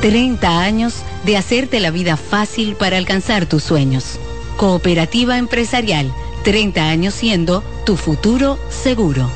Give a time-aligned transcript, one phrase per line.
[0.00, 4.18] 30 años de hacerte la vida fácil para alcanzar tus sueños.
[4.56, 6.12] Cooperativa empresarial,
[6.44, 9.28] 30 años siendo tu futuro seguro.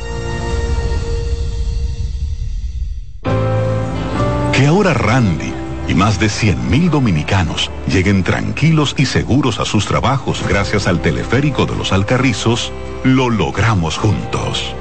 [4.53, 5.53] Que ahora Randy
[5.89, 11.67] y más de 100.000 dominicanos lleguen tranquilos y seguros a sus trabajos gracias al teleférico
[11.67, 14.75] de los Alcarrizos, lo logramos juntos.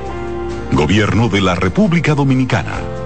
[0.72, 3.01] Gobierno de la República Dominicana.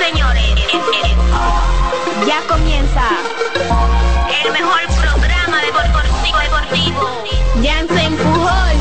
[0.00, 0.54] señores,
[2.26, 3.02] ya comienza
[4.44, 7.24] el mejor programa deportivo deportivo.
[7.62, 8.76] Jansen Pujol,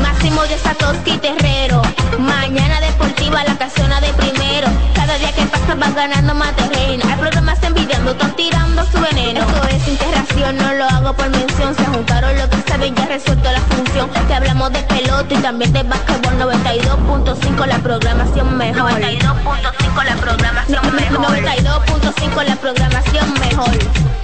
[0.00, 1.82] Máximo de Satoshi Terrero.
[2.18, 4.68] Mañana deportiva la casona de primero.
[4.94, 7.04] Cada día que pasa vas ganando más terreno.
[7.06, 9.40] Hay programas envidiando, están tirando su veneno.
[9.40, 11.74] Esto es interacción, no lo hago por mención.
[11.74, 14.10] Se juntaron lo que saben, ya resuelto la función.
[14.28, 18.90] Te hablamos de pelota y también de básquetbol 92.5 la programación mejor.
[18.92, 21.36] 92.5 la programación mejor.
[21.36, 23.74] 92.5 la programación mejor.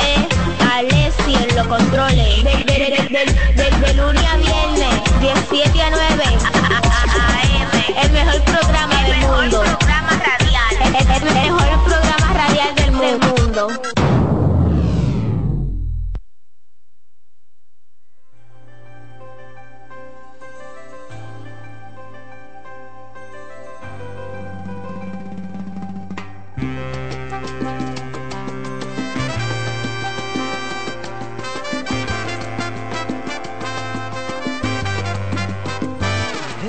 [0.01, 0.29] Eh,
[0.75, 2.45] Alessi en los controles.
[2.45, 6.25] De, de, de, de, de, de lunes a viernes, 17 a 9.
[7.23, 8.03] AM.
[8.03, 9.63] El mejor programa del mundo.
[9.63, 10.75] programa radial.
[10.85, 14.02] El, el mejor programa radial del mundo.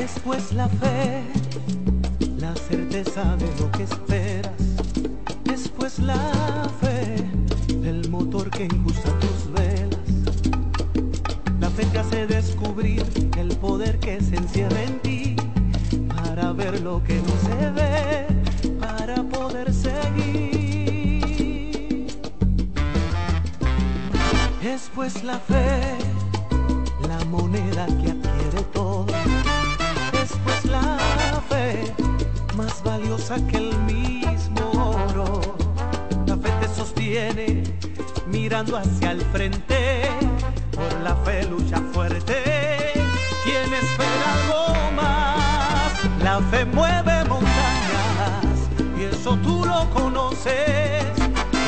[0.04, 1.24] Después la fe,
[2.38, 4.52] la certeza de lo que esperas.
[5.46, 7.16] Después la fe,
[7.88, 10.00] el motor que impulsa tus velas.
[11.62, 13.02] La fe te hace descubrir
[13.38, 15.38] el poder que se encierra en ti.
[16.14, 18.28] Para ver lo que no se ve,
[18.82, 21.08] para poder seguir.
[24.62, 25.80] Después la fe,
[27.08, 28.23] la moneda que
[33.42, 35.42] que el mismo oro.
[36.28, 37.64] La fe te sostiene
[38.28, 40.02] mirando hacia el frente,
[40.72, 42.94] por la fe lucha fuerte.
[43.44, 45.94] Quien espera algo más,
[46.24, 51.04] la fe mueve montañas, y eso tú lo conoces.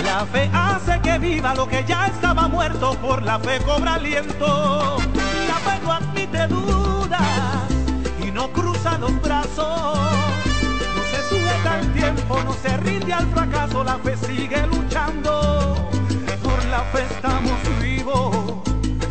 [0.04, 4.98] La fe hace que viva lo que ya estaba muerto, por la fe cobra aliento.
[5.48, 7.22] La fe no admite dudas
[8.24, 10.35] y no cruza los brazos.
[12.06, 12.54] Se tiempo, no
[12.84, 15.90] rinde al fracaso, la fe sigue luchando.
[16.44, 18.62] Por la fe estamos vivos,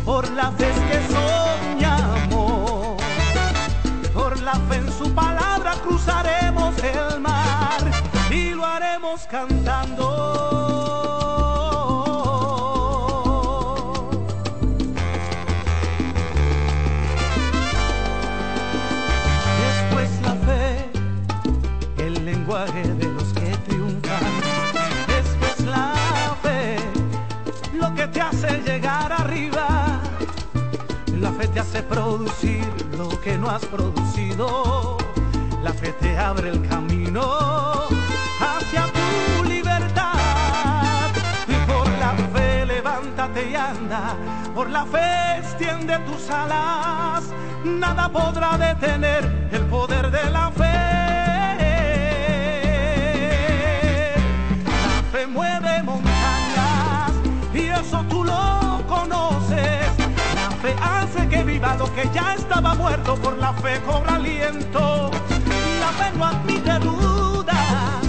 [0.05, 2.95] por la fe es que soñamos.
[4.13, 7.81] Por la fe en su palabra cruzaremos el mar
[8.31, 10.54] y lo haremos cantando.
[31.83, 32.65] Producir
[32.97, 34.97] lo que no has producido.
[35.61, 37.21] La fe te abre el camino
[38.39, 41.11] hacia tu libertad.
[41.47, 44.15] Y por la fe levántate y anda.
[44.55, 47.25] Por la fe extiende tus alas.
[47.63, 50.64] Nada podrá detener el poder de la fe.
[61.93, 63.15] Que ya estaba muerto.
[63.15, 65.11] Por la fe cobra aliento.
[65.79, 68.01] La fe no admite dudas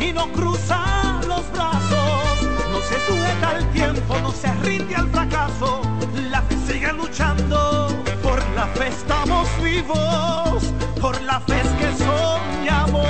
[0.00, 2.42] y no cruza los brazos.
[2.70, 5.82] No se sujeta al tiempo, no se rinde al fracaso.
[6.30, 7.88] La fe sigue luchando.
[8.22, 10.64] Por la fe estamos vivos.
[11.00, 13.06] Por la fe es que soñamos.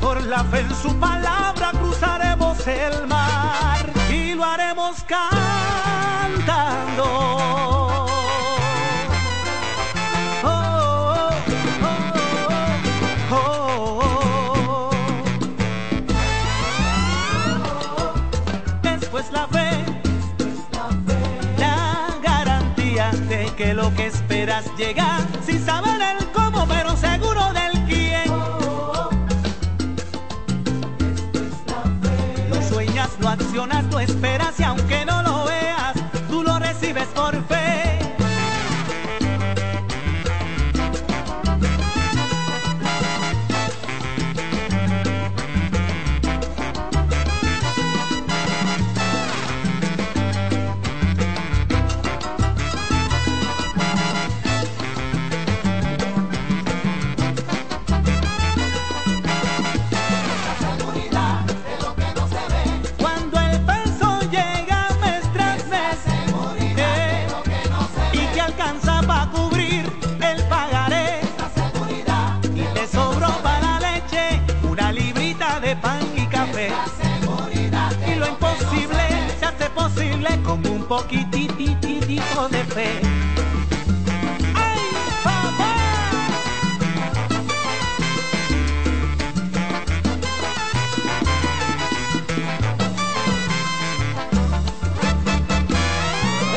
[0.00, 5.75] Por la fe en su palabra cruzaremos el mar y lo haremos cantando.
[80.44, 83.00] Con un poquitititito de fe.
[84.54, 84.80] ¡Ay,
[85.24, 85.74] papá!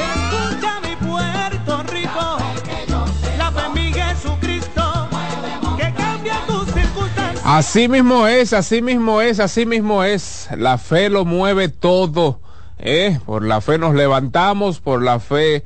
[0.06, 2.38] Escucha mi Puerto Rico,
[3.38, 5.10] la fe en mi Jesucristo,
[5.78, 7.42] que cambia tus circunstancias.
[7.46, 10.50] Así mismo es, así mismo es, así mismo es.
[10.58, 12.40] La fe lo mueve todo.
[12.80, 13.20] ¿Eh?
[13.26, 15.64] Por la fe nos levantamos, por la fe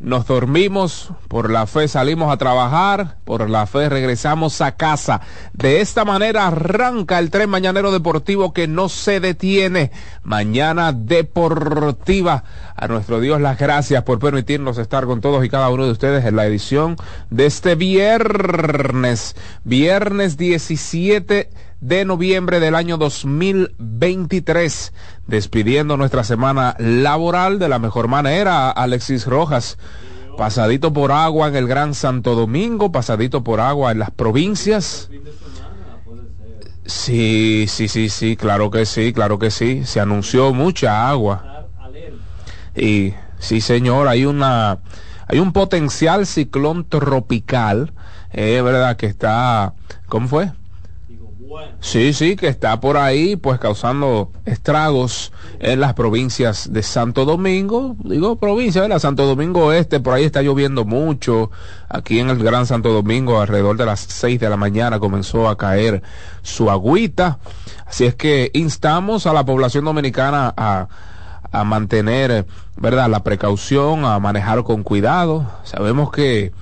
[0.00, 5.20] nos dormimos, por la fe salimos a trabajar, por la fe regresamos a casa.
[5.52, 9.92] De esta manera arranca el tren mañanero deportivo que no se detiene.
[10.22, 12.44] Mañana deportiva.
[12.76, 16.24] A nuestro Dios las gracias por permitirnos estar con todos y cada uno de ustedes
[16.24, 16.96] en la edición
[17.30, 21.50] de este viernes, viernes 17
[21.84, 24.94] de noviembre del año 2023,
[25.26, 28.70] despidiendo nuestra semana laboral de la mejor manera.
[28.70, 29.76] Alexis Rojas,
[30.38, 35.10] pasadito por agua en el Gran Santo Domingo, pasadito por agua en las provincias.
[36.86, 39.84] Sí, sí, sí, sí, claro que sí, claro que sí.
[39.84, 41.66] Se anunció mucha agua.
[42.74, 44.78] Y sí, señor, hay una,
[45.28, 47.92] hay un potencial ciclón tropical,
[48.30, 49.74] es verdad que está,
[50.08, 50.50] ¿cómo fue?
[51.80, 57.96] Sí, sí, que está por ahí, pues causando estragos en las provincias de Santo Domingo.
[58.02, 58.98] Digo provincia, ¿verdad?
[58.98, 61.50] Santo Domingo Este, por ahí está lloviendo mucho.
[61.88, 65.56] Aquí en el Gran Santo Domingo, alrededor de las seis de la mañana, comenzó a
[65.56, 66.02] caer
[66.42, 67.38] su agüita.
[67.86, 70.88] Así es que instamos a la población dominicana a,
[71.52, 72.46] a mantener,
[72.76, 75.46] ¿verdad?, la precaución, a manejar con cuidado.
[75.64, 76.52] Sabemos que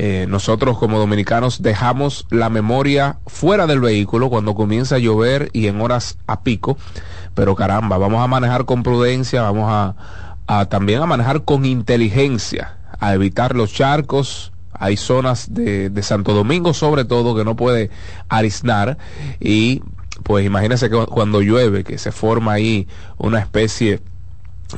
[0.00, 5.66] eh, nosotros como dominicanos dejamos la memoria fuera del vehículo cuando comienza a llover y
[5.66, 6.78] en horas a pico,
[7.34, 9.68] pero caramba, vamos a manejar con prudencia, vamos
[10.46, 16.32] a, también a manejar con inteligencia, a evitar los charcos, hay zonas de, de Santo
[16.32, 17.90] Domingo sobre todo que no puede
[18.28, 18.98] arisnar.
[19.40, 19.82] Y
[20.22, 22.86] pues imagínense que cuando llueve, que se forma ahí
[23.16, 24.00] una especie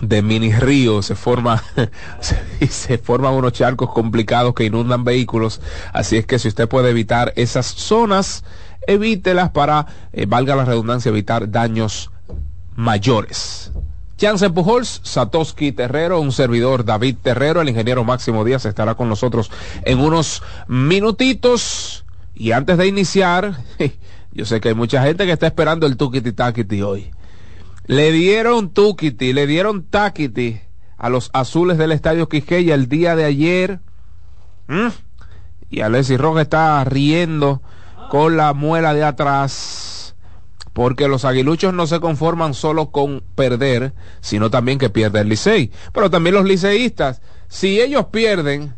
[0.01, 1.63] de mini río, se forma
[2.21, 5.61] se, forman unos charcos complicados que inundan vehículos,
[5.93, 8.45] así es que si usted puede evitar esas zonas,
[8.87, 12.11] evítelas para, eh, valga la redundancia, evitar daños
[12.77, 13.73] mayores.
[14.17, 19.51] Chance Pujols, Satoshi Terrero, un servidor David Terrero, el ingeniero Máximo Díaz estará con nosotros
[19.85, 22.05] en unos minutitos.
[22.35, 23.57] Y antes de iniciar,
[24.33, 27.11] yo sé que hay mucha gente que está esperando el Tukiti Takiti hoy.
[27.91, 30.61] Le dieron Tukiti, le dieron Takiti
[30.97, 33.81] a los azules del Estadio Quisqueya el día de ayer.
[34.69, 34.91] ¿Mm?
[35.71, 37.63] Y Alessi Roja está riendo
[38.09, 40.15] con la muela de atrás.
[40.73, 45.73] Porque los aguiluchos no se conforman solo con perder, sino también que pierde el Licey.
[45.93, 48.73] Pero también los liceístas, si ellos pierden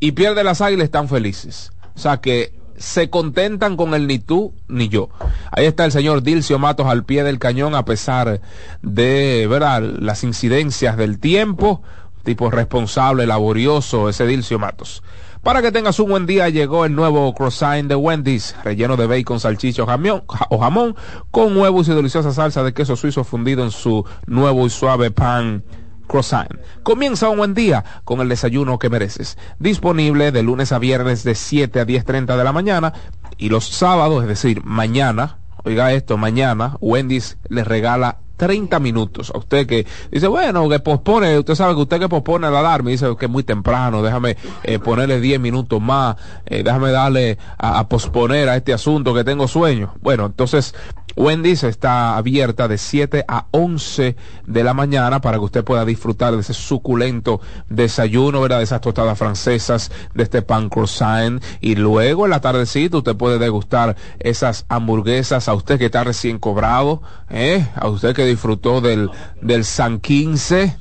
[0.00, 1.70] y pierden las águilas, están felices.
[1.94, 5.08] O sea que se contentan con el ni tú ni yo.
[5.50, 8.40] Ahí está el señor Dilcio Matos al pie del cañón a pesar
[8.82, 9.82] de ¿verdad?
[9.82, 11.82] las incidencias del tiempo.
[12.24, 15.02] Tipo responsable, laborioso, ese Dilcio Matos.
[15.42, 19.38] Para que tengas un buen día, llegó el nuevo croissant de Wendy's, relleno de bacon,
[19.38, 20.96] salchicha jamón, o jamón,
[21.30, 25.62] con huevos y deliciosa salsa de queso suizo fundido en su nuevo y suave pan
[26.06, 26.48] croissant.
[26.82, 29.38] Comienza un buen día con el desayuno que mereces.
[29.58, 32.92] Disponible de lunes a viernes de 7 a 10.30 de la mañana
[33.38, 39.32] y los sábados, es decir, mañana, oiga esto, mañana Wendy's les regala 30 minutos.
[39.34, 42.90] A usted que dice, bueno, que pospone, usted sabe que usted que pospone la alarma,
[42.90, 47.78] dice que es muy temprano, déjame eh, ponerle 10 minutos más, eh, déjame darle a,
[47.78, 49.94] a, posponer a este asunto que tengo sueño.
[50.00, 50.74] Bueno, entonces
[51.16, 56.34] Wendy's está abierta de 7 a 11 de la mañana para que usted pueda disfrutar
[56.34, 58.58] de ese suculento desayuno, ¿verdad?
[58.58, 61.42] De esas tostadas francesas, de este pan croissant.
[61.60, 66.38] Y luego en la tardecita usted puede degustar esas hamburguesas a usted que está recién
[66.38, 67.66] cobrado, ¿eh?
[67.76, 70.76] A usted que disfrutó del, del San 15,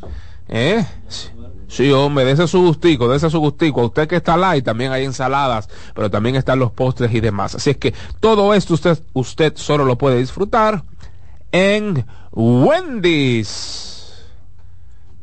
[0.50, 0.86] ¿eh?
[1.74, 3.82] Sí, hombre, de ese su gustico, de ese su gustico.
[3.82, 7.56] A usted que está light, también hay ensaladas, pero también están los postres y demás.
[7.56, 10.84] Así es que todo esto usted, usted solo lo puede disfrutar
[11.52, 14.24] en Wendy's.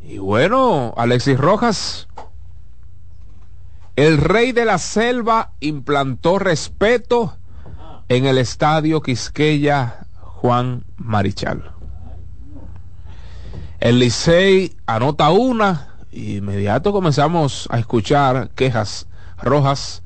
[0.03, 2.09] Y bueno, Alexis Rojas,
[3.95, 7.37] el rey de la selva implantó respeto
[8.09, 11.80] en el estadio Quisqueya Juan Marichal.
[13.81, 19.07] El Licey anota una inmediato comenzamos a escuchar quejas
[19.43, 20.03] rojas.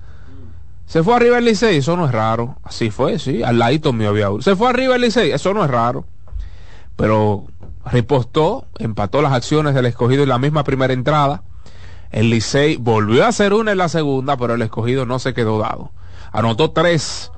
[0.86, 2.56] Se fue arriba el Licey, eso no es raro.
[2.62, 4.42] Así fue, sí, al ladito mío había uno.
[4.42, 6.04] Se fue arriba el Licey, eso no es raro.
[6.94, 7.46] Pero
[7.84, 11.42] repostó, empató las acciones del escogido en la misma primera entrada.
[12.12, 15.58] El Licey volvió a hacer una en la segunda, pero el escogido no se quedó
[15.58, 15.90] dado.
[16.30, 17.32] Anotó tres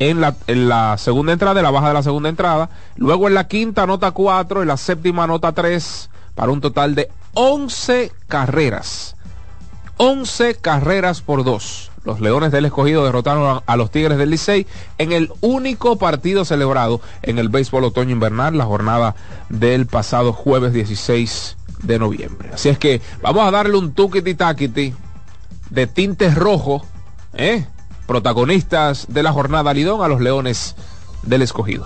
[0.00, 2.70] en la, segunda entrada, en la baja de la segunda entrada.
[2.96, 7.10] Luego en la quinta anota cuatro, en la séptima anota tres, para un total de
[7.34, 9.14] 11 carreras.
[9.98, 11.90] 11 carreras por dos.
[12.02, 14.66] Los Leones del Escogido derrotaron a los Tigres del Licey
[14.96, 19.14] en el único partido celebrado en el béisbol otoño invernal, la jornada
[19.50, 22.48] del pasado jueves 16 de noviembre.
[22.54, 24.94] Así es que vamos a darle un tuquiti taquiti
[25.68, 26.86] de tintes rojo,
[27.34, 27.66] ¿eh?
[28.10, 30.74] protagonistas de la jornada Lidón a los Leones
[31.22, 31.84] del Escogido.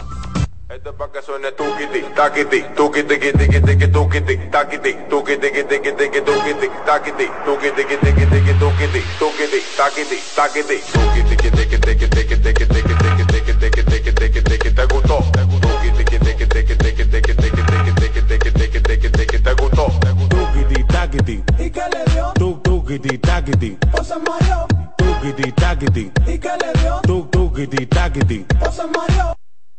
[22.94, 22.98] ¿Y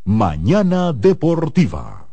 [0.04, 2.08] Mañana Deportiva.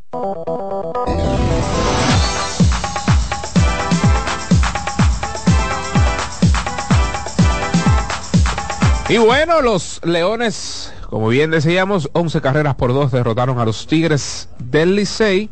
[9.09, 14.49] Y bueno, los Leones, como bien decíamos, 11 carreras por 2 derrotaron a los Tigres
[14.59, 15.51] del Licey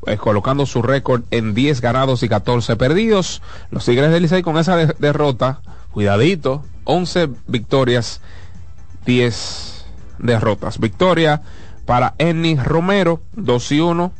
[0.00, 3.42] pues colocando su récord en 10 ganados y 14 perdidos.
[3.70, 5.60] Los Tigres del Licey con esa de derrota,
[5.92, 8.20] cuidadito, 11 victorias,
[9.04, 9.86] 10
[10.18, 10.78] derrotas.
[10.78, 11.42] Victoria
[11.84, 14.12] para Enny Romero, 2 y 1,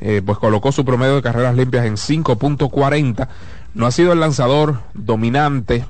[0.00, 3.28] eh, pues colocó su promedio de carreras limpias en 5.40.
[3.74, 5.86] No ha sido el lanzador dominante,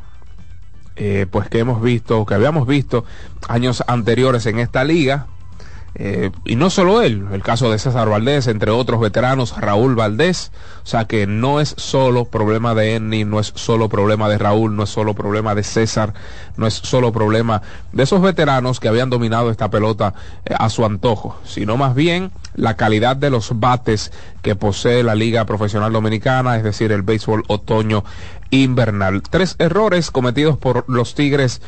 [0.97, 3.05] eh, pues que hemos visto, que habíamos visto
[3.49, 5.27] años anteriores en esta liga.
[5.99, 10.53] Eh, y no solo él, el caso de César Valdés, entre otros veteranos, Raúl Valdés,
[10.85, 14.77] o sea que no es solo problema de Enni, no es solo problema de Raúl,
[14.77, 16.13] no es solo problema de César,
[16.59, 17.63] no es solo problema
[17.93, 20.13] de esos veteranos que habían dominado esta pelota
[20.45, 24.13] eh, a su antojo, sino más bien la calidad de los bates
[24.43, 28.05] que posee la Liga Profesional Dominicana, es decir, el béisbol otoño
[28.51, 29.23] invernal.
[29.23, 31.63] Tres errores cometidos por los Tigres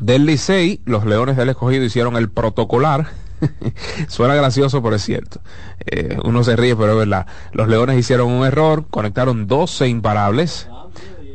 [0.00, 3.08] del Licey, los Leones del Escogido hicieron el protocolar.
[4.08, 5.40] Suena gracioso, pero es cierto.
[5.86, 7.26] Eh, uno se ríe, pero es verdad.
[7.52, 10.68] Los Leones hicieron un error, conectaron 12 imparables.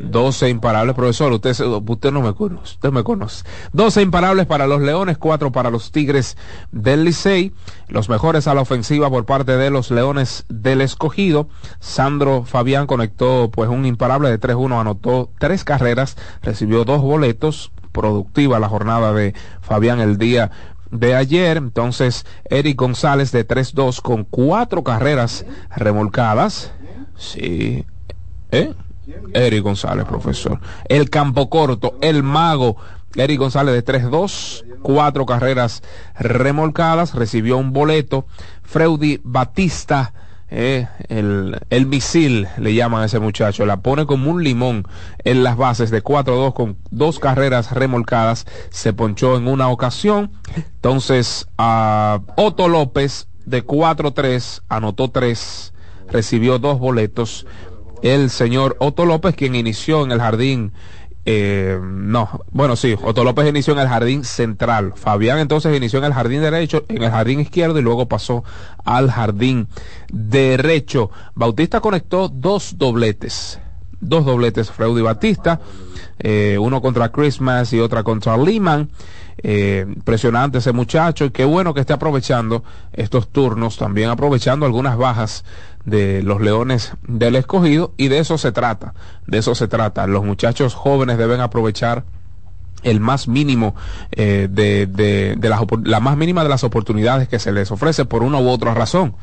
[0.02, 3.46] 12 imparables, profesor, usted, no me conoce, usted me conoce.
[3.72, 6.36] 12 imparables para los Leones, 4 para los Tigres
[6.72, 7.54] del Licey.
[7.88, 11.48] Los mejores a la ofensiva por parte de los Leones del Escogido.
[11.80, 18.60] Sandro Fabián conectó pues un imparable de 3-1, anotó tres carreras, recibió dos boletos, productiva
[18.60, 20.52] la jornada de Fabián el día
[20.92, 21.58] de ayer.
[21.58, 25.46] Entonces, Eric González de 3-2 con cuatro carreras
[25.76, 26.74] remolcadas.
[27.18, 27.86] Sí.
[28.52, 28.74] ¿Eh?
[29.34, 30.60] Eric González, profesor.
[30.86, 32.78] El campo corto, el mago.
[33.16, 35.84] Eric González de 3-2, cuatro carreras
[36.20, 38.26] remolcadas, recibió un boleto.
[38.64, 40.14] Freudy Batista
[40.56, 44.88] eh, el, el, misil, le llaman a ese muchacho, la pone como un limón
[45.24, 51.48] en las bases de 4-2 con dos carreras remolcadas, se ponchó en una ocasión, entonces
[51.58, 55.74] a Otto López de 4-3 anotó 3,
[56.12, 57.48] recibió dos boletos,
[58.04, 60.72] el señor Otto López quien inició en el jardín
[61.26, 64.94] eh, no, bueno, sí, Otto López inició en el jardín central.
[64.96, 68.44] Fabián entonces inició en el jardín derecho, en el jardín izquierdo y luego pasó
[68.84, 69.68] al jardín
[70.12, 71.12] derecho.
[71.34, 73.60] Bautista conectó dos dobletes,
[74.02, 75.62] dos dobletes, Freud y Batista,
[76.20, 78.90] eh, uno contra Christmas y otra contra Lehman.
[79.36, 82.64] Eh, impresionante ese muchacho y qué bueno que esté aprovechando
[82.94, 85.44] estos turnos, también aprovechando algunas bajas
[85.86, 88.94] de los Leones del Escogido y de eso se trata,
[89.28, 90.08] de eso se trata.
[90.08, 92.06] Los muchachos jóvenes deben aprovechar
[92.84, 93.76] el más mínimo
[94.12, 98.06] eh, de, de, de la, la más mínima de las oportunidades que se les ofrece
[98.06, 99.16] por una u otra razón.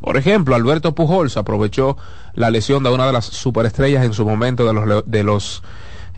[0.00, 1.96] Por ejemplo, Alberto Pujols aprovechó
[2.34, 5.62] la lesión de una de las superestrellas en su momento de los, de los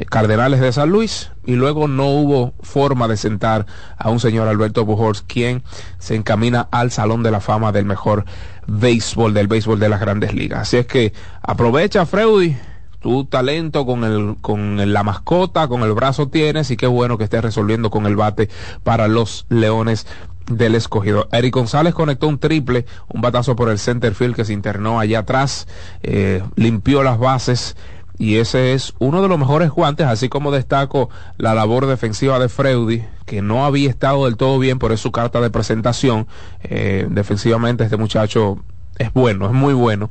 [0.08, 3.66] Cardenales de San Luis y luego no hubo forma de sentar
[3.98, 5.62] a un señor Alberto Pujols quien
[5.98, 8.24] se encamina al Salón de la Fama del mejor
[8.66, 10.60] béisbol, del béisbol de las grandes ligas.
[10.60, 12.56] Así es que aprovecha Freudy,
[13.00, 17.24] tu talento con el con la mascota, con el brazo tienes y qué bueno que
[17.24, 18.48] estés resolviendo con el bate
[18.84, 20.06] para los Leones
[20.46, 21.28] del escogido.
[21.32, 25.20] Eric González conectó un triple, un batazo por el center field que se internó allá
[25.20, 25.66] atrás,
[26.02, 27.76] eh, limpió las bases
[28.20, 32.50] y ese es uno de los mejores guantes, así como destaco la labor defensiva de
[32.50, 36.26] Freudy, que no había estado del todo bien, por su carta de presentación.
[36.62, 38.62] Eh, defensivamente este muchacho
[38.98, 40.11] es bueno, es muy bueno.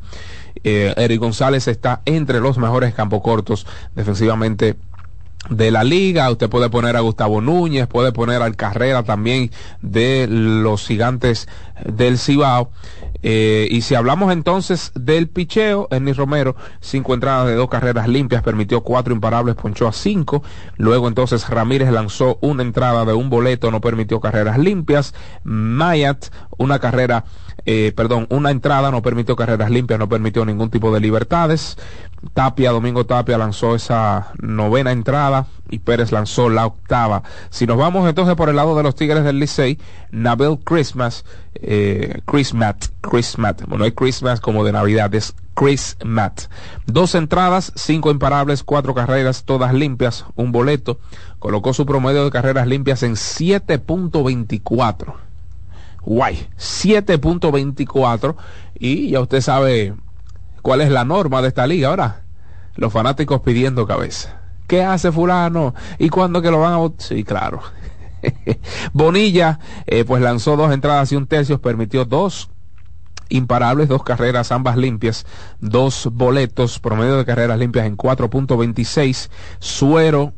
[0.63, 4.75] Eh, Eric González está entre los mejores campos cortos defensivamente
[5.51, 9.51] de la liga, usted puede poner a Gustavo Núñez, puede poner al Carrera también
[9.83, 11.47] de los gigantes
[11.85, 12.71] del Cibao.
[13.21, 18.41] Eh, y si hablamos entonces del picheo, Ernie Romero, cinco entradas de dos carreras limpias,
[18.43, 20.43] permitió cuatro imparables, ponchó a cinco.
[20.77, 25.13] Luego entonces Ramírez lanzó una entrada de un boleto, no permitió carreras limpias.
[25.43, 26.27] Mayat,
[26.57, 27.25] una carrera
[27.65, 31.77] eh, perdón, una entrada, no permitió carreras limpias, no permitió ningún tipo de libertades.
[32.33, 37.23] Tapia, Domingo Tapia lanzó esa novena entrada y Pérez lanzó la octava.
[37.49, 39.79] Si nos vamos entonces por el lado de los Tigres del Licey,
[40.11, 41.23] Nabel Christmas,
[41.55, 46.49] eh, Christmas, Christmas, bueno, hay Christmas como de Navidad, es Christmas.
[46.85, 50.99] Dos entradas, cinco imparables, cuatro carreras, todas limpias, un boleto.
[51.39, 55.28] Colocó su promedio de carreras limpias en 7.24
[56.09, 58.35] guay, 7.24
[58.79, 59.93] y ya usted sabe
[60.63, 62.23] cuál es la norma de esta liga ahora.
[62.73, 64.41] Los fanáticos pidiendo cabeza.
[64.65, 65.75] ¿Qué hace fulano?
[65.99, 67.61] ¿Y cuándo que lo van a Sí, claro.
[68.93, 72.49] Bonilla, eh, pues lanzó dos entradas y un tercio, permitió dos
[73.29, 75.27] imparables, dos carreras, ambas limpias,
[75.59, 80.33] dos boletos, promedio de carreras limpias en 4.26, Suero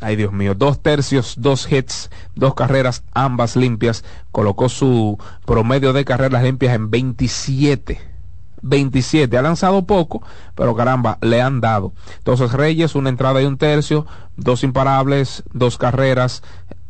[0.00, 6.04] ay Dios mío, dos tercios, dos hits, dos carreras, ambas limpias, colocó su promedio de
[6.04, 8.16] carreras limpias en 27.
[8.62, 10.22] 27, ha lanzado poco,
[10.54, 11.92] pero caramba, le han dado.
[12.18, 14.06] Entonces Reyes, una entrada y un tercio,
[14.36, 16.42] dos imparables, dos carreras,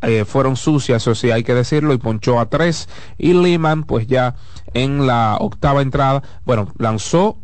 [0.02, 2.88] eh, fueron sucias, eso sí hay que decirlo, y ponchó a tres.
[3.18, 4.36] Y Lehman, pues ya
[4.74, 7.38] en la octava entrada, bueno, lanzó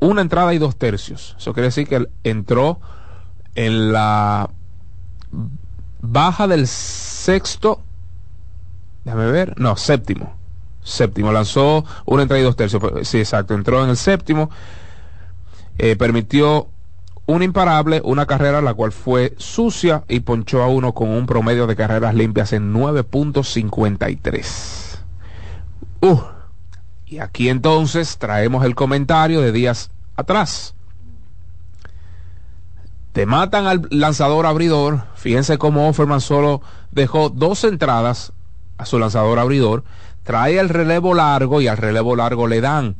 [0.00, 1.34] una entrada y dos tercios.
[1.38, 2.80] Eso quiere decir que entró
[3.54, 4.50] en la
[6.00, 7.82] baja del sexto
[9.04, 10.34] déjame ver, no, séptimo.
[10.82, 12.82] Séptimo, lanzó una entrada y dos tercios.
[13.02, 14.50] Sí, exacto, entró en el séptimo.
[15.78, 16.68] Eh, permitió
[17.26, 21.66] un imparable, una carrera la cual fue sucia y ponchó a uno con un promedio
[21.66, 24.98] de carreras limpias en 9.53.
[26.00, 26.20] Uh,
[27.06, 30.74] y aquí entonces traemos el comentario de días atrás.
[33.12, 35.04] Te matan al lanzador abridor.
[35.14, 38.32] Fíjense cómo Offerman solo dejó dos entradas
[38.78, 39.84] a su lanzador abridor.
[40.22, 42.96] Trae el relevo largo y al relevo largo le dan.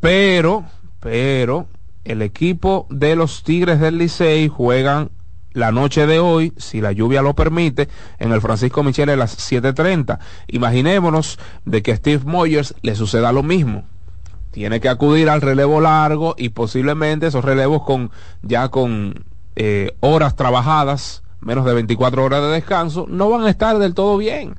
[0.00, 0.64] Pero,
[1.00, 1.66] pero,
[2.04, 5.10] el equipo de los Tigres del Licey juegan
[5.52, 9.50] la noche de hoy, si la lluvia lo permite, en el Francisco Michel a las
[9.50, 10.18] 7.30.
[10.48, 13.84] Imaginémonos de que a Steve Moyers le suceda lo mismo.
[14.56, 20.34] Tiene que acudir al relevo largo y posiblemente esos relevos con ya con eh, horas
[20.34, 24.58] trabajadas, menos de 24 horas de descanso, no van a estar del todo bien.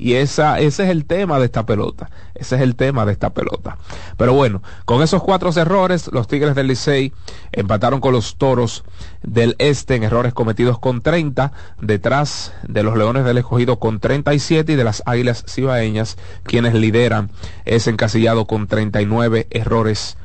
[0.00, 2.08] Y esa, ese es el tema de esta pelota.
[2.34, 3.76] Ese es el tema de esta pelota.
[4.16, 7.12] Pero bueno, con esos cuatro errores, los Tigres del Licey
[7.52, 8.82] empataron con los Toros
[9.22, 14.72] del Este en errores cometidos con 30, detrás de los Leones del Escogido con 37
[14.72, 17.30] y de las Águilas Cibaeñas, quienes lideran
[17.66, 20.16] ese encasillado con 39 errores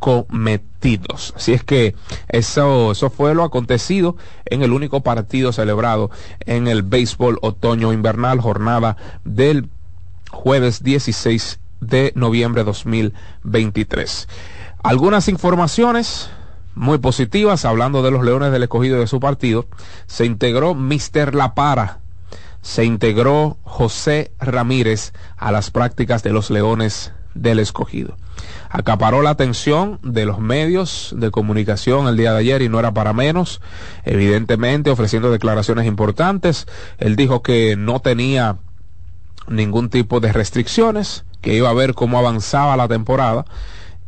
[0.00, 1.32] cometidos.
[1.36, 1.94] Así es que
[2.28, 6.10] eso, eso fue lo acontecido en el único partido celebrado
[6.40, 9.68] en el béisbol otoño invernal, jornada del
[10.32, 14.28] jueves 16 de noviembre de 2023.
[14.82, 16.30] Algunas informaciones
[16.74, 19.66] muy positivas, hablando de los Leones del Escogido de su partido,
[20.06, 21.98] se integró Mister La Para,
[22.62, 28.16] se integró José Ramírez a las prácticas de los Leones del Escogido
[28.70, 32.94] acaparó la atención de los medios de comunicación el día de ayer y no era
[32.94, 33.60] para menos,
[34.04, 36.66] evidentemente ofreciendo declaraciones importantes.
[36.98, 38.58] Él dijo que no tenía
[39.48, 43.44] ningún tipo de restricciones, que iba a ver cómo avanzaba la temporada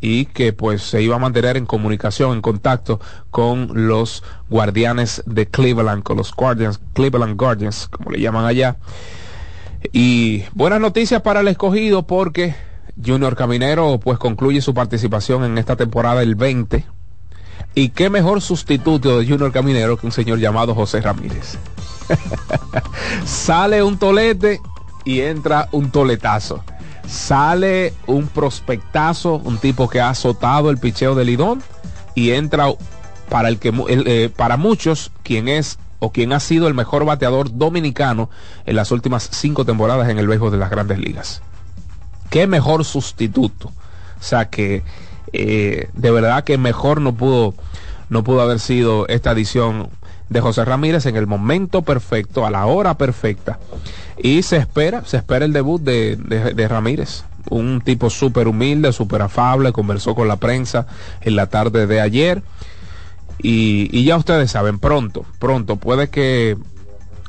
[0.01, 5.47] y que pues se iba a mantener en comunicación, en contacto con los guardianes de
[5.47, 8.77] Cleveland, con los Guardians, Cleveland Guardians, como le llaman allá.
[9.93, 12.55] Y buenas noticias para el escogido porque
[13.05, 16.85] Junior Caminero pues concluye su participación en esta temporada el 20.
[17.75, 21.59] Y qué mejor sustituto de Junior Caminero que un señor llamado José Ramírez.
[23.25, 24.61] Sale un tolete
[25.05, 26.63] y entra un toletazo.
[27.09, 31.63] Sale un prospectazo, un tipo que ha azotado el picheo de Lidón
[32.15, 32.67] y entra
[33.29, 37.57] para el que eh, para muchos quien es o quien ha sido el mejor bateador
[37.57, 38.29] dominicano
[38.67, 41.43] en las últimas cinco temporadas en el béisbol de las Grandes Ligas
[42.33, 43.69] qué mejor sustituto.
[44.19, 44.83] O sea que
[45.35, 47.55] eh, de verdad que mejor no pudo,
[48.09, 49.91] no pudo haber sido esta edición
[50.31, 53.59] de José Ramírez en el momento perfecto, a la hora perfecta.
[54.17, 57.25] Y se espera, se espera el debut de, de, Ramírez.
[57.51, 60.87] Un tipo súper humilde, súper afable, conversó con la prensa
[61.21, 62.43] en la tarde de ayer.
[63.43, 66.57] Y, y, ya ustedes saben, pronto, pronto, puede que,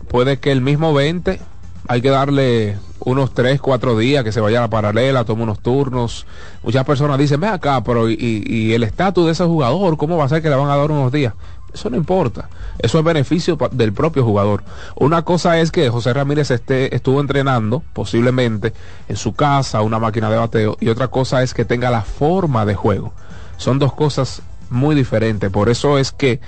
[0.07, 1.41] puede que el mismo 20
[1.89, 5.59] hay que darle unos 3, 4 días que se vaya a la paralela, tome unos
[5.59, 6.25] turnos.
[6.63, 10.29] Muchas personas dicen, ve acá, pero y, el estatus de ese jugador, ¿cómo va a
[10.29, 11.33] ser que le van a dar unos días?
[11.73, 12.49] Eso no importa.
[12.79, 14.63] Eso es beneficio del propio jugador.
[14.95, 18.73] Una cosa es que José Ramírez esté, estuvo entrenando, posiblemente,
[19.09, 22.65] en su casa, una máquina de bateo, y otra cosa es que tenga la forma
[22.65, 23.11] de juego.
[23.57, 25.49] Son dos cosas muy diferentes.
[25.49, 26.39] Por eso es que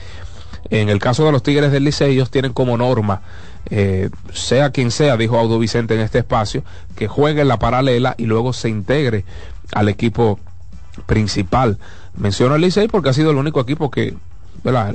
[0.69, 3.21] en el caso de los Tigres del Liceo, ellos tienen como norma
[3.69, 6.63] eh, sea quien sea, dijo Audo Vicente en este espacio,
[6.95, 9.25] que juegue en la paralela y luego se integre
[9.73, 10.39] al equipo
[11.05, 11.77] principal.
[12.15, 14.15] Menciono el Licey porque ha sido el único equipo que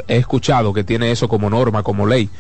[0.08, 2.30] he escuchado que tiene eso como norma, como ley.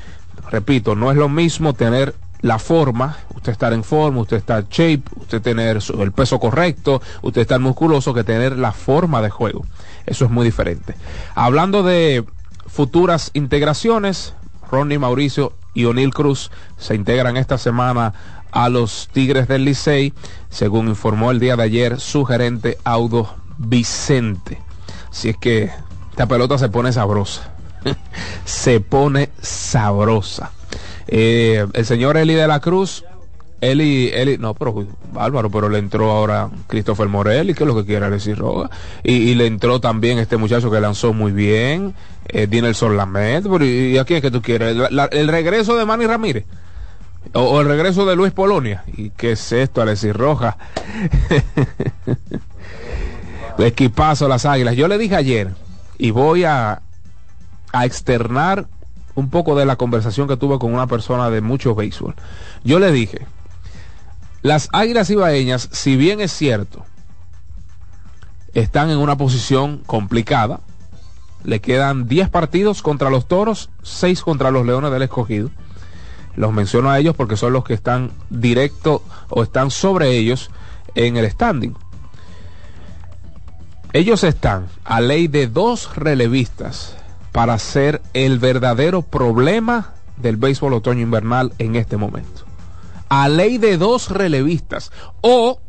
[0.50, 5.02] Repito, no es lo mismo tener la forma, usted estar en forma, usted estar shape,
[5.16, 9.66] usted tener el peso correcto, usted estar musculoso, que tener la forma de juego.
[10.06, 10.94] Eso es muy diferente.
[11.34, 12.24] Hablando de
[12.66, 14.34] futuras integraciones,
[14.70, 18.12] Ronnie Mauricio y O'Neill Cruz se integran esta semana
[18.52, 20.12] a los Tigres del Licey,
[20.48, 24.58] según informó el día de ayer su gerente Audo Vicente.
[25.10, 25.70] Si es que
[26.10, 27.52] esta pelota se pone sabrosa.
[28.44, 30.52] se pone sabrosa.
[31.06, 33.04] Eh, el señor Eli de la Cruz
[33.60, 37.84] Eli, Eli, no, pero bárbaro, pero le entró ahora Christopher Morelli, que es lo que
[37.84, 38.70] quiere decir Roga.
[39.02, 41.94] Y, le entró también este muchacho que lanzó muy bien,
[42.28, 43.44] eh, Dinelson Lamed.
[43.62, 44.76] ¿Y, a quién es que tú quieres?
[45.10, 46.46] ¿El regreso de Manny Ramírez?
[47.34, 48.82] O, el regreso de Luis Polonia?
[48.96, 50.56] ¿Y qué es esto, Alexis Roja?
[53.58, 54.74] Equipazo las águilas.
[54.74, 55.50] Yo le dije ayer,
[55.98, 56.80] y voy a,
[57.72, 58.66] a externar
[59.14, 62.14] un poco de la conversación que tuve con una persona de mucho béisbol.
[62.64, 63.26] Yo le dije,
[64.42, 66.86] Las Águilas Ibaeñas, si bien es cierto,
[68.54, 70.60] están en una posición complicada,
[71.44, 75.50] le quedan 10 partidos contra los Toros, 6 contra los Leones del Escogido.
[76.36, 80.50] Los menciono a ellos porque son los que están directo o están sobre ellos
[80.94, 81.74] en el standing.
[83.92, 86.96] Ellos están a ley de dos relevistas
[87.32, 92.49] para ser el verdadero problema del béisbol otoño invernal en este momento.
[93.10, 94.90] A ley de dos relevistas.
[95.20, 95.60] O,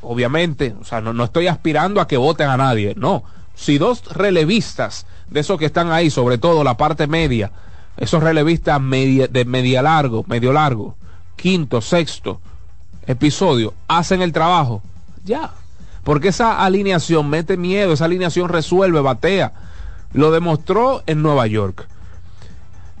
[0.00, 3.24] obviamente, o sea, no, no estoy aspirando a que voten a nadie, no.
[3.56, 7.50] Si dos relevistas de esos que están ahí, sobre todo la parte media,
[7.96, 10.96] esos relevistas media, de media largo, medio largo,
[11.36, 12.40] quinto, sexto
[13.06, 14.82] episodio, hacen el trabajo,
[15.24, 15.52] ya.
[16.04, 19.52] Porque esa alineación mete miedo, esa alineación resuelve, batea.
[20.12, 21.86] Lo demostró en Nueva York.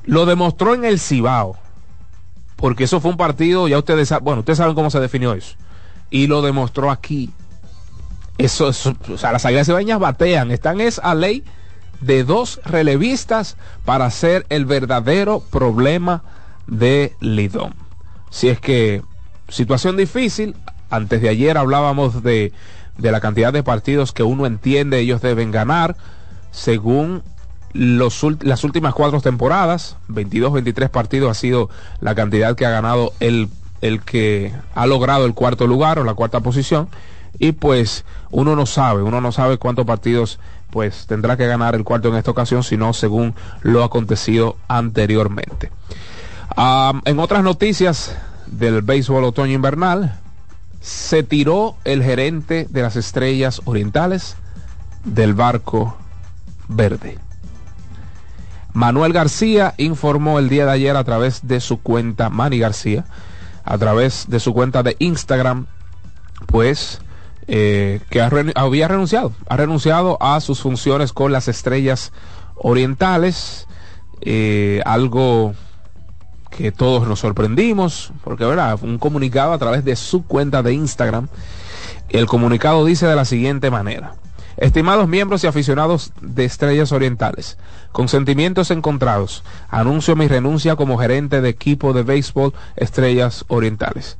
[0.04, 1.56] Lo demostró en el Cibao.
[2.62, 5.56] Porque eso fue un partido, ya ustedes bueno, ustedes saben cómo se definió eso.
[6.10, 7.32] Y lo demostró aquí.
[8.38, 10.52] Eso, eso o sea, las águilas cibaeñas batean.
[10.52, 11.42] Están es a ley
[12.00, 16.22] de dos relevistas para ser el verdadero problema
[16.68, 17.74] de Lidón.
[18.30, 19.02] Si es que
[19.48, 20.54] situación difícil,
[20.88, 22.52] antes de ayer hablábamos de,
[22.96, 25.96] de la cantidad de partidos que uno entiende ellos deben ganar
[26.52, 27.24] según
[27.74, 33.12] los, las últimas cuatro temporadas, 22, 23 partidos ha sido la cantidad que ha ganado
[33.20, 33.48] el,
[33.80, 36.88] el que ha logrado el cuarto lugar o la cuarta posición.
[37.38, 40.38] Y pues uno no sabe, uno no sabe cuántos partidos
[40.70, 45.70] pues tendrá que ganar el cuarto en esta ocasión, sino según lo acontecido anteriormente.
[47.04, 50.18] En otras noticias del béisbol otoño invernal,
[50.80, 54.36] se tiró el gerente de las estrellas orientales
[55.04, 55.96] del barco
[56.68, 57.18] verde.
[58.72, 63.04] Manuel García informó el día de ayer a través de su cuenta, Manny García,
[63.64, 65.66] a través de su cuenta de Instagram,
[66.46, 67.00] pues
[67.48, 72.12] eh, que había renunciado, ha renunciado a sus funciones con las estrellas
[72.56, 73.66] orientales,
[74.20, 75.54] eh, algo
[76.50, 81.28] que todos nos sorprendimos, porque verdad, un comunicado a través de su cuenta de Instagram.
[82.08, 84.14] El comunicado dice de la siguiente manera.
[84.56, 87.58] Estimados miembros y aficionados de Estrellas Orientales,
[87.90, 94.16] con sentimientos encontrados, anuncio mi renuncia como gerente de equipo de béisbol Estrellas Orientales.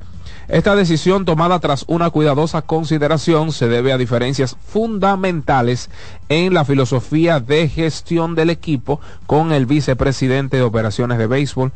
[0.47, 5.89] Esta decisión tomada tras una cuidadosa consideración se debe a diferencias fundamentales
[6.27, 11.71] en la filosofía de gestión del equipo con el vicepresidente de operaciones de béisbol,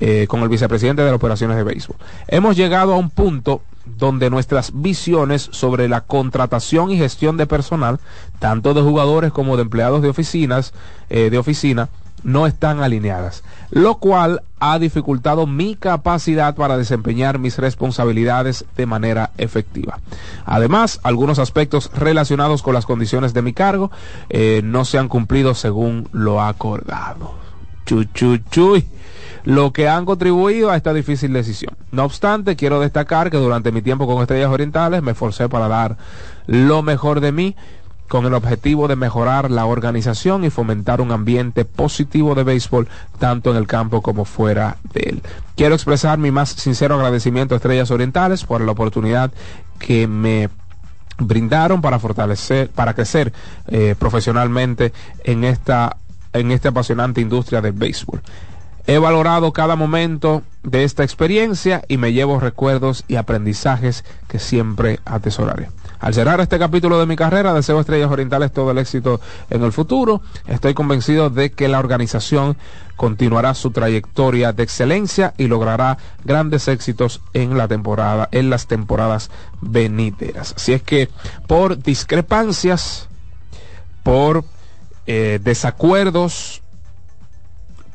[0.00, 1.96] eh, con el vicepresidente de las operaciones de béisbol.
[2.28, 3.62] Hemos llegado a un punto
[3.96, 8.00] donde nuestras visiones sobre la contratación y gestión de personal,
[8.38, 10.72] tanto de jugadores como de empleados de oficinas,
[11.10, 11.88] eh, de oficina,
[12.22, 19.30] no están alineadas, lo cual ha dificultado mi capacidad para desempeñar mis responsabilidades de manera
[19.38, 20.00] efectiva.
[20.44, 23.90] Además, algunos aspectos relacionados con las condiciones de mi cargo
[24.30, 27.34] eh, no se han cumplido según lo acordado.
[27.86, 28.84] Chuchuchuy
[29.44, 31.74] lo que han contribuido a esta difícil decisión.
[31.92, 35.96] No obstante, quiero destacar que durante mi tiempo con Estrellas Orientales me esforcé para dar
[36.46, 37.56] lo mejor de mí
[38.08, 43.50] con el objetivo de mejorar la organización y fomentar un ambiente positivo de béisbol tanto
[43.50, 45.22] en el campo como fuera de él.
[45.56, 49.30] Quiero expresar mi más sincero agradecimiento a Estrellas Orientales por la oportunidad
[49.78, 50.48] que me
[51.18, 53.32] brindaron para fortalecer, para crecer
[53.66, 54.92] eh, profesionalmente
[55.24, 55.96] en esta,
[56.32, 58.22] en esta apasionante industria del béisbol.
[58.88, 64.98] He valorado cada momento de esta experiencia y me llevo recuerdos y aprendizajes que siempre
[65.04, 65.68] atesoraré.
[66.00, 69.20] Al cerrar este capítulo de mi carrera, deseo Estrellas Orientales todo el éxito
[69.50, 70.22] en el futuro.
[70.46, 72.56] Estoy convencido de que la organización
[72.96, 79.30] continuará su trayectoria de excelencia y logrará grandes éxitos en la temporada, en las temporadas
[79.60, 80.54] venideras.
[80.56, 81.10] Así es que
[81.46, 83.06] por discrepancias,
[84.02, 84.44] por
[85.06, 86.62] eh, desacuerdos,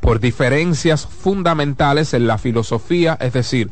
[0.04, 3.72] por diferencias fundamentales en la filosofía, es decir,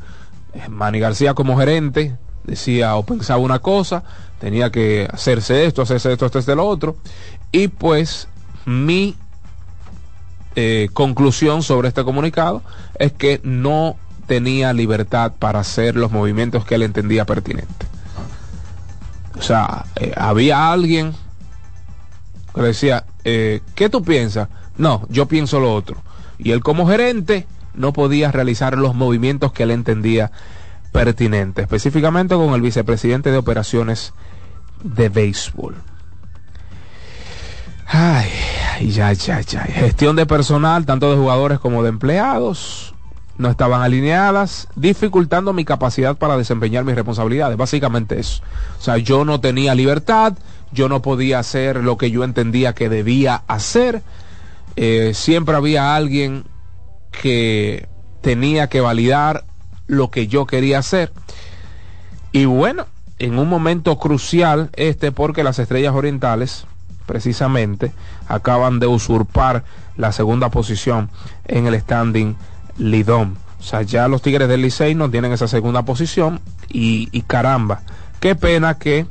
[0.69, 2.15] Manny García como gerente
[2.45, 4.05] decía o pensaba una cosa,
[4.39, 6.95] tenía que hacerse esto, hacerse esto, hacerse lo otro,
[7.51, 8.29] y pues
[8.65, 9.17] mi
[10.55, 12.61] eh, conclusión sobre este comunicado
[12.97, 17.89] es que no tenía libertad para hacer los movimientos que él entendía pertinentes.
[19.37, 21.13] O sea, eh, había alguien
[22.55, 24.47] que decía, eh, ¿qué tú piensas?
[24.77, 26.01] No, yo pienso lo otro
[26.43, 30.31] y él como gerente no podía realizar los movimientos que él entendía
[30.91, 34.13] pertinentes, específicamente con el vicepresidente de operaciones
[34.83, 35.75] de béisbol.
[37.87, 38.29] Ay,
[38.89, 39.61] ya, ya, ya.
[39.63, 42.93] Gestión de personal, tanto de jugadores como de empleados.
[43.37, 47.57] no estaban alineadas, dificultando mi capacidad para desempeñar mis responsabilidades.
[47.57, 48.43] Básicamente eso.
[48.79, 50.33] O sea, yo no tenía libertad,
[50.71, 54.03] yo no podía hacer lo que yo entendía que debía hacer.
[54.75, 56.45] Eh, siempre había alguien
[57.11, 57.87] que
[58.21, 59.43] tenía que validar
[59.87, 61.11] lo que yo quería hacer.
[62.31, 62.85] Y bueno,
[63.19, 66.65] en un momento crucial este porque las estrellas orientales
[67.05, 67.91] precisamente
[68.27, 69.63] acaban de usurpar
[69.97, 71.09] la segunda posición
[71.45, 72.35] en el standing
[72.77, 73.35] Lidom.
[73.59, 77.81] O sea, ya los Tigres del Licey no tienen esa segunda posición y caramba,
[78.19, 79.05] qué pena que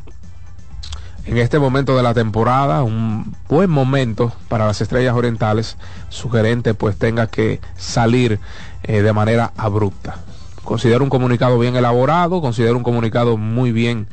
[1.26, 5.76] en este momento de la temporada, un buen momento para las estrellas orientales,
[6.08, 8.40] su gerente pues tenga que salir
[8.82, 10.16] eh, de manera abrupta.
[10.64, 14.08] Considero un comunicado bien elaborado, considero un comunicado muy bien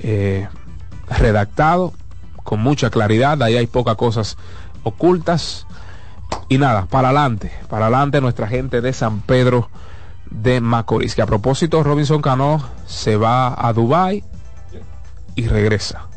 [0.00, 0.48] eh,
[1.08, 1.92] redactado,
[2.42, 4.36] con mucha claridad, ahí hay pocas cosas
[4.82, 5.66] ocultas.
[6.48, 9.68] Y nada, para adelante, para adelante nuestra gente de San Pedro
[10.30, 11.14] de Macorís.
[11.14, 14.24] Que a propósito, Robinson Cano se va a Dubai
[15.34, 16.07] y regresa.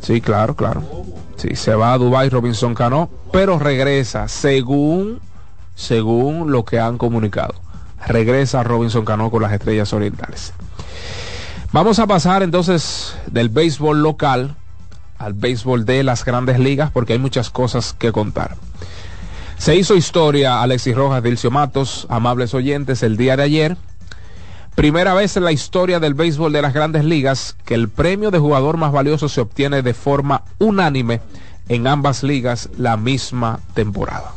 [0.00, 0.82] Sí, claro, claro.
[1.36, 5.20] Sí, se va a Dubai Robinson Cano, pero regresa según
[5.74, 7.54] según lo que han comunicado.
[8.06, 10.52] Regresa Robinson Cano con las Estrellas Orientales.
[11.72, 14.56] Vamos a pasar entonces del béisbol local
[15.18, 18.56] al béisbol de las grandes ligas porque hay muchas cosas que contar.
[19.58, 23.76] Se hizo historia Alexis Rojas, Dilcio Matos, amables oyentes, el día de ayer.
[24.74, 28.38] Primera vez en la historia del béisbol de las grandes ligas que el premio de
[28.38, 31.20] jugador más valioso se obtiene de forma unánime
[31.68, 34.32] en ambas ligas la misma temporada.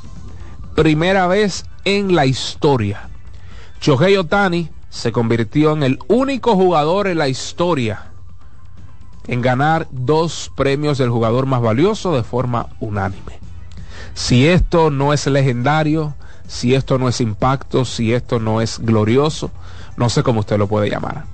[0.76, 3.10] Primera vez en la historia.
[3.80, 8.08] Shohei Otani se convirtió en el único jugador en la historia
[9.28, 13.40] en ganar dos premios del jugador más valioso de forma unánime.
[14.14, 16.14] Si esto no es legendario,
[16.48, 19.52] si esto no es impacto, si esto no es glorioso,
[19.98, 21.26] no sé cómo usted lo puede llamar.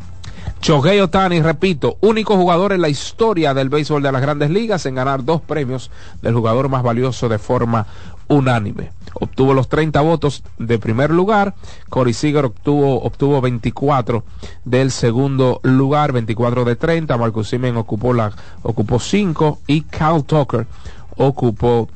[0.62, 4.95] Shohei Otani, repito, único jugador en la historia del béisbol de las grandes ligas en
[4.95, 5.89] ganar dos premios
[6.22, 7.88] del jugador más valioso de forma
[8.28, 8.91] unánime.
[9.13, 11.56] Obtuvo los 30 votos de primer lugar,
[11.89, 14.24] Corey Seager obtuvo, obtuvo 24
[14.65, 18.13] del segundo lugar, 24 de 30, Marcus Simen ocupó,
[18.62, 20.67] ocupó 5 y Cal Tucker
[21.15, 21.89] ocupó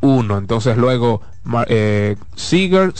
[0.00, 0.38] 1.
[0.38, 1.22] Entonces luego
[1.68, 2.92] eh, Seager,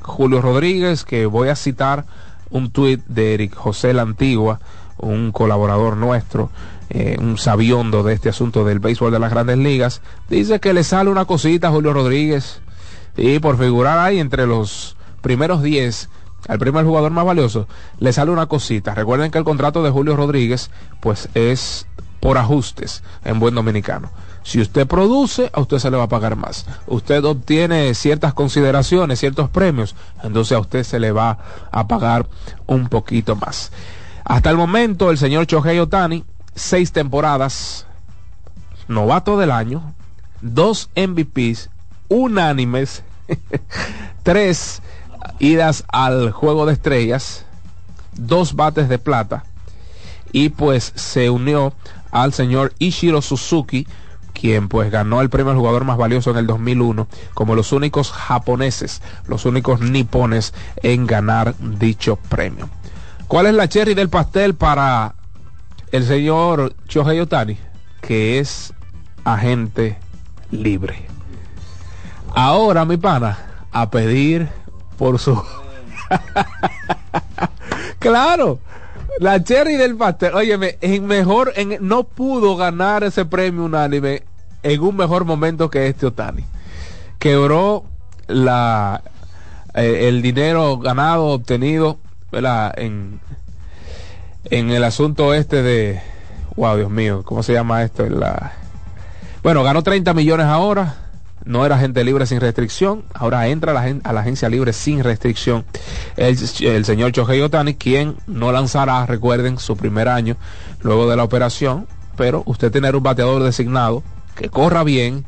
[0.00, 2.04] Julio Rodríguez, que voy a citar
[2.50, 4.60] un tuit de Eric José La Antigua,
[4.98, 6.50] un colaborador nuestro,
[6.90, 10.84] eh, un sabiondo de este asunto del béisbol de las grandes ligas, dice que le
[10.84, 12.60] sale una cosita a Julio Rodríguez
[13.16, 16.08] y por figurar ahí entre los primeros 10
[16.48, 17.68] al primer jugador más valioso,
[17.98, 18.94] le sale una cosita.
[18.94, 21.86] Recuerden que el contrato de Julio Rodríguez pues es
[22.20, 24.10] por ajustes en buen dominicano.
[24.42, 26.66] Si usted produce, a usted se le va a pagar más.
[26.86, 31.38] Usted obtiene ciertas consideraciones, ciertos premios, entonces a usted se le va
[31.70, 32.28] a pagar
[32.66, 33.70] un poquito más.
[34.24, 36.24] Hasta el momento, el señor Chohei Otani,
[36.54, 37.86] seis temporadas,
[38.88, 39.94] novato del año,
[40.40, 41.70] dos MVPs
[42.08, 43.02] unánimes,
[44.22, 44.82] tres
[45.38, 47.46] idas al juego de estrellas,
[48.12, 49.44] dos bates de plata,
[50.30, 51.72] y pues se unió
[52.10, 53.86] al señor Ishiro Suzuki,
[54.42, 58.10] quien pues ganó el premio al jugador más valioso en el 2001 como los únicos
[58.10, 60.52] japoneses, los únicos nipones
[60.82, 62.68] en ganar dicho premio.
[63.28, 65.14] ¿Cuál es la cherry del pastel para
[65.92, 67.56] el señor Shohei Otani?
[68.00, 68.74] Que es
[69.22, 69.96] agente
[70.50, 71.06] libre.
[72.34, 73.38] Ahora, mi pana,
[73.70, 74.48] a pedir
[74.98, 75.40] por su...
[78.00, 78.58] claro,
[79.20, 80.34] la cherry del pastel.
[80.34, 84.24] Óyeme, en mejor, en, no pudo ganar ese premio unánime
[84.62, 86.44] en un mejor momento que este Otani.
[87.18, 87.84] Quebró
[88.26, 89.02] la,
[89.74, 91.98] eh, el dinero ganado, obtenido,
[92.30, 92.72] ¿verdad?
[92.76, 93.20] En,
[94.44, 96.00] en el asunto este de,
[96.56, 98.08] wow, Dios mío, ¿cómo se llama esto?
[98.08, 98.52] La,
[99.42, 100.96] bueno, ganó 30 millones ahora,
[101.44, 105.02] no era gente libre sin restricción, ahora entra a la, a la agencia libre sin
[105.02, 105.64] restricción.
[106.16, 106.36] El,
[106.84, 110.36] señor Chohei Otani, quien no lanzará, recuerden, su primer año
[110.82, 114.02] luego de la operación, pero usted tener un bateador designado
[114.42, 115.24] que corra bien,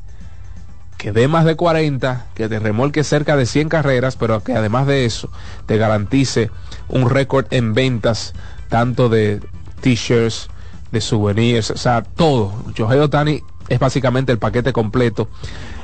[0.98, 4.88] que dé más de 40, que te remolque cerca de 100 carreras, pero que además
[4.88, 5.30] de eso
[5.66, 6.50] te garantice
[6.88, 8.34] un récord en ventas,
[8.68, 9.40] tanto de
[9.82, 10.48] t-shirts,
[10.90, 12.52] de souvenirs, o sea, todo.
[12.74, 15.28] Shohei Otani es básicamente el paquete completo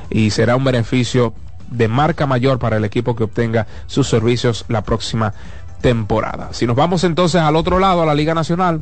[0.09, 1.33] y será un beneficio
[1.69, 5.33] de marca mayor para el equipo que obtenga sus servicios la próxima
[5.79, 6.49] temporada.
[6.51, 8.81] Si nos vamos entonces al otro lado, a la Liga Nacional,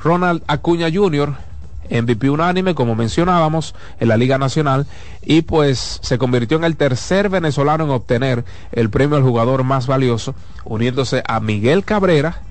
[0.00, 1.47] Ronald Acuña Jr.,
[1.90, 4.86] MVP unánime, como mencionábamos, en la Liga Nacional,
[5.22, 9.86] y pues se convirtió en el tercer venezolano en obtener el premio al jugador más
[9.86, 10.34] valioso,
[10.64, 12.42] uniéndose a Miguel Cabrera,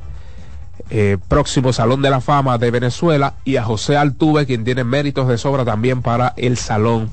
[0.89, 5.27] eh, próximo Salón de la Fama de Venezuela, y a José Altuve, quien tiene méritos
[5.27, 7.09] de sobra también para el Salón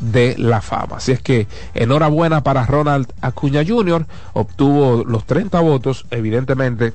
[0.00, 0.96] de la Fama.
[0.96, 6.92] Así es que enhorabuena para Ronald Acuña Jr., obtuvo los 30 votos, evidentemente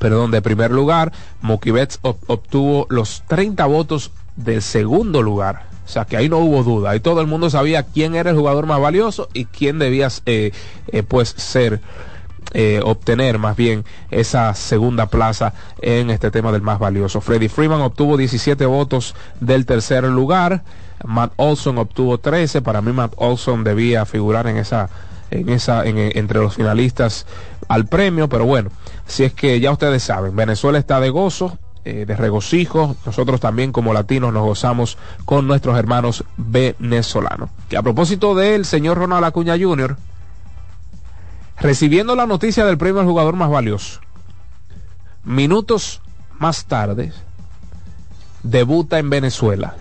[0.00, 1.12] perdón, de primer lugar.
[1.42, 5.66] Mookie Betts obtuvo los 30 votos del segundo lugar.
[5.84, 6.90] O sea que ahí no hubo duda.
[6.90, 10.52] Ahí todo el mundo sabía quién era el jugador más valioso y quién debía eh,
[10.88, 11.80] eh, pues ser,
[12.54, 17.20] eh, obtener más bien esa segunda plaza en este tema del más valioso.
[17.20, 20.62] Freddie Freeman obtuvo 17 votos del tercer lugar.
[21.04, 22.62] Matt Olson obtuvo 13.
[22.62, 24.88] Para mí Matt Olson debía figurar en esa
[25.30, 27.26] en esa, en, entre los finalistas
[27.68, 28.70] al premio, pero bueno,
[29.06, 33.72] si es que ya ustedes saben, Venezuela está de gozo, eh, de regocijo, nosotros también
[33.72, 37.48] como latinos nos gozamos con nuestros hermanos venezolanos.
[37.70, 39.96] Que a propósito del señor Ronald Acuña Jr.,
[41.58, 44.00] recibiendo la noticia del premio al jugador más valioso,
[45.24, 46.02] minutos
[46.38, 47.12] más tarde,
[48.42, 49.74] debuta en Venezuela,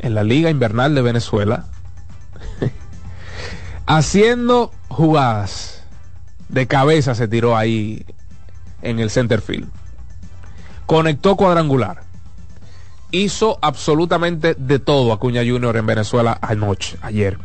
[0.00, 1.64] en la Liga Invernal de Venezuela,
[3.96, 5.82] haciendo jugadas
[6.48, 8.06] de cabeza se tiró ahí
[8.82, 9.68] en el center field.
[10.86, 12.04] Conectó cuadrangular.
[13.10, 17.38] Hizo absolutamente de todo Acuña Junior en Venezuela anoche, ayer.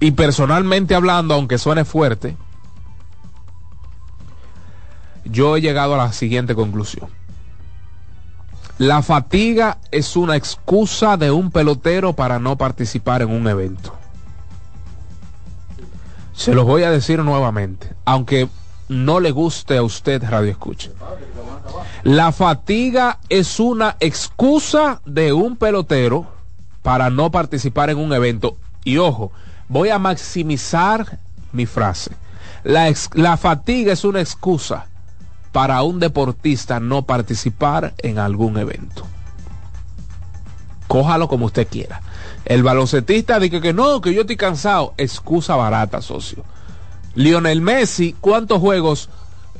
[0.00, 2.34] Y personalmente hablando, aunque suene fuerte,
[5.26, 7.10] yo he llegado a la siguiente conclusión.
[8.78, 13.97] La fatiga es una excusa de un pelotero para no participar en un evento.
[16.38, 18.48] Se los voy a decir nuevamente, aunque
[18.88, 20.90] no le guste a usted Radio Escucha.
[22.04, 26.28] La fatiga es una excusa de un pelotero
[26.82, 28.56] para no participar en un evento.
[28.84, 29.32] Y ojo,
[29.68, 31.18] voy a maximizar
[31.50, 32.12] mi frase.
[32.62, 34.86] La, la fatiga es una excusa
[35.50, 39.08] para un deportista no participar en algún evento.
[40.86, 42.00] Cójalo como usted quiera.
[42.48, 44.94] El balocetista dice que no, que yo estoy cansado.
[44.96, 46.44] Excusa barata, socio.
[47.14, 49.10] Lionel Messi, ¿cuántos juegos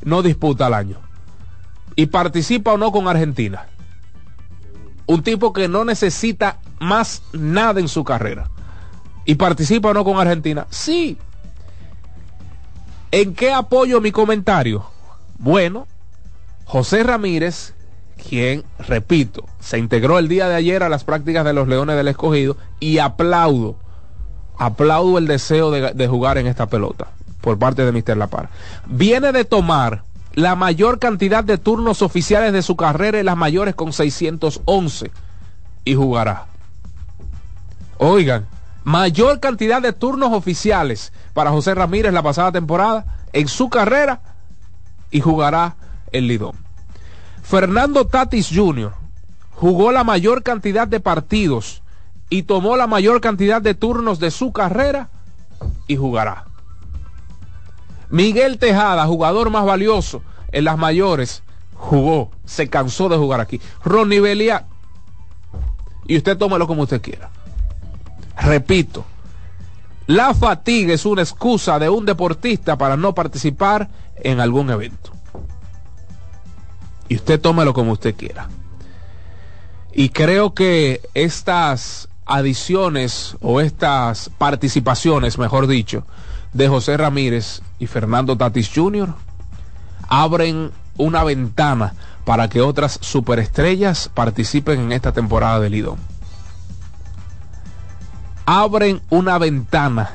[0.03, 0.97] no disputa al año?
[1.95, 3.67] ¿Y participa o no con Argentina?
[5.05, 8.49] Un tipo que no necesita más nada en su carrera.
[9.23, 10.65] ¿Y participa o no con Argentina?
[10.71, 11.19] Sí.
[13.11, 14.83] ¿En qué apoyo mi comentario?
[15.37, 15.85] Bueno,
[16.65, 17.75] José Ramírez
[18.19, 22.07] quien, repito, se integró el día de ayer a las prácticas de los Leones del
[22.07, 23.77] Escogido y aplaudo,
[24.57, 27.07] aplaudo el deseo de, jugar en esta pelota
[27.41, 28.17] por parte de Mr.
[28.17, 28.49] La Par.
[28.85, 30.03] Viene de tomar
[30.33, 35.11] la mayor cantidad de turnos oficiales de su carrera y las mayores con 611
[35.85, 36.45] y jugará.
[37.97, 38.45] Oigan,
[38.83, 44.21] mayor cantidad de turnos oficiales para José Ramírez la pasada temporada en su carrera
[45.11, 45.75] y jugará
[46.11, 46.68] el Lidón.
[47.49, 48.93] Fernando Tatis Jr.
[49.55, 51.81] jugó la mayor cantidad de partidos
[52.29, 55.09] y tomó la mayor cantidad de turnos de su carrera
[55.87, 56.45] y jugará.
[58.11, 60.21] Miguel Tejada, jugador más valioso
[60.51, 61.41] en las mayores,
[61.73, 63.59] jugó, se cansó de jugar aquí.
[63.83, 64.67] Ronnie Belia,
[66.05, 67.31] y usted tómelo como usted quiera.
[68.37, 69.05] Repito,
[70.05, 75.18] la fatiga es una excusa de un deportista para no participar en algún evento
[77.09, 78.47] y usted tómelo como usted quiera.
[79.91, 86.05] Y creo que estas adiciones o estas participaciones, mejor dicho,
[86.53, 89.13] de José Ramírez y Fernando Tatis Jr.
[90.07, 91.95] abren una ventana
[92.25, 95.97] para que otras superestrellas participen en esta temporada del Lidón.
[98.45, 100.11] Abren una ventana.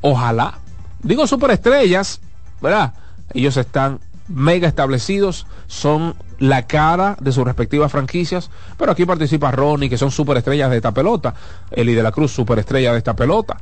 [0.00, 0.58] Ojalá.
[1.02, 2.20] Digo superestrellas,
[2.60, 2.94] ¿verdad?
[3.34, 4.00] Ellos están
[4.32, 10.10] mega establecidos, son la cara de sus respectivas franquicias, pero aquí participa Ronnie, que son
[10.10, 11.34] superestrellas de esta pelota,
[11.70, 13.58] Eli de la Cruz, superestrella de esta pelota,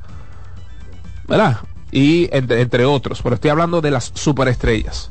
[1.28, 1.58] ¿verdad?
[1.92, 5.10] Y entre, otros, pero estoy hablando de las superestrellas.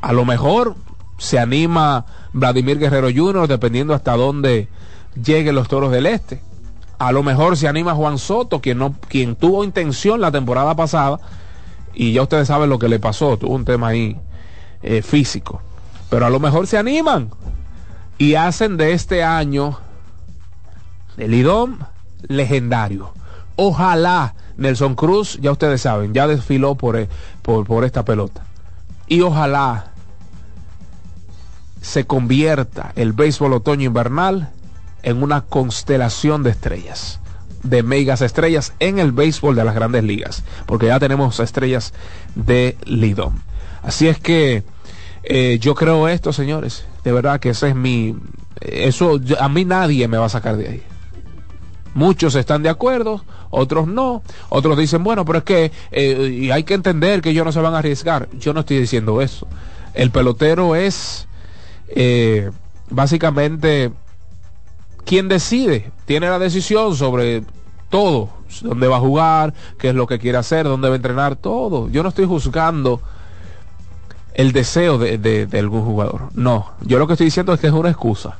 [0.00, 0.76] A lo mejor
[1.16, 4.68] se anima Vladimir Guerrero Jr., dependiendo hasta dónde
[5.20, 6.42] lleguen los toros del este.
[6.98, 11.18] A lo mejor se anima Juan Soto, quien, no, quien tuvo intención la temporada pasada,
[11.94, 14.16] y ya ustedes saben lo que le pasó, tuvo un tema ahí
[14.82, 15.62] eh, físico.
[16.10, 17.30] Pero a lo mejor se animan
[18.16, 19.78] y hacen de este año
[21.16, 21.78] el IDOM
[22.22, 23.12] legendario.
[23.56, 27.08] Ojalá Nelson Cruz, ya ustedes saben, ya desfiló por, eh,
[27.42, 28.42] por, por esta pelota.
[29.06, 29.92] Y ojalá
[31.80, 34.50] se convierta el béisbol otoño-invernal
[35.02, 37.20] en una constelación de estrellas,
[37.62, 41.94] de megas estrellas en el béisbol de las grandes ligas, porque ya tenemos estrellas
[42.34, 43.34] de Lidom.
[43.88, 44.64] Así es que
[45.22, 48.14] eh, yo creo esto, señores, de verdad que ese es mi...
[48.60, 50.82] Eso a mí nadie me va a sacar de ahí.
[51.94, 54.22] Muchos están de acuerdo, otros no.
[54.50, 57.62] Otros dicen, bueno, pero es que eh, y hay que entender que ellos no se
[57.62, 58.28] van a arriesgar.
[58.38, 59.48] Yo no estoy diciendo eso.
[59.94, 61.26] El pelotero es
[61.88, 62.50] eh,
[62.90, 63.90] básicamente
[65.06, 67.42] quien decide, tiene la decisión sobre
[67.88, 68.28] todo,
[68.60, 71.88] dónde va a jugar, qué es lo que quiere hacer, dónde va a entrenar, todo.
[71.88, 73.00] Yo no estoy juzgando
[74.38, 76.28] el deseo de, de, algún jugador.
[76.32, 78.38] No, yo lo que estoy diciendo es que es una excusa.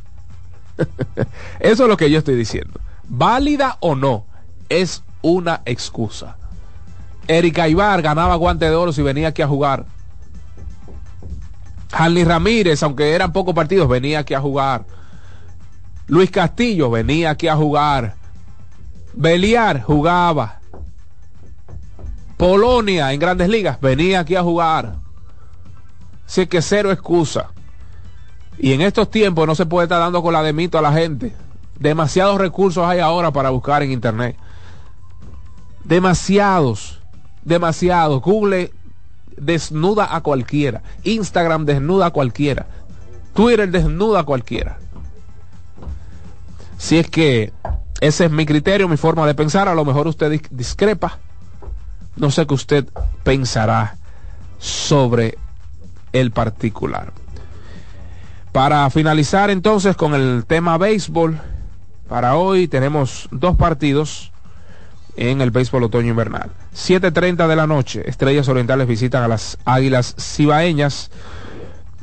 [1.59, 2.81] Eso es lo que yo estoy diciendo.
[3.09, 4.25] Válida o no,
[4.69, 6.37] es una excusa.
[7.27, 9.87] Erika Ibar ganaba guante de oro si venía aquí a jugar.
[11.91, 14.85] Hanley Ramírez, aunque eran pocos partidos, venía aquí a jugar.
[16.07, 18.15] Luis Castillo venía aquí a jugar.
[19.15, 20.61] Beliar jugaba.
[22.37, 25.08] Polonia en grandes ligas venía aquí a jugar.
[26.29, 27.49] Así que cero excusa.
[28.59, 30.93] Y en estos tiempos no se puede estar dando con la de mito a la
[30.93, 31.35] gente.
[31.81, 34.37] Demasiados recursos hay ahora para buscar en internet.
[35.85, 37.01] Demasiados.
[37.45, 38.21] Demasiados.
[38.21, 38.73] Google
[39.39, 40.83] desnuda a cualquiera.
[41.03, 42.67] Instagram desnuda a cualquiera.
[43.33, 44.79] Twitter desnuda a cualquiera.
[46.77, 47.55] Si es que
[48.03, 51.19] ese es mi criterio, mi forma de pensar, a lo mejor usted discrepa.
[52.17, 52.87] No sé qué usted
[53.23, 53.97] pensará
[54.59, 55.39] sobre
[56.13, 57.13] el particular.
[58.53, 61.39] Para finalizar entonces con el tema béisbol,
[62.09, 64.33] para hoy tenemos dos partidos
[65.17, 66.51] en el béisbol otoño invernal.
[66.75, 71.11] 7.30 de la noche, Estrellas Orientales visitan a las Águilas Cibaeñas.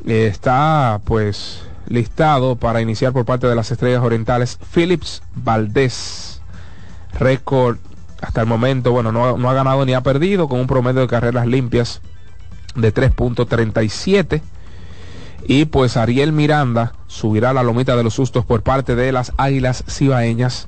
[0.06, 6.42] Está pues listado para iniciar por parte de las Estrellas Orientales Phillips Valdés.
[7.18, 7.78] Récord
[8.22, 11.08] hasta el momento, bueno, no, no ha ganado ni ha perdido con un promedio de
[11.08, 12.02] carreras limpias
[12.76, 14.42] de 3.37.
[15.48, 19.84] Y pues Ariel Miranda subirá la lomita de los sustos por parte de las Águilas
[19.88, 20.68] Cibaeñas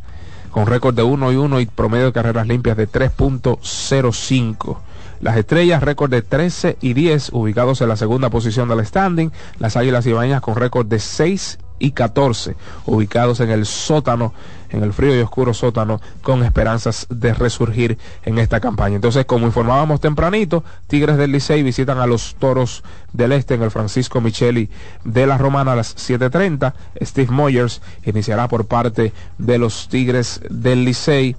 [0.51, 4.77] con récord de 1 y 1 y promedio de carreras limpias de 3.05.
[5.19, 9.31] Las estrellas, récord de 13 y 10, ubicados en la segunda posición del standing.
[9.59, 12.55] Las águilas ibañas con récord de 6 y 14,
[12.85, 14.33] ubicados en el sótano,
[14.69, 18.95] en el frío y oscuro sótano, con esperanzas de resurgir en esta campaña.
[18.95, 23.71] Entonces, como informábamos tempranito, Tigres del Licey visitan a los Toros del Este en el
[23.71, 24.69] Francisco Micheli
[25.03, 26.73] de la Romana a las 7.30.
[27.01, 31.35] Steve Moyers iniciará por parte de los Tigres del Licey.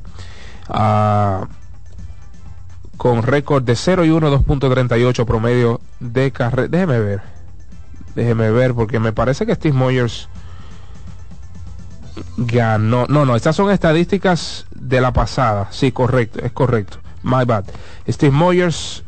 [0.69, 1.47] Ah,
[2.99, 6.69] con récord de 0 y 1, 2.38 promedio de carrera.
[6.69, 7.23] Déjeme ver.
[8.15, 10.29] Déjeme ver, porque me parece que Steve Moyers
[12.37, 13.07] ganó.
[13.09, 15.69] No, no, estas son estadísticas de la pasada.
[15.71, 16.99] Sí, correcto, es correcto.
[17.23, 17.65] My bad.
[18.09, 19.05] Steve Moyers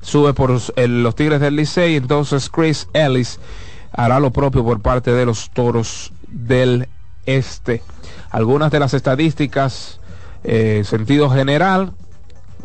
[0.00, 3.38] sube por los Tigres del Licey, entonces Chris Ellis
[3.92, 6.88] hará lo propio por parte de los Toros del
[7.26, 7.82] Este.
[8.30, 10.00] Algunas de las estadísticas,
[10.44, 11.92] eh, sentido general,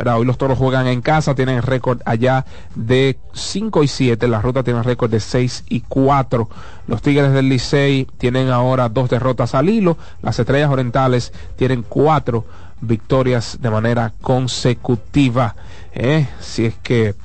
[0.05, 2.45] Hoy los toros juegan en casa, tienen récord allá
[2.75, 6.49] de 5 y 7, la ruta tiene récord de 6 y 4.
[6.87, 12.45] Los Tigres del Licey tienen ahora dos derrotas al hilo, las Estrellas Orientales tienen cuatro
[12.79, 15.55] victorias de manera consecutiva.
[15.93, 16.27] ¿eh?
[16.39, 17.15] Si es que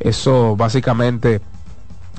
[0.00, 1.40] eso básicamente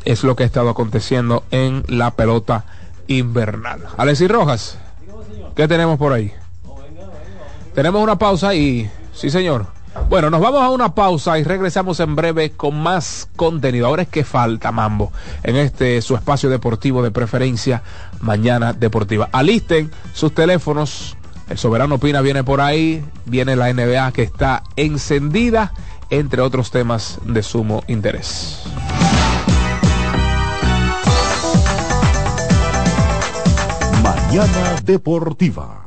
[0.05, 2.65] es lo que ha estado aconteciendo en la pelota
[3.07, 3.81] invernal.
[3.97, 4.77] Alexis Rojas,
[5.55, 6.31] ¿qué tenemos por ahí?
[7.73, 8.89] Tenemos una pausa y...
[9.13, 9.76] Sí, señor.
[10.09, 13.87] Bueno, nos vamos a una pausa y regresamos en breve con más contenido.
[13.87, 15.11] Ahora es que falta, Mambo,
[15.43, 17.83] en este su espacio deportivo de preferencia,
[18.21, 19.29] Mañana Deportiva.
[19.31, 21.17] Alisten sus teléfonos.
[21.49, 23.03] El Soberano Pina viene por ahí.
[23.25, 25.73] Viene la NBA que está encendida,
[26.09, 28.63] entre otros temas de sumo interés.
[34.01, 35.86] Mañana Deportiva.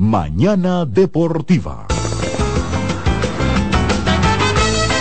[0.00, 1.86] Mañana Deportiva.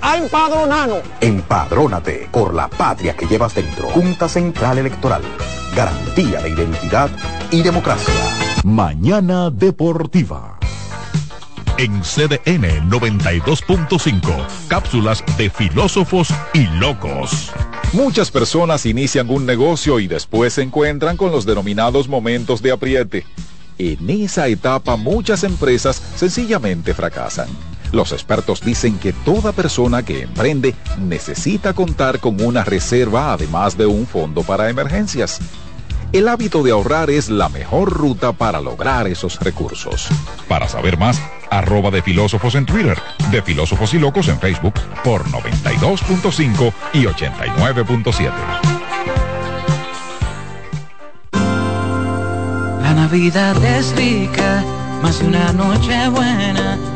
[0.00, 1.00] a empadronarnos.
[1.20, 3.88] Empadrónate por la patria que llevas dentro.
[3.88, 5.22] Junta Central Electoral.
[5.74, 7.10] Garantía de identidad
[7.50, 8.14] y democracia.
[8.64, 10.58] Mañana Deportiva.
[11.78, 17.52] En CDN 92.5, cápsulas de filósofos y locos.
[17.92, 23.26] Muchas personas inician un negocio y después se encuentran con los denominados momentos de apriete.
[23.78, 27.48] En esa etapa muchas empresas sencillamente fracasan.
[27.92, 33.86] Los expertos dicen que toda persona que emprende necesita contar con una reserva además de
[33.86, 35.40] un fondo para emergencias.
[36.12, 40.08] El hábito de ahorrar es la mejor ruta para lograr esos recursos.
[40.48, 41.20] Para saber más,
[41.50, 42.96] arroba de filósofos en Twitter,
[43.30, 48.32] de filósofos y locos en Facebook por 92.5 y 89.7.
[52.82, 54.64] La Navidad es rica,
[55.02, 56.95] más una noche buena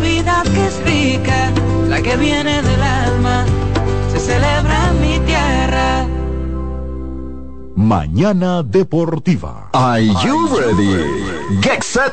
[0.00, 1.50] La Navidad que es rica,
[1.88, 3.44] la que viene del alma,
[4.10, 6.06] se celebra en mi tierra.
[7.76, 9.68] Mañana Deportiva.
[9.74, 11.60] Are you ready?
[11.60, 12.12] Get set.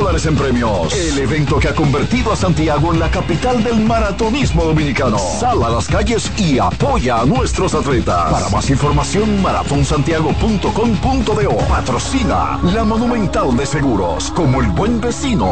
[0.01, 0.93] dólares en premios.
[0.93, 5.19] El evento que ha convertido a Santiago en la capital del maratonismo dominicano.
[5.19, 8.31] Sal a las calles y apoya a nuestros atletas.
[8.31, 11.57] Para más información, maratonsantiago.com.do.
[11.69, 14.31] Patrocina la Monumental de Seguros.
[14.31, 15.51] Como el buen vecino,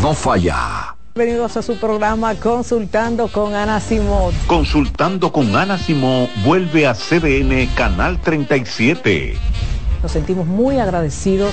[0.00, 0.96] no falla.
[1.14, 4.32] Bienvenidos a su programa Consultando con Ana Simón.
[4.46, 9.36] Consultando con Ana Simón vuelve a CDN Canal 37.
[10.02, 11.52] Nos sentimos muy agradecidos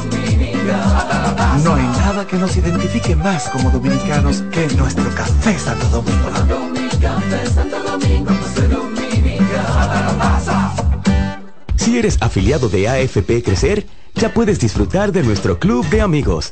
[2.25, 6.29] que nos identifique más como dominicanos que nuestro café Santo Domingo.
[11.75, 16.51] Si eres afiliado de AFP Crecer, ya puedes disfrutar de nuestro club de amigos.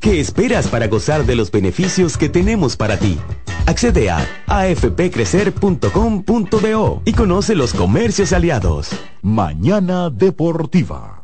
[0.00, 3.18] ¿Qué esperas para gozar de los beneficios que tenemos para ti?
[3.66, 8.90] Accede a afpcrecer.com.do y conoce los comercios aliados.
[9.22, 11.23] Mañana Deportiva.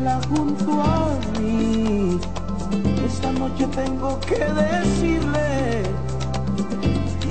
[0.00, 2.18] Tenerla junto a mí.
[3.04, 5.82] Esta noche tengo que decirle.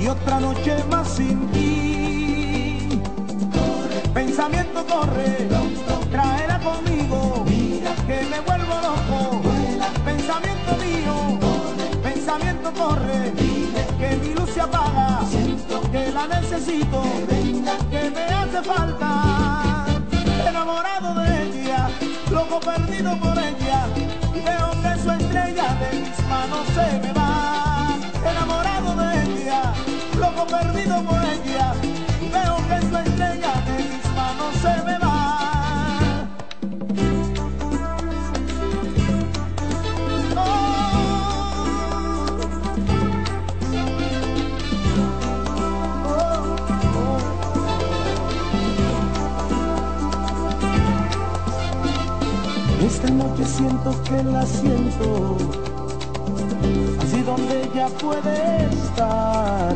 [0.00, 3.02] Y otra noche más sin ti.
[4.14, 5.48] Pensamiento corre,
[6.12, 7.44] tráela conmigo.
[8.06, 9.42] Que me vuelvo loco.
[10.04, 11.38] Pensamiento mío,
[12.04, 13.32] pensamiento corre.
[13.98, 15.20] Que mi luz se apaga.
[15.90, 17.02] Que la necesito,
[17.90, 19.86] que me hace falta.
[20.48, 21.88] Enamorado de ella,
[22.40, 23.86] loco perdido por ella.
[24.32, 27.98] Veo que su estrella de mis manos se me va.
[28.30, 29.74] Enamorado de ella,
[30.18, 31.74] loco perdido por ella.
[32.34, 33.52] Veo que su estrella
[53.50, 55.36] siento que la siento,
[57.02, 59.74] así donde ella puede estar.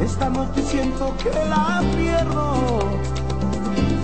[0.00, 2.80] Esta noche siento que la pierdo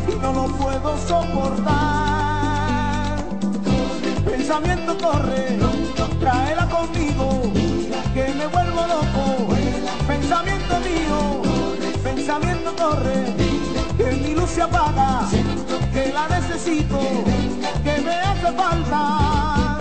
[0.09, 1.75] y no lo puedo soportar.
[4.25, 5.59] Pensamiento corre,
[6.21, 7.43] tráela conmigo,
[8.13, 9.55] que me vuelvo loco.
[10.07, 11.43] Pensamiento mío,
[12.03, 13.35] pensamiento corre,
[13.97, 15.29] que mi luz se apaga,
[15.93, 16.99] que la necesito,
[17.85, 19.79] que me hace falta.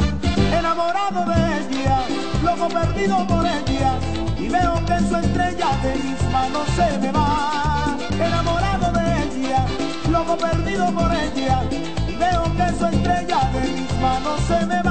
[0.60, 1.98] Enamorado de ella,
[2.44, 3.92] loco perdido por ella,
[4.38, 7.98] y veo que su estrella de mis manos se me va.
[8.12, 9.66] Enamorado de ella,
[10.12, 11.64] loco perdido por ella,
[12.08, 14.83] y veo que su estrella de mis manos se me va.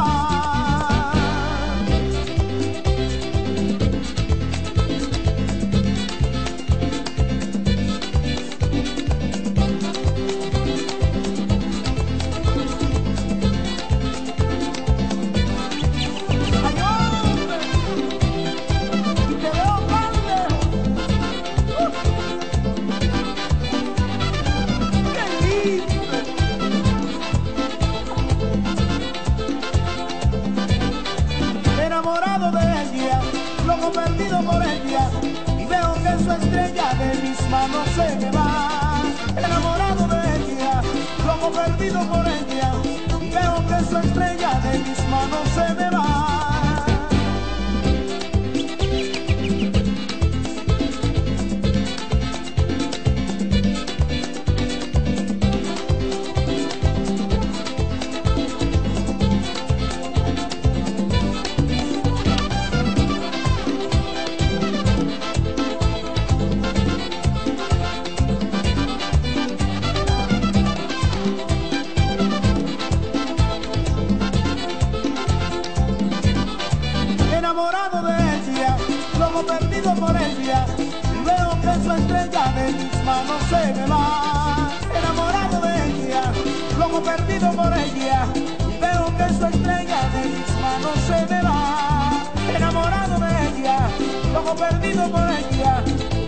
[94.43, 95.83] Loco perdido por ella.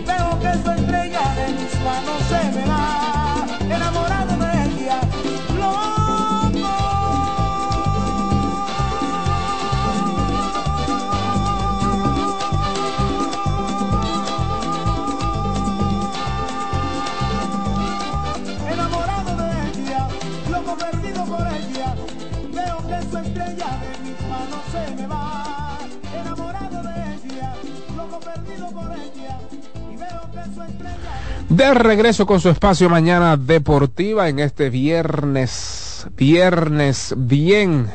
[0.05, 3.24] Veo que su estrella de mis manos se me va.
[31.55, 37.87] De regreso con su espacio mañana deportiva en este viernes, viernes bien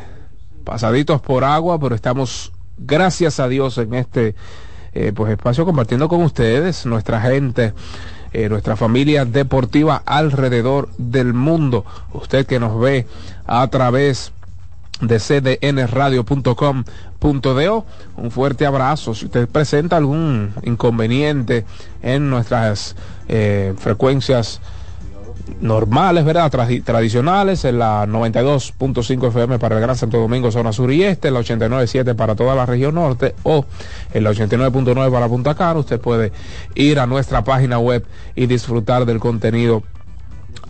[0.65, 4.35] pasaditos por agua, pero estamos gracias a Dios en este
[4.95, 7.75] eh, pues espacio compartiendo con ustedes, nuestra gente,
[8.33, 11.85] eh, nuestra familia deportiva alrededor del mundo.
[12.15, 13.07] Usted que nos ve
[13.47, 14.33] a través
[15.01, 17.85] de cdnradio.com.do.
[18.17, 19.15] Un fuerte abrazo.
[19.15, 21.65] Si usted presenta algún inconveniente
[22.03, 22.97] en nuestras
[23.29, 24.61] eh, frecuencias
[25.61, 26.51] normales, ¿verdad?
[26.53, 31.31] Tradi- tradicionales, en la 92.5 FM para el Gran Santo Domingo, zona sur y este,
[31.31, 33.65] la 89.7 para toda la región norte o
[34.15, 36.33] en la 89.9 para Punta Cana, usted puede
[36.75, 38.05] ir a nuestra página web
[38.37, 39.83] y disfrutar del contenido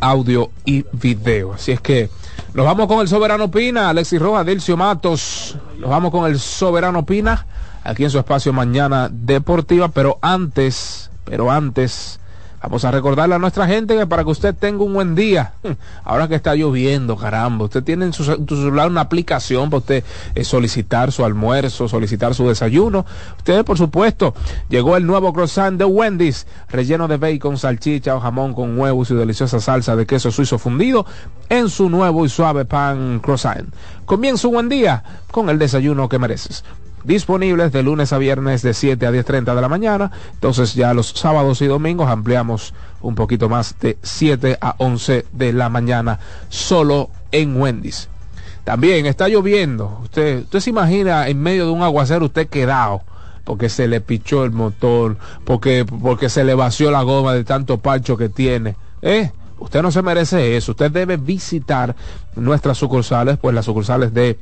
[0.00, 1.52] audio y video.
[1.54, 2.08] Así es que
[2.54, 5.56] nos vamos con el Soberano Pina, Alexis Rojas, Dilcio Matos.
[5.78, 7.46] Nos vamos con el Soberano Pina,
[7.84, 12.19] aquí en su espacio Mañana Deportiva, pero antes, pero antes,
[12.62, 15.54] vamos a recordarle a nuestra gente que para que usted tenga un buen día,
[16.04, 20.04] ahora que está lloviendo, caramba, usted tiene en su, celular una aplicación para usted
[20.34, 23.06] eh, solicitar su almuerzo, solicitar su desayuno.
[23.38, 24.34] Usted, por supuesto,
[24.68, 29.14] llegó el nuevo croissant de Wendy's, relleno de bacon, salchicha o jamón con huevo y
[29.14, 31.06] deliciosa salsa de queso suizo fundido
[31.48, 33.72] en su nuevo y suave pan croissant.
[34.04, 36.64] Comienza un buen día con el desayuno que mereces
[37.04, 40.10] disponibles de lunes a viernes de 7 a 10.30 de la mañana.
[40.34, 45.52] Entonces ya los sábados y domingos ampliamos un poquito más de 7 a 11 de
[45.52, 48.08] la mañana solo en Wendy's.
[48.64, 50.00] También está lloviendo.
[50.02, 53.02] Usted, usted se imagina en medio de un aguacero usted quedado
[53.44, 57.78] porque se le pichó el motor, porque, porque se le vació la goma de tanto
[57.78, 58.76] pancho que tiene.
[59.02, 59.32] ¿Eh?
[59.58, 60.72] Usted no se merece eso.
[60.72, 61.96] Usted debe visitar
[62.36, 64.38] nuestras sucursales, pues las sucursales de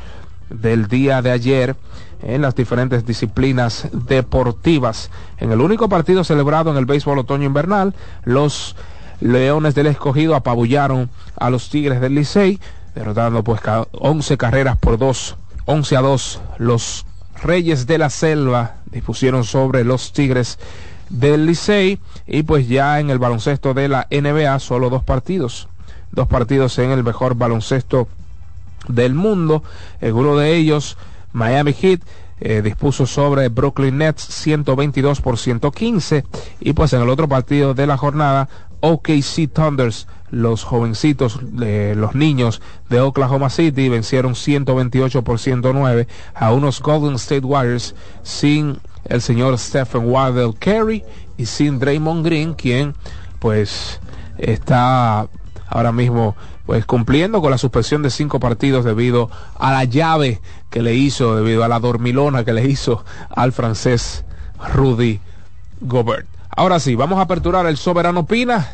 [0.49, 1.77] del día de ayer
[2.23, 5.11] en las diferentes disciplinas deportivas.
[5.39, 7.95] En el único partido celebrado en el béisbol otoño invernal,
[8.25, 8.77] los
[9.21, 11.09] Leones del Escogido apabullaron
[11.39, 12.61] a los Tigres del Licey,
[12.95, 15.37] derrotando pues ca- 11 carreras por 2,
[15.67, 16.41] 11 a 2.
[16.59, 17.07] Los
[17.43, 20.59] Reyes de la Selva dispusieron sobre los Tigres
[21.09, 25.69] del Licey y pues ya en el baloncesto de la NBA solo dos partidos,
[26.12, 28.09] dos partidos en el mejor baloncesto
[28.89, 29.62] del mundo.
[30.01, 30.97] En uno de ellos,
[31.37, 32.01] Miami Heat
[32.41, 36.24] eh, dispuso sobre Brooklyn Nets 122 por 115
[36.61, 38.49] y pues en el otro partido de la jornada
[38.80, 46.53] OKC Thunders los jovencitos eh, los niños de Oklahoma City vencieron 128 por 109 a
[46.53, 51.05] unos Golden State Warriors sin el señor Stephen Waddell Carey
[51.37, 52.95] y sin Draymond Green quien
[53.39, 54.01] pues
[54.39, 55.28] está
[55.69, 60.41] ahora mismo pues cumpliendo con la suspensión de cinco partidos debido a la llave
[60.71, 64.25] que le hizo, debido a la dormilona que le hizo al francés
[64.75, 65.21] Rudy
[65.81, 66.27] Gobert.
[66.51, 68.69] Ahora sí, vamos a aperturar el Soberano Pina,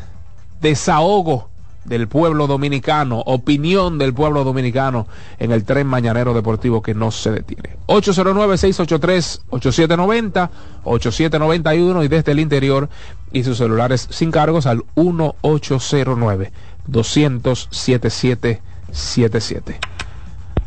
[0.61, 1.49] desahogo
[1.85, 7.31] del pueblo dominicano, opinión del pueblo dominicano en el tren mañanero deportivo que no se
[7.31, 7.75] detiene.
[7.87, 10.49] 809-683-8790,
[10.85, 12.87] 8791 y desde el interior
[13.33, 16.53] y sus celulares sin cargos al 1809
[16.87, 19.79] 200 7777.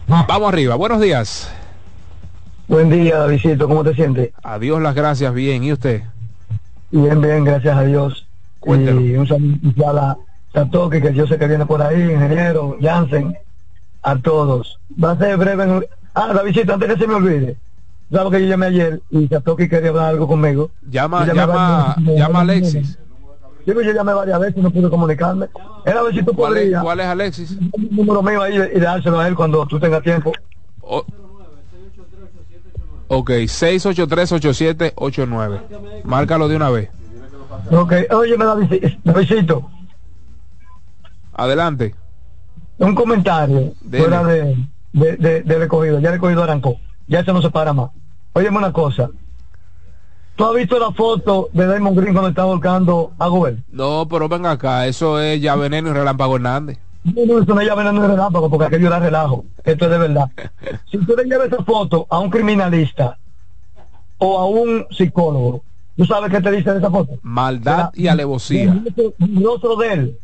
[0.08, 1.50] Vamos arriba, buenos días.
[2.68, 4.30] Buen día, Davidito, ¿cómo te sientes?
[4.42, 6.02] Adiós las gracias, bien, ¿y usted?
[6.90, 8.26] Bien, bien, gracias a Dios.
[8.64, 10.16] Y un saludo a
[10.52, 13.36] Satoki, que yo sé que viene por ahí, ingeniero, Jansen,
[14.02, 14.78] a todos.
[15.02, 15.62] Va a ser breve.
[15.64, 17.56] en- Ah, la visita, antes que se me olvide.
[18.10, 20.70] Sabes que yo llamé ayer y Satoki quería hablar algo conmigo.
[20.90, 22.98] Llama, llama, llama a Alexis.
[23.66, 25.48] Yo, yo llamé varias veces y no pude comunicarme.
[25.84, 27.58] Era a ver si tú ¿Cuál es, cuál es Alexis?
[27.72, 30.32] un número mío ahí y dárselo a él cuando tú tengas tiempo.
[33.08, 35.60] Ok, 683-8789.
[36.04, 36.88] Márcalo de una vez.
[37.70, 39.68] Ok, oye, me da visito.
[41.32, 41.94] Adelante.
[42.78, 44.04] Un comentario Dele.
[44.04, 44.56] fuera de,
[44.92, 45.98] de, de, de recogido.
[46.00, 46.76] Ya recogido arrancó.
[47.06, 47.90] Ya eso no se para más.
[48.32, 49.08] Óyeme una cosa.
[50.36, 53.64] ¿Tú has visto la foto de Damon Green cuando está volcando a Gobel?
[53.72, 56.78] No, pero ven acá, eso es ya veneno y relámpago Hernández.
[57.04, 59.46] No, no, eso no es ya veneno de relámpago porque aquello era relajo.
[59.64, 60.30] Esto es de verdad.
[60.90, 63.16] si tú le llevas esa foto a un criminalista
[64.18, 65.62] o a un psicólogo,
[65.96, 67.14] ¿tú sabes qué te dice de esa foto?
[67.22, 68.82] Maldad y alevosía.
[68.94, 70.18] El rostro de él.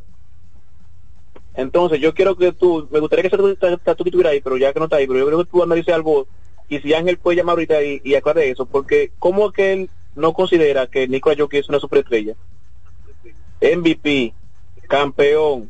[1.56, 4.80] Entonces yo quiero que tú, me gustaría que tú, tú estuvieras ahí, pero ya que
[4.80, 6.28] no está ahí, pero yo creo que tú analices algo
[6.70, 10.34] y si Ángel puede llamar ahorita y, y aclare eso, porque ¿cómo que él no
[10.34, 12.34] considera que Nicolás Jockey es una superestrella?
[13.62, 14.34] MVP,
[14.88, 15.70] campeón,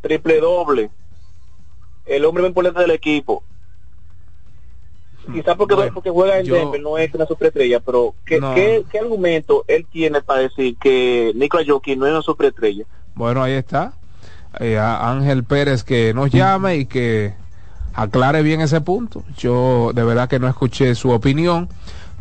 [0.00, 0.90] triple doble,
[2.06, 3.42] el hombre más importante del equipo.
[5.32, 8.54] Quizás porque, porque juega en yo- Denver no es una superestrella, pero ¿qué, No.
[8.54, 12.84] qué, qué argumento él tiene para decir que Nicolás Jockey no es una superestrella?
[13.14, 13.92] Bueno, ahí está.
[14.58, 17.34] Eh, a Ángel Pérez que nos llame y que
[17.94, 19.22] aclare bien ese punto.
[19.36, 21.68] Yo de verdad que no escuché su opinión,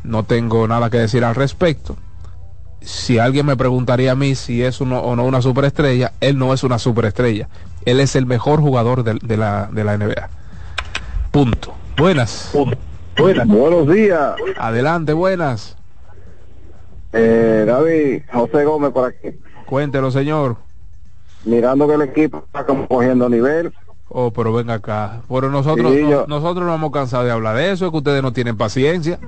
[0.03, 1.95] no tengo nada que decir al respecto.
[2.81, 6.53] Si alguien me preguntaría a mí si es uno o no una superestrella, él no
[6.53, 7.49] es una superestrella.
[7.85, 10.29] Él es el mejor jugador de, de la, de la NBA.
[11.31, 11.73] Punto.
[11.97, 12.51] Buenas.
[13.17, 13.47] Buenas.
[13.47, 14.33] Buenos días.
[14.57, 15.75] Adelante, buenas.
[17.11, 19.37] Eh, David, José Gómez por aquí.
[19.65, 20.57] Cuéntelo, señor.
[21.45, 23.73] Mirando que el equipo está como cogiendo nivel.
[24.09, 25.21] Oh, pero venga acá.
[25.27, 27.97] Pero nosotros, Sí, no- yo- nosotros no hemos cansado de hablar de eso, es que
[27.97, 29.19] ustedes no tienen paciencia.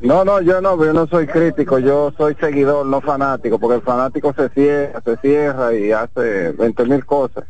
[0.00, 3.82] No, no, yo no, yo no soy crítico, yo soy seguidor, no fanático, porque el
[3.82, 7.44] fanático se cierra, se cierra y hace 20 mil cosas.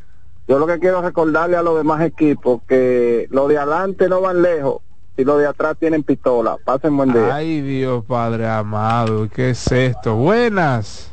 [0.46, 4.42] Yo lo que quiero recordarle a los demás equipos que los de adelante no van
[4.42, 4.80] lejos
[5.16, 6.56] y los de atrás tienen pistola.
[6.64, 7.34] Pasen buen día.
[7.34, 10.14] Ay, Dios Padre amado, ¿qué es esto?
[10.14, 11.10] Buenas.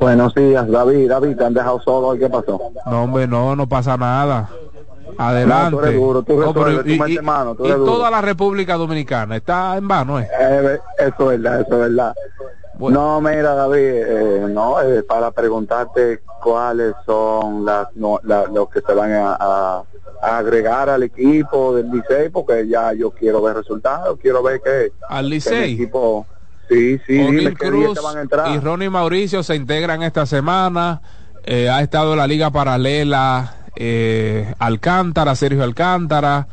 [0.00, 1.08] Buenos días, David.
[1.08, 2.60] David, te han dejado solo ¿qué pasó?
[2.86, 4.48] No, hombre, no, no pasa nada.
[5.18, 5.70] Adelante.
[5.70, 7.66] No, tú eres duro, tú No, pero resuelves, tú y, metes y- mano, tú y
[7.66, 7.92] eres duro.
[7.92, 10.28] toda la República Dominicana está en vano, ¿eh?
[10.40, 12.14] Eh, eso es verdad, eso es verdad.
[12.78, 18.80] No, mira, David, eh, no, eh, para preguntarte cuáles son las, no, la- los que
[18.80, 19.84] se van a, a-
[20.22, 24.92] a agregar al equipo del Licey, porque ya yo quiero ver resultados, quiero ver que,
[25.08, 25.74] Al Licey.
[25.74, 26.26] equipo,
[26.68, 28.48] sí, sí, dime Cruz te van a entrar.
[28.50, 31.00] y Ronnie Mauricio se integran esta semana.
[31.44, 36.46] Eh, ha estado en la liga paralela eh, Alcántara, Sergio Alcántara.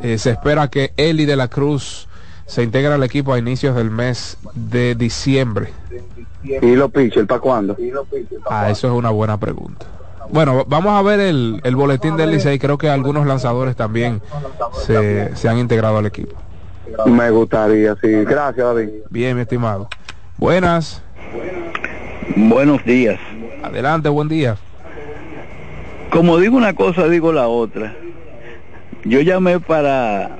[0.00, 2.08] Eh, se espera que Eli de la Cruz
[2.46, 5.72] se integre al equipo a inicios del mes de diciembre.
[6.42, 7.76] ¿Y los pitchers para cuándo?
[8.48, 9.86] Ah, eso es una buena pregunta.
[10.30, 12.58] Bueno, vamos a ver el, el boletín del Licey.
[12.58, 14.22] Creo que algunos lanzadores también
[14.84, 16.36] se, se han integrado al equipo.
[17.06, 18.08] Me gustaría, sí.
[18.24, 18.88] Gracias, David.
[19.10, 19.88] Bien, mi estimado.
[20.36, 21.02] Buenas.
[22.36, 23.18] Buenos días.
[23.62, 24.56] Adelante, buen día.
[26.10, 27.94] Como digo una cosa, digo la otra.
[29.04, 30.38] Yo llamé para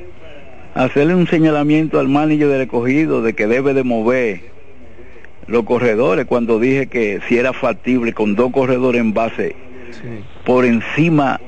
[0.75, 4.41] hacerle un señalamiento al manager del recogido de que debe de mover
[5.47, 9.57] los corredores cuando dije que si era factible con dos corredores en base
[10.45, 11.41] por encima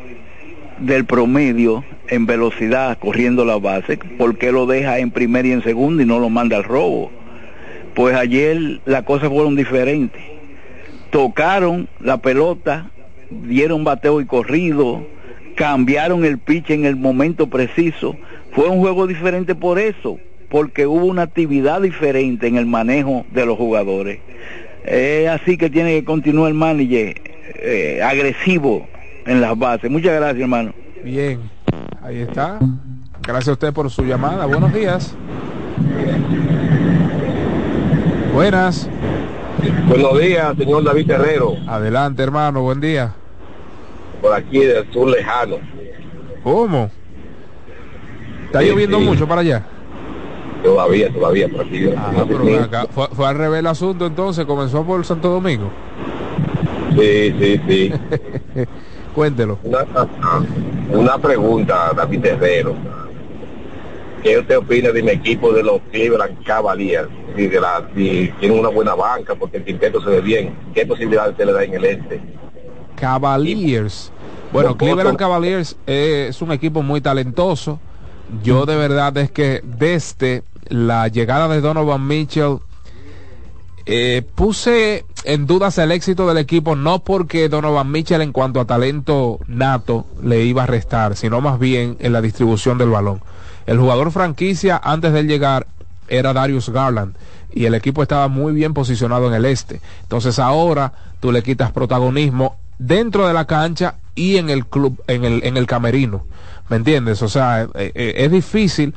[0.78, 5.62] del promedio en velocidad corriendo la base, ¿por qué lo deja en primera y en
[5.62, 7.10] segunda y no lo manda al robo?
[7.94, 10.22] Pues ayer las cosas fueron diferentes.
[11.10, 12.90] Tocaron la pelota,
[13.30, 15.04] dieron bateo y corrido,
[15.56, 18.16] cambiaron el pitch en el momento preciso.
[18.52, 20.18] Fue un juego diferente por eso,
[20.48, 24.20] porque hubo una actividad diferente en el manejo de los jugadores.
[24.84, 27.20] Es así que tiene que continuar el manager
[27.56, 28.88] eh, agresivo
[29.26, 29.90] en las bases.
[29.90, 30.72] Muchas gracias, hermano.
[31.04, 31.40] Bien,
[32.02, 32.58] ahí está.
[33.22, 34.46] Gracias a usted por su llamada.
[34.46, 35.14] Buenos días.
[38.32, 38.88] Buenas.
[39.88, 41.54] Buenos días, señor David Terrero.
[41.66, 42.62] Adelante, hermano.
[42.62, 43.12] Buen día.
[44.20, 45.56] Por aquí del sur lejano.
[46.42, 46.90] ¿Cómo?
[48.46, 49.04] ¿Está Sí, lloviendo sí.
[49.04, 49.62] mucho para allá?
[50.62, 51.90] Todavía, todavía, por aquí.
[51.96, 52.86] Ah, pero acá.
[52.90, 55.70] Fue, fue al revés el asunto entonces, comenzó por Santo Domingo.
[56.98, 57.92] Sí, sí, sí.
[59.14, 59.58] Cuéntelo.
[59.64, 59.84] Una,
[60.92, 62.74] una pregunta, David Terrero.
[64.22, 67.08] ¿Qué usted opina de mi equipo de los Cleveland Cavaliers?
[67.36, 70.54] Si, de la, si tienen una buena banca, porque el quinteto se ve bien.
[70.74, 72.20] ¿Qué posibilidades usted le da en el este?
[72.96, 74.12] Cavaliers.
[74.52, 77.78] Bueno, Cleveland Cavaliers eh, es un equipo muy talentoso.
[78.42, 82.58] Yo de verdad es que desde la llegada de Donovan Mitchell
[83.86, 88.64] eh, puse en dudas el éxito del equipo, no porque Donovan Mitchell en cuanto a
[88.64, 93.20] talento nato le iba a restar, sino más bien en la distribución del balón.
[93.66, 95.66] El jugador franquicia antes de llegar
[96.10, 97.16] era Darius Garland
[97.52, 99.80] y el equipo estaba muy bien posicionado en el este.
[100.02, 105.24] Entonces ahora tú le quitas protagonismo dentro de la cancha y en el club, en
[105.24, 106.24] el, en el camerino.
[106.68, 107.22] ¿Me entiendes?
[107.22, 108.94] O sea, eh, eh, es difícil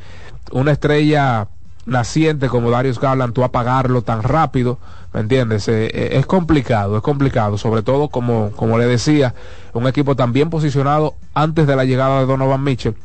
[0.52, 1.48] una estrella
[1.86, 4.78] naciente como Darius Garland, tú apagarlo tan rápido,
[5.12, 5.68] ¿me entiendes?
[5.68, 9.34] Eh, es complicado, es complicado, sobre todo como, como le decía,
[9.74, 12.96] un equipo tan bien posicionado antes de la llegada de Donovan Mitchell.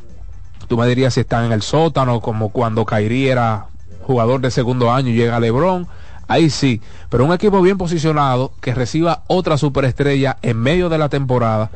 [0.67, 3.65] Tú me dirías si están en el sótano, como cuando Kyrie era
[4.09, 5.87] jugador de segundo año llega LeBron,
[6.27, 11.09] ahí sí, pero un equipo bien posicionado que reciba otra superestrella en medio de la
[11.09, 11.69] temporada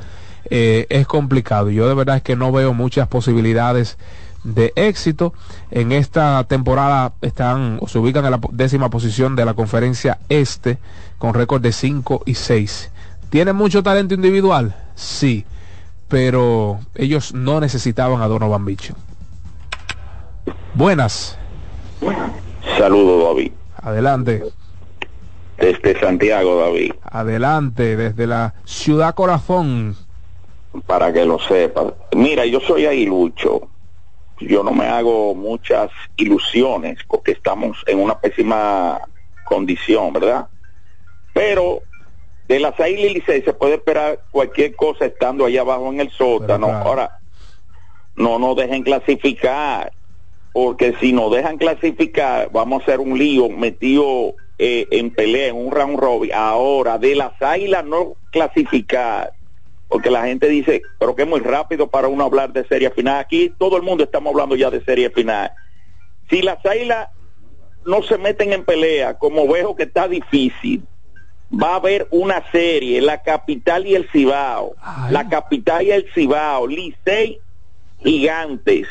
[0.49, 1.69] eh, es complicado.
[1.69, 3.99] Yo de verdad es que no veo muchas posibilidades
[4.43, 5.35] de éxito.
[5.69, 10.79] En esta temporada están o se ubican en la décima posición de la conferencia este
[11.19, 12.89] con récord de 5 y 6.
[13.29, 14.75] ¿Tienen mucho talento individual?
[14.95, 15.45] Sí,
[16.07, 18.95] pero ellos no necesitaban a Donovan Mitchell.
[20.73, 21.37] Buenas,
[22.77, 23.51] Saludos, David.
[23.81, 24.43] adelante,
[25.57, 29.95] Desde Santiago, David, adelante, desde la ciudad corazón.
[30.87, 31.93] para que lo sepas.
[32.15, 33.67] Mira, yo soy aguilucho.
[34.39, 38.99] Yo no me hago muchas ilusiones porque estamos en una pésima
[39.45, 40.47] condición, ¿verdad?
[41.33, 41.83] Pero
[42.47, 46.09] de las águilas y Licey se puede esperar cualquier cosa estando allá abajo en el
[46.11, 46.67] sótano.
[46.67, 46.87] claro.
[46.87, 47.19] Ahora,
[48.15, 49.93] no nos dejen clasificar,
[50.53, 55.55] porque si nos dejan clasificar, vamos a hacer un lío metido eh, en pelea, en
[55.55, 56.31] un round robin.
[56.33, 59.33] Ahora, de las águilas no clasificar,
[59.87, 63.19] porque la gente dice, pero que es muy rápido para uno hablar de serie final.
[63.19, 65.51] Aquí todo el mundo estamos hablando ya de serie final.
[66.29, 67.09] Si las águilas
[67.85, 70.83] no se meten en pelea, como veo que está difícil,
[71.51, 74.75] va a haber una serie, la capital y el Cibao,
[75.09, 77.39] la capital y el Cibao, Licey
[78.03, 78.87] gigantes,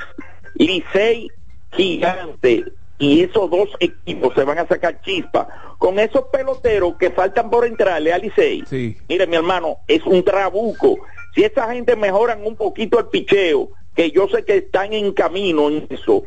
[0.54, 1.30] Licey
[1.72, 2.64] gigantes,
[2.98, 7.66] y esos dos equipos se van a sacar chispa con esos peloteros que faltan por
[7.66, 8.62] entrarle a Licey.
[9.08, 10.98] Mire, mi hermano, es un trabuco.
[11.34, 15.68] Si esa gente mejoran un poquito el picheo, que yo sé que están en camino
[15.68, 16.22] en eso,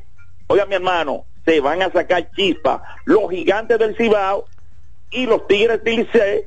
[0.47, 4.45] oiga, mi hermano, se van a sacar chispa los gigantes del Cibao
[5.11, 6.43] y los Tigres del Licey.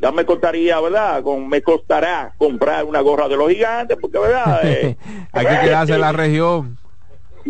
[0.00, 1.22] Ya me costaría, ¿verdad?
[1.22, 4.60] Con, me costará comprar una gorra de los gigantes, porque, ¿verdad?
[4.64, 4.96] Eh,
[5.32, 6.78] Hay que quedarse en la región.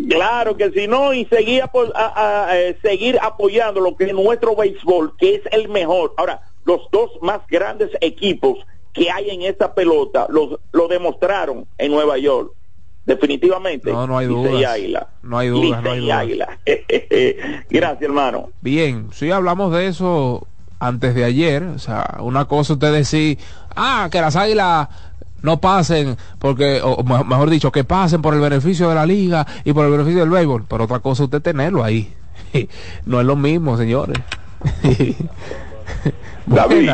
[0.09, 4.13] Claro que si no, y seguir, apo- a- a- eh, seguir apoyando lo que es
[4.13, 6.13] nuestro béisbol, que es el mejor.
[6.17, 8.57] Ahora, los dos más grandes equipos
[8.93, 12.51] que hay en esta pelota los, lo demostraron en Nueva York.
[13.05, 13.91] Definitivamente.
[13.91, 14.27] No, no hay.
[14.63, 15.07] Águila.
[15.23, 16.49] No hay dudas, no hay dudas.
[17.69, 18.49] Gracias, hermano.
[18.61, 20.47] Bien, si hablamos de eso
[20.79, 21.63] antes de ayer.
[21.63, 23.39] O sea, una cosa usted decir,
[23.75, 24.87] ah, que las águilas
[25.41, 29.73] no pasen, porque, o mejor dicho, que pasen por el beneficio de la liga y
[29.73, 30.65] por el beneficio del béisbol.
[30.69, 32.13] Pero otra cosa usted tenerlo ahí.
[33.05, 34.17] no es lo mismo, señores.
[36.45, 36.89] David,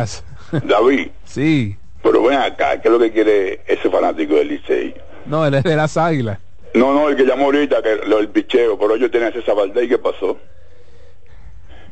[0.64, 1.08] David.
[1.26, 1.76] Sí.
[2.02, 4.96] Pero ven acá, ¿qué es lo que quiere ese fanático del Licey?
[5.26, 6.40] No, él es de las águilas.
[6.74, 9.90] No, no, el que llamó ahorita, que lo del picheo, pero ellos tienen ese Valdés,
[9.90, 10.38] ¿qué pasó?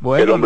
[0.06, 0.38] Bueno,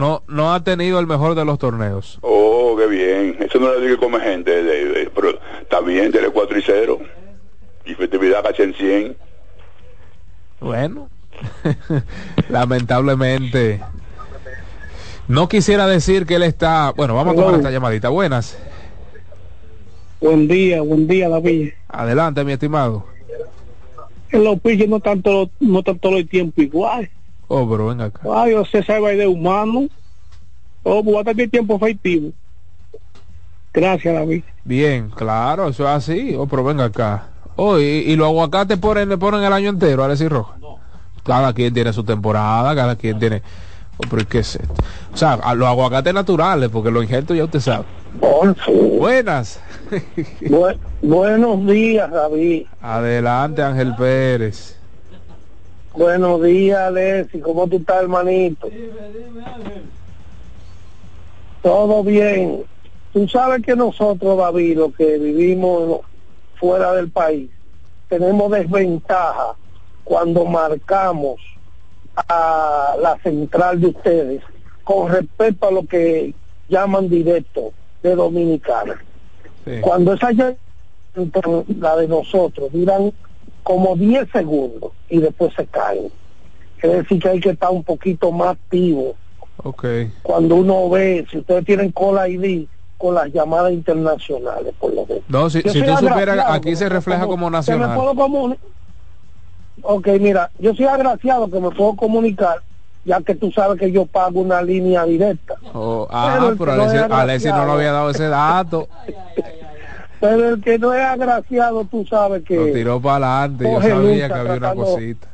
[0.00, 2.18] no, no, ha tenido el mejor de los torneos.
[2.22, 3.36] Oh, qué bien.
[3.38, 6.98] Eso no le digo que come gente, pero está bien, tiene 4 y 0.
[7.84, 9.16] Y efectividad casi en 100.
[10.60, 11.10] Bueno,
[12.48, 13.82] lamentablemente.
[15.28, 16.94] No quisiera decir que él está...
[16.96, 18.08] Bueno, vamos a tomar esta llamadita.
[18.08, 18.58] Buenas.
[20.18, 21.72] Buen día, buen día, David.
[21.88, 23.04] Adelante, mi estimado.
[24.32, 27.10] En los piches no tanto, no tanto el tiempo igual.
[27.48, 28.20] Oh, pero venga acá.
[28.34, 29.88] Ay, se sabe de humano.
[30.82, 32.30] Oh, pues hasta que tiempo efectivo.
[33.72, 34.42] Gracias, David.
[34.64, 36.34] Bien, claro, eso es así.
[36.36, 37.28] Oh, pero venga acá.
[37.56, 40.54] Oh, y, los aguacates ponen, le ponen el año entero, a decir roja.
[41.24, 43.42] Cada quien tiene su temporada, cada quien tiene.
[43.96, 44.74] Oh, pero ¿qué es esto?
[45.12, 47.84] O sea, a los aguacates naturales, porque los injertos ya usted sabe.
[48.98, 49.60] Buenas.
[51.02, 52.66] buenos días, David.
[52.80, 54.77] Adelante, Ángel Pérez.
[55.98, 57.40] Buenos días, Alessi.
[57.40, 58.70] ¿Cómo tú estás, hermanito?
[61.60, 62.62] Todo bien.
[63.12, 66.02] Tú sabes que nosotros, David, los que vivimos
[66.54, 67.50] fuera del país,
[68.08, 69.56] tenemos desventaja
[70.04, 71.40] cuando marcamos
[72.14, 74.42] a la central de ustedes
[74.84, 76.32] con respecto a lo que
[76.68, 77.72] llaman directo
[78.04, 79.02] de Dominicana.
[79.80, 83.12] Cuando esa la de nosotros dirán
[83.62, 86.10] como 10 segundos y después se caen.
[86.80, 89.16] Quiere decir que hay que estar un poquito más activo.
[89.62, 90.12] Okay.
[90.22, 92.66] Cuando uno ve, si ustedes tienen cola ID
[92.96, 95.24] con las llamadas internacionales, por lo menos.
[95.28, 97.90] No, si, si tú supieras, aquí se refleja como, nacional.
[97.90, 98.56] Me puedo
[99.82, 102.62] ok, mira, yo soy agraciado que me puedo comunicar,
[103.04, 105.54] ya que tú sabes que yo pago una línea directa.
[105.72, 106.72] Oh, ah, pero,
[107.14, 108.88] Alessi, no lo había dado ese dato.
[110.20, 112.56] Pero el que no es agraciado, tú sabes que...
[112.56, 115.28] Lo tiró para adelante, yo sabía que había una cosita.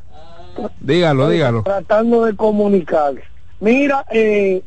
[0.79, 1.63] Dígalo, dígalo.
[1.63, 3.15] Tratando de comunicar.
[3.59, 4.63] Mira, eh,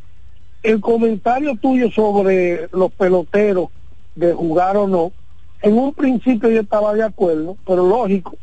[0.62, 3.69] el comentario tuyo sobre los peloteros
[4.15, 5.12] de jugar o no,
[5.62, 8.36] en un principio yo estaba de acuerdo, pero lógico,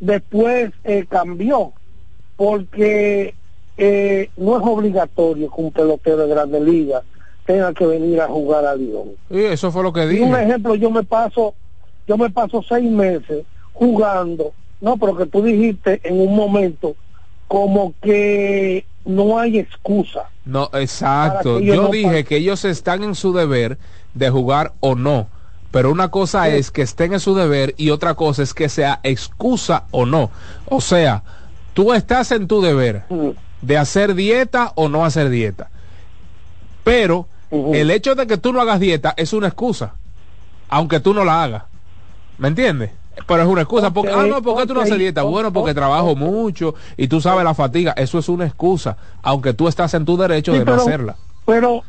[0.00, 1.72] después eh, cambió,
[2.36, 3.34] porque
[3.76, 7.02] eh, no es obligatorio que un pelotero de grande liga
[7.44, 9.12] tenga que venir a jugar a Lyon.
[9.30, 10.22] Y eso fue lo que dije.
[10.22, 11.54] un ejemplo, yo me paso,
[12.06, 16.94] yo me paso seis meses jugando, no, pero que tú dijiste en un momento
[17.48, 20.30] como que no hay excusa.
[20.44, 21.60] No, exacto.
[21.60, 23.78] Yo dije que ellos están en su deber
[24.14, 25.28] de jugar o no.
[25.70, 29.00] Pero una cosa es que estén en su deber y otra cosa es que sea
[29.02, 30.30] excusa o no.
[30.66, 31.22] O sea,
[31.72, 33.04] tú estás en tu deber
[33.62, 35.70] de hacer dieta o no hacer dieta.
[36.84, 39.94] Pero el hecho de que tú no hagas dieta es una excusa,
[40.68, 41.64] aunque tú no la hagas.
[42.38, 42.90] ¿Me entiendes?
[43.26, 43.92] Pero es una excusa.
[43.92, 45.22] porque, ah, no, porque tú no haces dieta?
[45.22, 47.92] Bueno, porque trabajo mucho y tú sabes la fatiga.
[47.92, 51.16] Eso es una excusa, aunque tú estás en tu derecho de no hacerla.
[51.44, 51.82] Pero,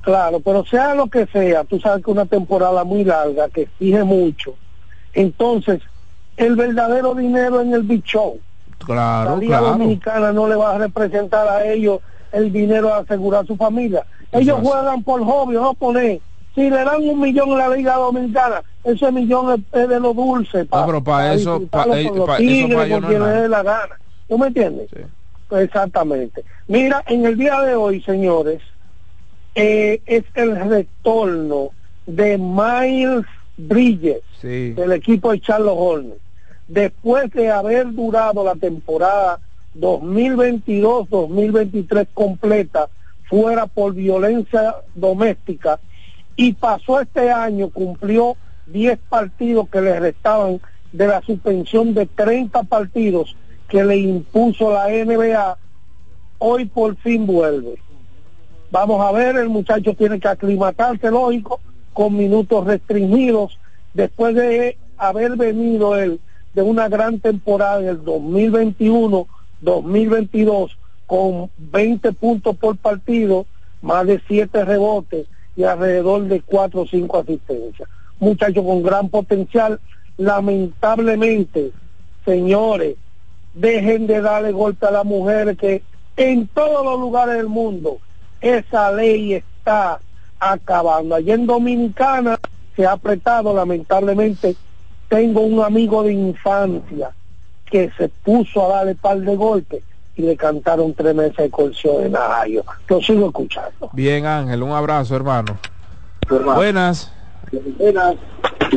[0.00, 4.02] claro, pero sea lo que sea, tú sabes que una temporada muy larga, que exige
[4.02, 4.54] mucho.
[5.12, 5.82] Entonces,
[6.36, 8.40] el verdadero dinero en el Big Show.
[8.78, 12.00] Claro, la Liga Dominicana no le va a representar a ellos
[12.32, 14.04] el dinero a asegurar su familia.
[14.34, 16.20] Ellos juegan por hobby, no poner.
[16.54, 20.64] Si le dan un millón en la Liga Dominicana, ese millón es, de lo dulce.
[20.66, 23.98] Para, pero para eso, para, eso para la gana.
[24.28, 24.90] ¿Tú me entiendes?
[25.50, 26.44] Exactamente.
[26.68, 28.62] Mira, en el día de hoy, señores,
[29.54, 31.70] eh, es el retorno
[32.06, 36.18] de Miles Bridges del equipo de Charles Horner.
[36.68, 39.40] Después de haber durado la temporada
[39.78, 42.88] 2022-2023 completa
[43.28, 45.80] fuera por violencia doméstica
[46.36, 48.36] y pasó este año, cumplió
[48.66, 50.60] 10 partidos que le restaban
[50.92, 53.36] de la suspensión de 30 partidos
[53.68, 55.58] que le impuso la NBA,
[56.38, 57.78] hoy por fin vuelve.
[58.70, 61.60] Vamos a ver, el muchacho tiene que aclimatarse, lógico,
[61.92, 63.58] con minutos restringidos,
[63.94, 66.20] después de haber venido él
[66.54, 69.26] de una gran temporada en el 2021
[69.60, 70.76] 2022
[71.06, 73.46] con 20 puntos por partido,
[73.82, 75.26] más de 7 rebotes
[75.56, 77.88] y alrededor de 4 o 5 asistencias.
[78.18, 79.80] Muchacho con gran potencial.
[80.16, 81.72] Lamentablemente,
[82.24, 82.96] señores,
[83.54, 85.82] dejen de darle golpe a las mujeres que
[86.16, 87.98] en todos los lugares del mundo
[88.40, 90.00] esa ley está
[90.38, 91.14] acabando.
[91.14, 92.38] Allí en Dominicana
[92.76, 94.56] se ha apretado, lamentablemente,
[95.08, 97.10] tengo un amigo de infancia
[97.66, 99.82] que se puso a darle par de golpes
[100.16, 102.64] y le cantaron tres meses de colchón en Najayo.
[102.88, 103.90] Lo sigo escuchando.
[103.92, 105.58] Bien, Ángel, un abrazo, hermano.
[106.30, 106.54] Hermano.
[106.54, 107.12] Buenas.
[107.78, 108.16] Buenas.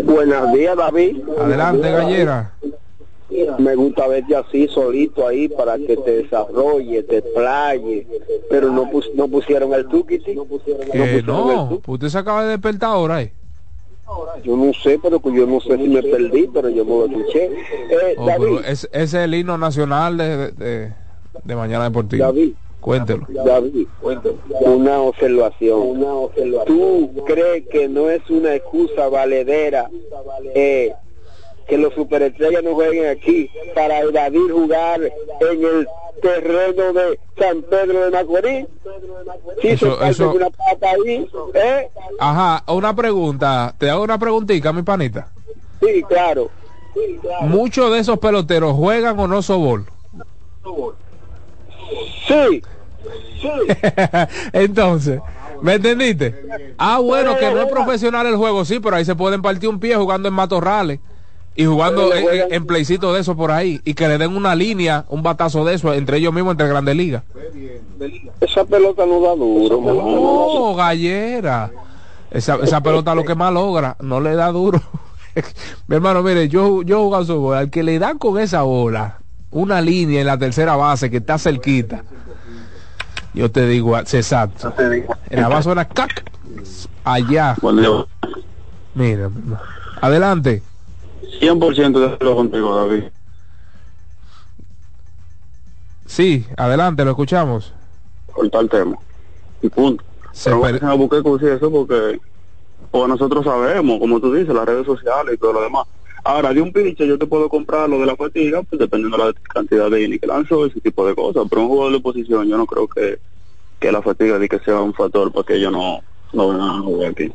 [0.04, 1.18] Buenos días, David.
[1.40, 2.54] Adelante, Gallera.
[3.60, 8.08] Me gusta verte así solito ahí para que te desarrolle, te playe,
[8.50, 10.34] pero no, pus- no pusieron el tuquiti.
[10.34, 13.34] No pusieron el no, usted se acaba de despertar ahora, ¿eh?
[14.44, 17.06] Yo no sé, pero que yo no sé si me perdí, pero yo me lo
[17.06, 17.46] escuché.
[17.48, 20.94] Eh, Oh, David, pero es, ese es el himno nacional de, de,
[21.44, 22.28] de Mañana Deportiva.
[22.28, 22.54] David.
[22.80, 23.26] Cuéntelo.
[23.30, 23.88] David,
[24.62, 26.00] una observación.
[26.66, 29.90] ¿Tú crees que no es una excusa valedera
[30.54, 30.94] eh,
[31.68, 35.88] que los superestrellas no jueguen aquí para evadir jugar en el
[36.22, 38.66] terreno de San Pedro de Macorís?
[39.62, 41.90] Si Eso- eso- una pata ahí, ¿eh?
[42.20, 43.74] Ajá, una pregunta.
[43.78, 45.30] Te hago una preguntita, mi panita.
[45.82, 46.50] Sí, claro.
[47.42, 49.86] ¿Muchos de esos peloteros juegan o no sobol?
[52.28, 52.62] Sí.
[54.54, 55.22] Entonces,
[55.62, 56.36] ¿me entendiste?
[56.78, 59.80] Ah, bueno, que no es profesional el juego, sí, pero ahí se pueden partir un
[59.80, 61.00] pie jugando en matorrales
[61.56, 65.06] y jugando en, en, playcito de eso por ahí y que le den una línea,
[65.10, 67.24] un batazo de eso entre ellos mismos, entre grandes ligas.
[68.40, 69.80] Esa pelota no da duro.
[69.84, 71.72] Oh, gallera.
[72.30, 74.82] Esa, esa pelota lo que más logra, no le da duro.
[75.88, 77.60] Mi hermano, mire, yo, yo jugado su bola.
[77.60, 79.20] Al que le dan con esa bola,
[79.52, 82.04] una línea en la tercera base que está cerquita,
[83.34, 84.74] yo te digo, ah, exacto.
[85.30, 86.24] En la base suena cac,
[87.04, 87.56] allá.
[88.94, 89.30] Mira,
[90.02, 90.64] adelante.
[91.40, 93.04] 100% de acuerdo contigo, David.
[96.06, 97.74] Sí, adelante, lo escuchamos.
[98.32, 98.98] Cortar el tema.
[99.62, 100.04] Y punto.
[100.32, 101.18] Se Pero per- me busqué
[101.54, 102.20] eso porque,
[102.92, 105.86] porque nosotros sabemos, como tú dices, las redes sociales y todo lo demás.
[106.28, 109.28] Ahora, de un pinche yo te puedo comprar lo de la fatiga, pues dependiendo de
[109.28, 111.46] la cantidad de innings que lanzo, ese tipo de cosas.
[111.50, 113.18] Pero un jugador de posición, yo no creo que,
[113.80, 116.02] que la fatiga de que sea un factor para que ellos no,
[116.34, 117.32] no vengan a jugar aquí.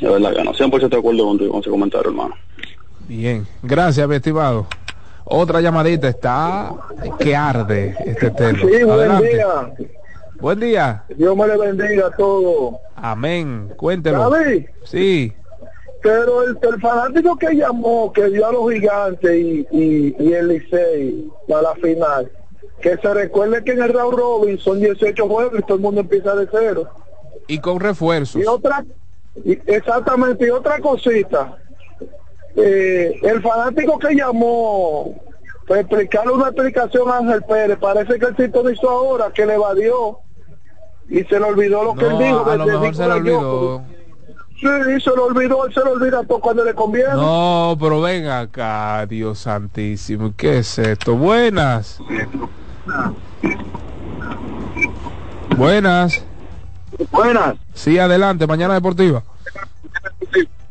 [0.00, 0.52] De verdad que no.
[0.52, 2.34] 100% de acuerdo contigo con ese comentario, hermano.
[3.08, 4.68] Bien, gracias, estimado.
[5.24, 6.72] Otra llamadita está
[7.18, 8.58] que arde este tema.
[8.60, 9.74] Sí, buen día.
[10.38, 11.04] Buen día.
[11.16, 12.76] Dios me le bendiga a todos.
[12.94, 13.72] Amén.
[13.76, 14.30] Cuéntelo.
[14.30, 14.66] David.
[14.84, 15.32] Sí.
[16.04, 20.48] Pero el, el fanático que llamó, que dio a los gigantes y, y, y el
[20.48, 22.30] Licey a la final,
[22.82, 26.02] que se recuerde que en el Raúl Robin son 18 juegos y todo el mundo
[26.02, 26.86] empieza de cero.
[27.46, 28.38] Y con refuerzos.
[28.42, 28.84] Y otra,
[29.46, 31.56] y- exactamente, y otra cosita.
[32.54, 35.18] Eh, el fanático que llamó
[35.66, 40.18] para explicarle una explicación a Ángel Pérez, parece que el sintonizó ahora, que le evadió
[41.08, 42.44] y se le olvidó lo que él dijo.
[42.44, 43.82] a lo mejor se le olvidó.
[44.60, 44.66] Sí,
[45.00, 47.12] se le olvidó, él se le olvida todo cuando le conviene.
[47.12, 50.32] No, pero ven acá, Dios santísimo.
[50.36, 51.16] ¿Qué es esto?
[51.16, 51.98] Buenas.
[55.56, 56.24] Buenas.
[57.10, 57.56] Buenas.
[57.74, 59.22] Sí, adelante, mañana deportiva.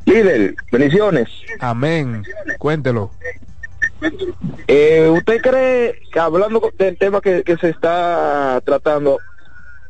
[0.05, 1.30] Líder, bendiciones.
[1.60, 2.23] Amén.
[2.60, 3.11] Cuéntelo.
[4.68, 9.19] Eh, ¿Usted cree que hablando del tema que, que se está tratando,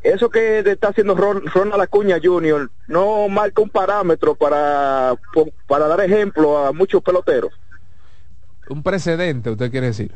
[0.04, 2.70] eso que está haciendo Ron, Ronald Acuña Jr.
[2.86, 5.14] no marca un parámetro para,
[5.66, 7.52] para dar ejemplo a muchos peloteros?
[8.68, 10.12] Un precedente, usted quiere decir.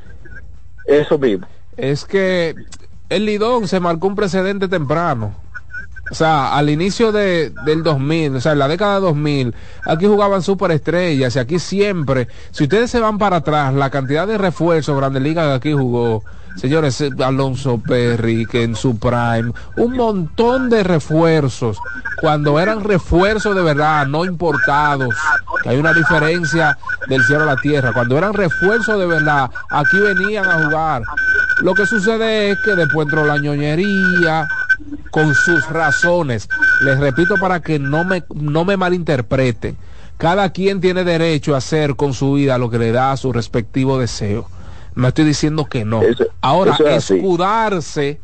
[0.84, 1.46] Eso mismo.
[1.76, 2.54] Es que
[3.08, 5.34] el Lidón se marcó un precedente temprano.
[6.10, 9.54] O sea, al inicio de, del 2000, o sea, en la década de 2000,
[9.84, 14.38] aquí jugaban superestrellas y aquí siempre, si ustedes se van para atrás, la cantidad de
[14.38, 16.22] refuerzos Grandes Ligas que aquí jugó,
[16.56, 21.78] señores, eh, Alonso Perry, que en su prime, un montón de refuerzos,
[22.20, 25.14] cuando eran refuerzos de verdad, no importados,
[25.62, 26.78] que hay una diferencia
[27.08, 31.02] del cielo a la tierra, cuando eran refuerzos de verdad, aquí venían a jugar.
[31.60, 34.48] Lo que sucede es que después entró la ñoñería,
[35.10, 36.48] con sus razones.
[36.82, 39.76] Les repito para que no me, no me malinterpreten.
[40.16, 43.32] Cada quien tiene derecho a hacer con su vida lo que le da a su
[43.32, 44.48] respectivo deseo.
[44.94, 46.00] No estoy diciendo que no.
[46.40, 48.20] Ahora, eso es escudarse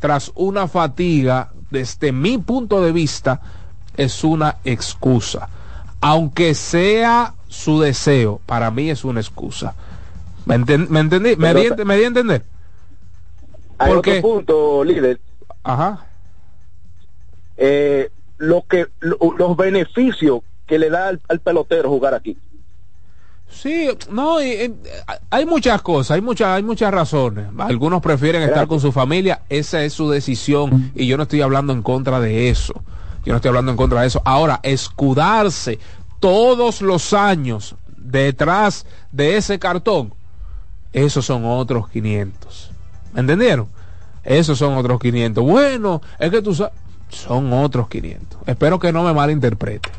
[0.00, 3.40] tras una fatiga, desde mi punto de vista,
[3.96, 5.48] es una excusa.
[6.00, 9.74] Aunque sea su deseo, para mí es una excusa.
[10.44, 11.36] ¿Me, enten- me entendí?
[11.36, 12.44] ¿Me, di, me di a entender?
[13.78, 15.20] Hay Porque- otro punto, líder.
[15.62, 16.04] Ajá.
[17.58, 18.08] Eh,
[18.38, 22.36] lo que lo- los beneficios que le da al, al pelotero jugar aquí.
[23.50, 24.74] Sí, no, y, y,
[25.30, 27.46] hay muchas cosas, hay muchas, hay muchas razones.
[27.58, 31.72] Algunos prefieren estar con su familia, esa es su decisión y yo no estoy hablando
[31.72, 32.74] en contra de eso.
[33.24, 34.20] Yo no estoy hablando en contra de eso.
[34.24, 35.78] Ahora, escudarse
[36.20, 40.12] todos los años detrás de ese cartón,
[40.92, 42.70] esos son otros 500.
[43.14, 43.68] ¿Me entendieron?
[44.24, 45.42] Esos son otros 500.
[45.42, 46.74] Bueno, es que tú sabes,
[47.08, 48.40] son otros 500.
[48.46, 49.90] Espero que no me malinterprete.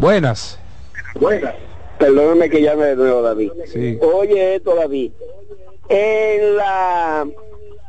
[0.00, 0.58] Buenas.
[1.18, 1.54] Buenas.
[1.98, 3.52] Perdóname que llame de nuevo, David.
[3.66, 3.98] Sí.
[4.02, 5.12] Oye esto, David.
[5.88, 7.26] En la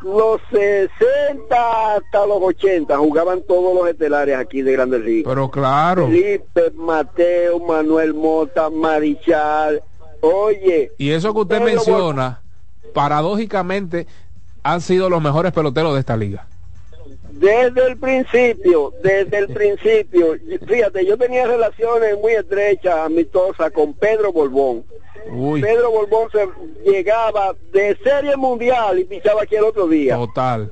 [0.01, 5.29] los 60 hasta los 80 jugaban todos los estelares aquí de Grandes Ligas.
[5.29, 6.07] Pero claro.
[6.07, 9.81] Felipe, Mateo, Manuel Mota, Marichal.
[10.21, 10.91] Oye.
[10.97, 12.41] Y eso que usted menciona,
[12.93, 14.07] paradójicamente,
[14.63, 16.47] han sido los mejores peloteros de esta liga.
[17.39, 20.35] Desde el principio, desde el principio,
[20.67, 24.83] fíjate, yo tenía relaciones muy estrechas, amistosas con Pedro Borbón.
[25.29, 25.61] Uy.
[25.61, 26.47] Pedro Borbón se
[26.89, 30.15] llegaba de serie mundial y pisaba aquí el otro día.
[30.15, 30.71] Total,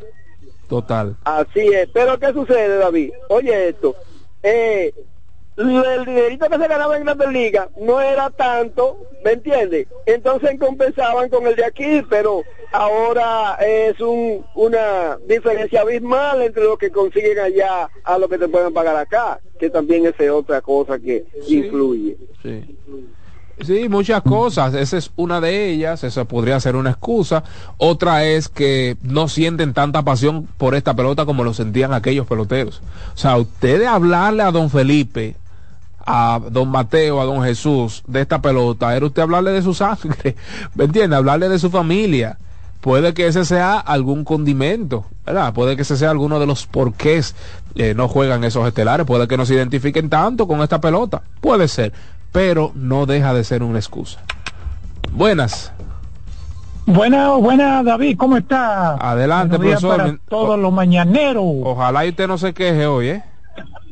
[0.67, 1.17] total.
[1.23, 1.87] Así es.
[1.93, 3.11] Pero ¿qué sucede, David?
[3.29, 3.95] Oye esto.
[4.41, 4.93] Eh,
[5.57, 9.87] el dinerito que se ganaba en Grandes Ligas no era tanto, ¿me entiendes?
[10.05, 16.77] Entonces compensaban con el de aquí, pero ahora es un, una diferencia abismal entre lo
[16.77, 20.99] que consiguen allá a lo que te pueden pagar acá, que también es otra cosa
[20.99, 21.57] que Sí.
[21.59, 22.17] influye.
[22.43, 22.75] Sí.
[23.61, 24.73] Sí, muchas cosas.
[24.73, 26.03] Esa es una de ellas.
[26.03, 27.45] Esa podría ser una excusa.
[27.77, 32.81] Otra es que no sienten tanta pasión por esta pelota como lo sentían aquellos peloteros.
[33.13, 35.35] O sea, ustedes hablarle a don Felipe,
[36.05, 40.35] a don Mateo, a don Jesús de esta pelota, era usted hablarle de su sangre.
[40.75, 41.15] ¿Me entiende?
[41.15, 42.37] Hablarle de su familia.
[42.81, 45.53] Puede que ese sea algún condimento, ¿verdad?
[45.53, 47.35] Puede que ese sea alguno de los porqués
[47.73, 49.07] eh, no juegan esos estelares.
[49.07, 51.23] Puede que no se identifiquen tanto con esta pelota.
[51.41, 51.93] Puede ser
[52.35, 54.19] pero no deja de ser una excusa.
[55.13, 55.71] Buenas.
[56.85, 58.95] Buena, buena David, ¿cómo está?
[58.95, 59.95] Adelante, profesor.
[59.95, 61.45] Para todos los mañaneros.
[61.63, 63.23] Ojalá y usted no se queje hoy, ¿eh?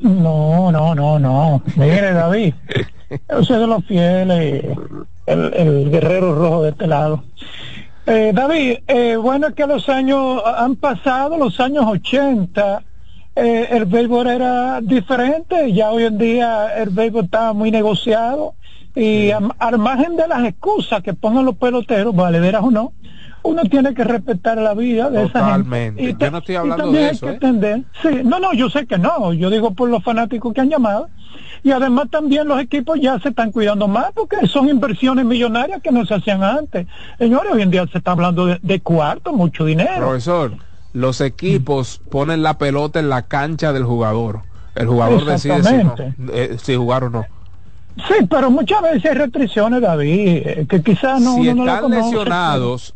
[0.02, 1.62] No, no, no, no.
[1.76, 2.54] Mire, David,
[3.30, 4.66] yo soy de los fieles,
[5.26, 7.24] el, el guerrero rojo de este lado.
[8.06, 12.84] Eh, David, eh, bueno es que los años han pasado, los años 80,
[13.36, 18.56] eh, el béisbol era diferente, ya hoy en día el béisbol está muy negociado
[18.94, 22.92] y am- al margen de las excusas que pongan los peloteros, valederas o no,
[23.44, 25.94] uno tiene que respetar la vida de esa gente.
[25.98, 27.36] Y Yo no estoy y hablando también de hay eso, que ¿eh?
[27.36, 30.70] entender- sí, no, no, yo sé que no, yo digo por los fanáticos que han
[30.70, 31.10] llamado
[31.64, 35.92] y además también los equipos ya se están cuidando más porque son inversiones millonarias que
[35.92, 36.88] no se hacían antes.
[37.18, 39.98] Señores, hoy en día se está hablando de, de cuarto, mucho dinero.
[40.08, 40.54] Profesor,
[40.94, 44.42] los equipos ponen la pelota en la cancha del jugador.
[44.76, 45.96] El jugador decide si, no,
[46.34, 47.26] eh, si jugar o no.
[48.08, 51.92] Sí, pero muchas veces hay restricciones, David, eh, que quizás no, si uno no están
[51.92, 52.96] lesionados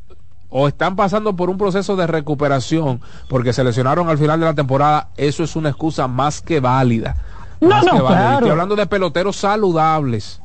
[0.50, 4.54] o están pasando por un proceso de recuperación porque se lesionaron al final de la
[4.54, 7.16] temporada, eso es una excusa más que válida.
[7.60, 8.18] No, Más no, que válida.
[8.20, 8.34] claro.
[8.38, 10.42] Estoy hablando de peloteros saludables.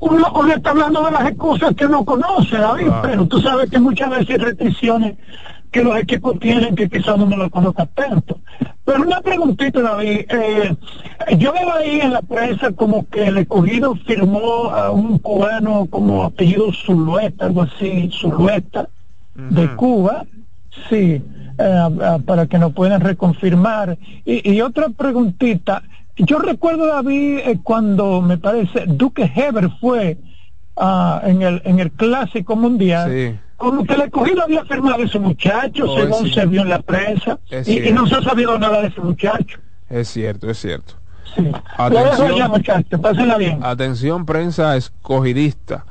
[0.00, 3.02] uno, uno está hablando de las excusas que no conoce, David, Claro.
[3.02, 5.16] pero tú sabes que muchas veces hay restricciones
[5.70, 8.38] que los equipos tienen que quizás uno no lo conozca tanto.
[8.84, 10.20] Pero una preguntita, David.
[10.28, 10.76] Eh,
[11.38, 16.24] yo veo ahí en la prensa como que el escogido firmó a un cubano como
[16.24, 18.88] apellido Zulueta, algo así, Zulueta,
[19.34, 20.24] de Cuba.
[20.88, 21.22] Sí,
[21.58, 23.98] eh, ah, para que nos puedan reconfirmar.
[24.24, 25.82] Y, y otra preguntita.
[26.16, 30.18] Yo recuerdo, David, eh, cuando me parece Duque Heber fue
[30.76, 33.38] ah, en, el, en el Clásico Mundial, Sí.
[33.56, 36.82] como que el escogido había firmado a ese muchacho, Oh, según se vio en la
[36.82, 39.58] prensa, y, no se ha sabido nada de ese muchacho.
[39.88, 40.94] Es cierto, es cierto.
[41.34, 41.50] Sí.
[41.76, 42.36] Atención.
[42.36, 43.60] ya, bien.
[43.62, 45.84] Atención, prensa escogidista.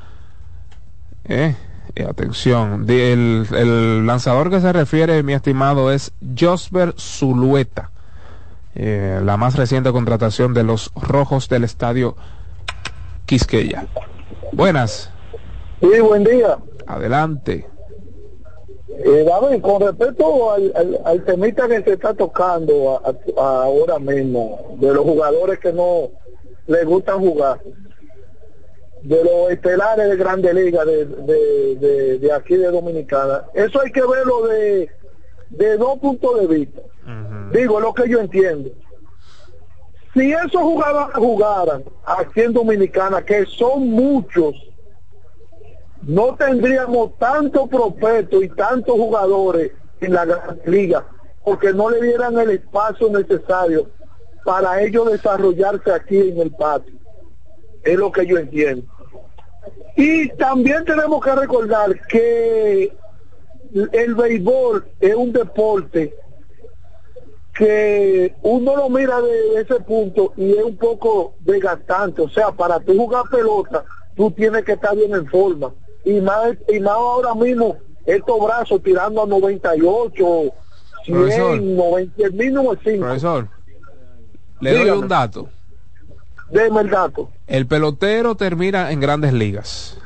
[1.24, 1.56] Eh, eh,
[2.02, 2.86] atención.
[2.86, 7.90] De- el, el lanzador que se refiere, mi estimado, es Josber Zulueta.
[8.74, 12.16] Eh, la más reciente contratación de los rojos del estadio
[13.26, 13.86] Quisqueya.
[14.52, 15.10] Buenas.
[15.80, 16.56] Sí, buen día.
[16.86, 17.66] Adelante.
[19.04, 23.10] Eh, David, con respecto al, al, al temita que se está tocando a-
[23.40, 26.10] a- ahora mismo, de los jugadores que no
[26.66, 27.60] les gustan jugar,
[29.02, 33.90] de los estelares de Grande Liga de, de, de, de aquí de Dominicana, eso hay
[33.92, 34.90] que verlo de,
[35.50, 36.80] de dos puntos de vista.
[37.52, 38.70] Digo, lo que yo entiendo.
[40.14, 44.54] Si esos jugadores jugaran aquí en Dominicana, que son muchos,
[46.02, 51.06] no tendríamos tanto prospectos y tantos jugadores en la gran liga
[51.44, 53.88] porque no le dieran el espacio necesario
[54.44, 56.94] para ellos desarrollarse aquí en el patio.
[57.82, 58.84] Es lo que yo entiendo.
[59.96, 62.92] Y también tenemos que recordar que
[63.92, 66.14] el béisbol es un deporte
[67.54, 72.22] que uno lo mira de ese punto y es un poco desgastante.
[72.22, 73.84] O sea, para tú jugar pelota,
[74.16, 75.74] tú tienes que estar bien en forma.
[76.04, 77.76] Y más, y más ahora mismo,
[78.06, 80.52] estos brazos tirando a 98,
[81.04, 81.60] 100, Profesor.
[81.60, 83.00] 90, el mínimo es 5.
[83.04, 83.48] Profesor,
[84.60, 85.48] le doy un dato.
[86.50, 87.30] Deme el dato.
[87.46, 89.98] El pelotero termina en grandes ligas.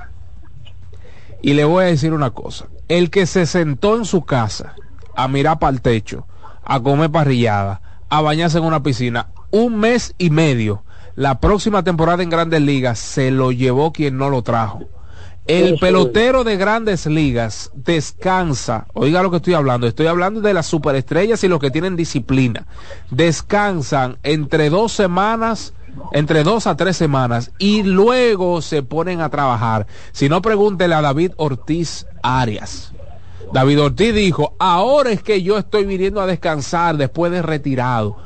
[1.42, 2.66] Y le voy a decir una cosa.
[2.88, 4.74] El que se sentó en su casa
[5.14, 6.26] a mirar para el techo,
[6.62, 10.84] a comer parrillada, a bañarse en una piscina, un mes y medio,
[11.16, 14.82] la próxima temporada en grandes ligas se lo llevó quien no lo trajo.
[15.46, 20.66] El pelotero de grandes ligas descansa, oiga lo que estoy hablando, estoy hablando de las
[20.66, 22.66] superestrellas y los que tienen disciplina.
[23.10, 25.74] Descansan entre dos semanas,
[26.12, 29.86] entre dos a tres semanas y luego se ponen a trabajar.
[30.12, 32.92] Si no, pregúntele a David Ortiz Arias.
[33.52, 38.16] David Ortiz dijo, ahora es que yo estoy viniendo a descansar después de retirado.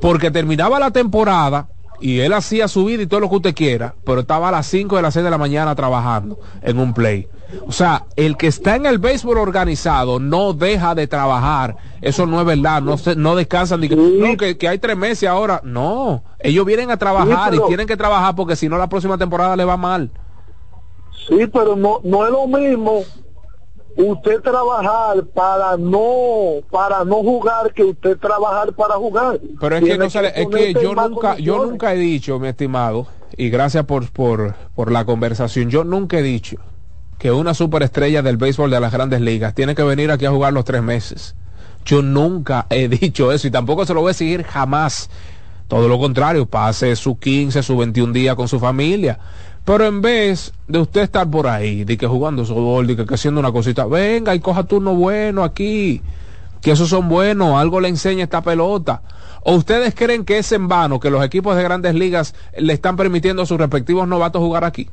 [0.00, 1.68] Porque terminaba la temporada
[2.00, 4.66] y él hacía su vida y todo lo que usted quiera, pero estaba a las
[4.66, 7.28] 5 de las 6 de la mañana trabajando en un play.
[7.66, 11.76] O sea, el que está en el béisbol organizado no deja de trabajar.
[12.00, 13.80] Eso no es verdad, no se, no descansan.
[13.80, 15.60] ni que- no, que, que hay tres meses ahora.
[15.64, 18.88] No, ellos vienen a trabajar Sí, pero- y tienen que trabajar porque si no la
[18.88, 20.10] próxima temporada le va mal.
[21.28, 23.02] Sí, pero no, no es lo mismo
[23.96, 29.40] usted trabajar para no para no jugar que usted trabajar para jugar.
[29.58, 33.06] Pero es que no sale, es que yo nunca, yo nunca he dicho, mi estimado,
[33.36, 36.58] y gracias por, por, por la conversación, yo nunca he dicho
[37.18, 40.52] que una superestrella del béisbol de las grandes ligas tiene que venir aquí a jugar
[40.52, 41.34] los tres meses.
[41.84, 45.08] Yo nunca he dicho eso y tampoco se lo voy a seguir jamás.
[45.68, 49.18] Todo lo contrario, pase su 15, su 21 días con su familia.
[49.64, 53.40] Pero en vez de usted estar por ahí, de que jugando softball, de que haciendo
[53.40, 56.02] una cosita, venga y coja turno bueno aquí,
[56.62, 59.02] que esos son buenos, algo le enseña esta pelota.
[59.42, 62.96] ¿O ustedes creen que es en vano que los equipos de grandes ligas le están
[62.96, 64.88] permitiendo a sus respectivos novatos jugar aquí?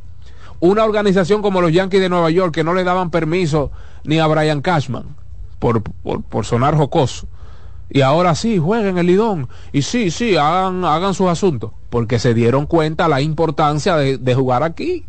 [0.63, 3.69] Una organización como los Yankees de Nueva York que no le daban permiso
[4.05, 5.17] ni a Brian Cashman,
[5.59, 7.27] por, por, por sonar jocoso.
[7.89, 9.49] Y ahora sí, jueguen el lidón.
[9.73, 11.71] Y sí, sí, hagan, hagan sus asuntos.
[11.89, 15.05] Porque se dieron cuenta la importancia de, de jugar aquí.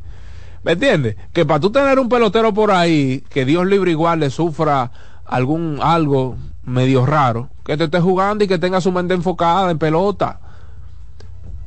[0.64, 1.14] ¿Me entiendes?
[1.32, 4.90] Que para tú tener un pelotero por ahí, que Dios libre igual le sufra
[5.24, 9.78] algún algo medio raro, que te esté jugando y que tenga su mente enfocada en
[9.78, 10.40] pelota.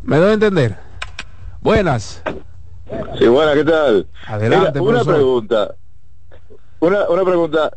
[0.04, 0.78] ¿Me doy a entender?
[1.62, 2.22] Buenas.
[3.20, 4.08] Sí, buena, ¿qué tal?
[4.28, 5.16] Adelante, Mira, una profesor.
[5.16, 5.76] pregunta.
[6.80, 7.72] Una, una pregunta.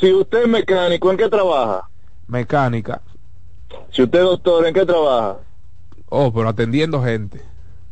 [0.00, 1.88] Si usted es mecánico, ¿en qué trabaja?
[2.26, 3.00] Mecánica.
[3.90, 5.36] Si usted es doctor, ¿en qué trabaja?
[6.08, 7.42] Oh, pero atendiendo gente.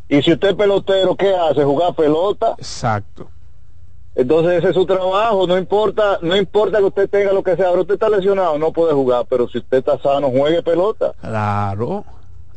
[0.08, 1.64] Y si usted es pelotero, ¿qué hace?
[1.64, 2.54] ¿Jugar pelota?
[2.58, 3.28] Exacto.
[4.14, 7.70] Entonces ese es su trabajo, no importa, no importa que usted tenga lo que sea,
[7.70, 11.12] pero usted está lesionado, no puede jugar, pero si usted está sano, juegue pelota.
[11.20, 12.04] Claro,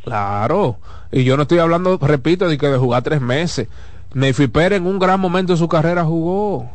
[0.03, 0.77] claro.
[1.11, 3.67] Y yo no estoy hablando, repito, de que de jugar tres meses.
[4.13, 6.69] Nefi Pérez en un gran momento de su carrera jugó.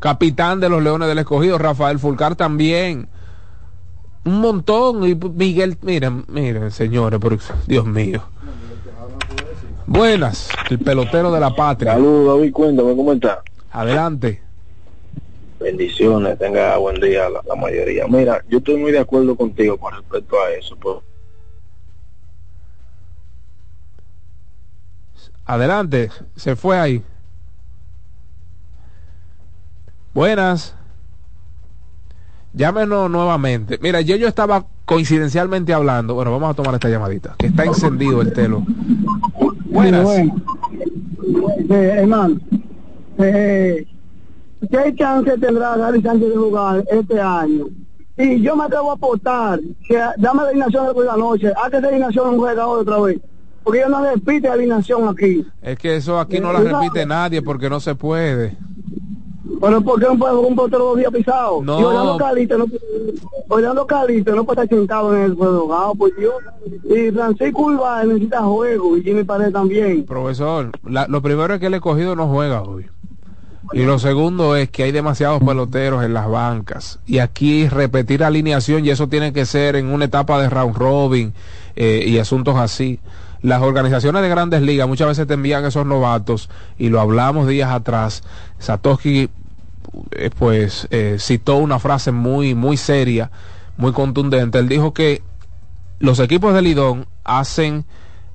[0.00, 3.08] Capitán de los Leones del Escogido, Rafael Fulcar también.
[4.24, 5.06] Un montón.
[5.08, 7.36] Y Miguel, miren, miren, señores, pero
[7.66, 8.22] Dios mío.
[9.86, 11.92] Buenas, el pelotero de la patria.
[11.94, 13.42] Saludos, David, cuéntame cómo está.
[13.72, 14.42] Adelante.
[15.58, 18.06] Bendiciones, tenga buen día la, la mayoría.
[18.06, 20.76] Mira, yo estoy muy de acuerdo contigo con respecto a eso.
[25.48, 27.02] Adelante, se fue ahí.
[30.12, 30.74] Buenas.
[32.52, 33.78] Llámenos nuevamente.
[33.80, 36.12] Mira, yo, yo estaba coincidencialmente hablando.
[36.12, 37.34] Bueno, vamos a tomar esta llamadita.
[37.38, 38.62] Que está encendido el telo.
[39.70, 40.06] Buenas.
[40.16, 40.32] Sí.
[41.70, 42.36] Eh, hermano,
[43.16, 43.86] eh,
[44.70, 47.68] ¿qué chance tendrá Gary Sánchez de jugar este año?
[48.18, 51.78] Y yo me atrevo a apostar que dame la alineación de la noche, haz que
[51.78, 53.18] esa alineación no juega otra vez.
[53.68, 55.44] Porque yo no repite alineación aquí.
[55.60, 58.56] Es que eso aquí no la repite nadie porque no se puede.
[59.60, 61.60] Pero ¿por qué no puede jugar un portero dos días pisado?
[61.62, 61.78] No.
[61.78, 62.66] Y Orlando Calito no,
[63.48, 66.32] Orlando Calito no puede estar sentado en el juego, por Dios.
[66.88, 70.06] Y Francisco Urbán necesita juego y Jimmy Pared también.
[70.06, 72.86] Profesor, la- lo primero es que el escogido no juega hoy.
[73.74, 77.00] Y lo segundo es que hay demasiados peloteros en las bancas.
[77.04, 81.34] Y aquí repetir alineación, y eso tiene que ser en una etapa de round robin
[81.76, 82.98] eh, y asuntos así.
[83.42, 87.70] Las organizaciones de grandes ligas muchas veces te envían esos novatos, y lo hablamos días
[87.70, 88.22] atrás.
[88.58, 89.30] Satoshi,
[90.12, 93.30] eh, pues, eh, citó una frase muy, muy seria,
[93.76, 94.58] muy contundente.
[94.58, 95.22] Él dijo que
[96.00, 97.84] los equipos de Lidón hacen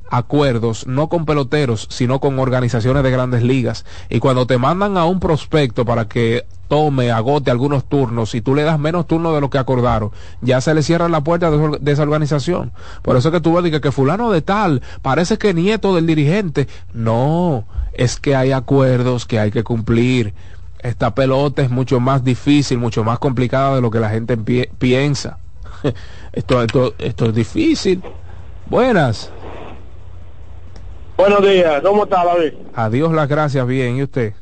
[0.10, 3.86] acuerdos no con peloteros, sino con organizaciones de grandes ligas.
[4.10, 8.56] Y cuando te mandan a un prospecto para que tome, agote algunos turnos y tú
[8.56, 10.10] le das menos turnos de lo que acordaron,
[10.42, 12.72] ya se le cierra la puerta de, esa organización.
[13.04, 16.68] Por eso que tú ves que, que fulano de tal, parece que nieto del dirigente.
[16.92, 20.34] No, es que hay acuerdos que hay que cumplir.
[20.80, 25.38] Esta pelota es mucho más difícil, mucho más complicada de lo que la gente piensa.
[26.34, 28.02] esto, esto, esto es difícil.
[28.66, 29.30] Buenas.
[31.18, 32.54] Buenos días, ¿cómo está David?
[32.74, 34.34] Adiós las gracias, bien, ¿y usted?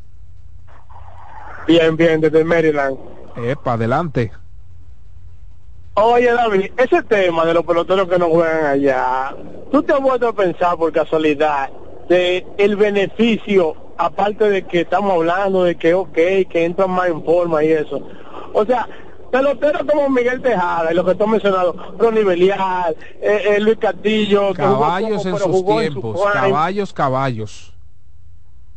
[1.68, 2.98] Bien, bien, desde Maryland.
[3.36, 4.32] Epa, adelante.
[5.94, 9.36] Oye David, ese tema de los peloteros que no juegan allá,
[9.72, 11.70] ¿tú te has vuelto a pensar por casualidad
[12.08, 17.24] de el beneficio, aparte de que estamos hablando de que ok, que entran más en
[17.26, 18.02] forma y eso?
[18.54, 18.88] O sea,
[19.32, 23.78] peloteros como Miguel Tejada y lo que tú has mencionado, Ronnie Belial, eh, eh, Luis
[23.78, 27.74] Castillo, caballos en sus tiempos, caballos, caballos.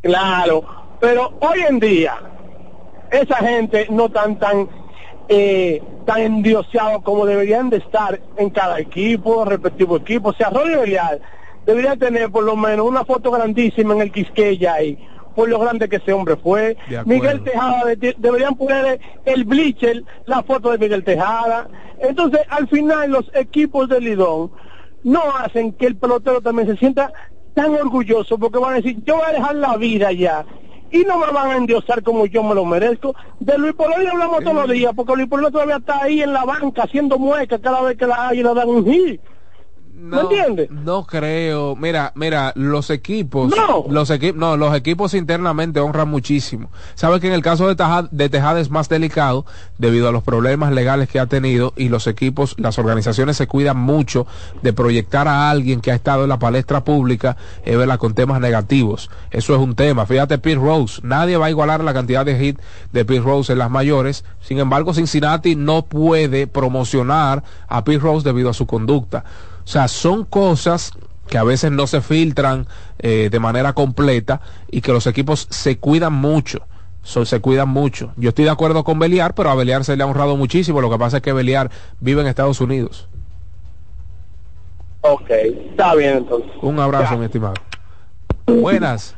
[0.02, 0.65] Claro,
[1.01, 2.34] pero hoy en día
[3.23, 4.69] esa gente no tan tan
[5.28, 10.31] eh, tan endioseados como deberían de estar en cada equipo, respectivo equipo.
[10.31, 11.20] O sea, Ronnie Belial
[11.65, 14.99] debería tener por lo menos una foto grandísima en el Quisqueya ahí
[15.35, 16.77] por lo grande que ese hombre fue.
[17.07, 17.82] Miguel Tejada,
[18.19, 21.69] deberían poner el bleacher, la foto de Miguel Tejada.
[21.99, 24.53] Entonces, al final, los equipos de Lidón
[25.03, 27.12] no hacen que el pelotero también se sienta
[27.55, 30.45] tan orgulloso porque van a decir, yo voy a dejar la vida ya.
[30.94, 33.16] Y no me van a endiosar como yo me lo merezco.
[33.40, 36.44] De Luis Polonia hablamos todos los días, porque Luis Polonia todavía está ahí en la
[36.44, 39.20] banca haciendo muecas cada vez que la le dan un hit.
[39.96, 40.28] No,
[40.70, 41.76] No creo.
[41.76, 43.52] Mira, mira, los equipos,
[43.88, 46.70] los equipos, no, los equipos internamente honran muchísimo.
[46.94, 49.46] Sabes que en el caso de, de Tejada es más delicado
[49.78, 53.76] debido a los problemas legales que ha tenido y los equipos, las organizaciones se cuidan
[53.76, 54.26] mucho
[54.62, 59.10] de proyectar a alguien que ha estado en la palestra pública, eh, con temas negativos.
[59.30, 60.06] Eso es un tema.
[60.06, 62.58] Fíjate, Pete Rose, nadie va a igualar la cantidad de hit
[62.92, 64.24] de Pete Rose en las mayores.
[64.40, 69.24] Sin embargo, Cincinnati no puede promocionar a Pete Rose debido a su conducta.
[69.65, 70.93] O sea, son cosas
[71.28, 72.66] que a veces no se filtran
[72.99, 76.61] eh, de manera completa y que los equipos se cuidan mucho.
[77.03, 78.12] se cuidan mucho.
[78.16, 80.81] Yo estoy de acuerdo con Beliar, pero a Beliar se le ha honrado muchísimo.
[80.81, 81.70] Lo que pasa es que Beliar
[82.01, 83.09] vive en Estados Unidos.
[85.01, 86.51] Ok, está bien entonces.
[86.62, 87.55] Un abrazo, mi estimado.
[88.47, 89.15] Buenas.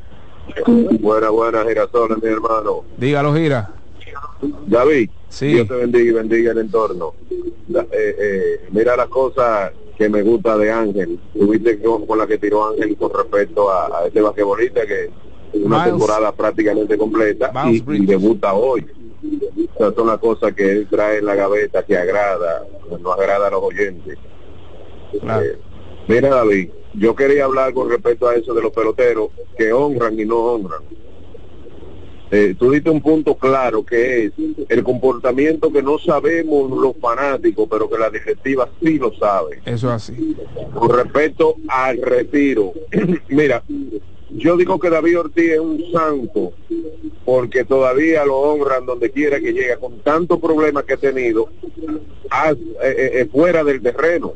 [1.00, 2.84] Buenas, buenas, girasones, mi hermano.
[2.96, 3.70] Dígalo, gira.
[4.66, 5.48] David, sí.
[5.48, 7.14] Dios te bendiga y bendiga el entorno.
[7.32, 11.18] Eh, eh, mira las cosas que me gusta de Ángel.
[11.32, 15.64] Tuviste con, con la que tiró Ángel con respecto a, a este basquetbolista que es
[15.64, 18.86] una temporada prácticamente completa y, debuta hoy.
[19.74, 22.64] O sea, son las cosas que él trae en la gaveta que agrada,
[23.00, 24.18] no agrada a los oyentes.
[25.12, 25.58] Eh,
[26.08, 30.24] mira David, yo quería hablar con respecto a eso de los peloteros que honran y
[30.24, 30.82] no honran
[32.30, 34.32] eh, tú diste un punto claro que es
[34.68, 39.60] el comportamiento que no sabemos los fanáticos, pero que la directiva sí lo sabe.
[39.64, 40.36] Eso así.
[40.74, 42.72] Con respecto al retiro,
[43.28, 43.62] mira,
[44.30, 46.52] yo digo que David Ortiz es un santo
[47.24, 51.48] porque todavía lo honran donde quiera que llegue, con tantos problemas que ha tenido
[51.82, 54.34] eh, eh, fuera del terreno.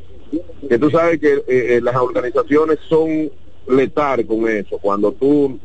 [0.68, 3.32] Que tú sabes que las organizaciones son
[3.66, 4.78] letal con eso.
[4.78, 5.58] Cuando tú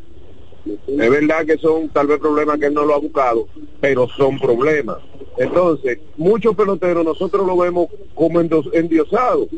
[0.66, 3.48] es verdad que son tal vez problemas que él no lo ha buscado,
[3.80, 4.98] pero son problemas.
[5.38, 9.50] Entonces, muchos peloteros nosotros lo vemos como endiosados,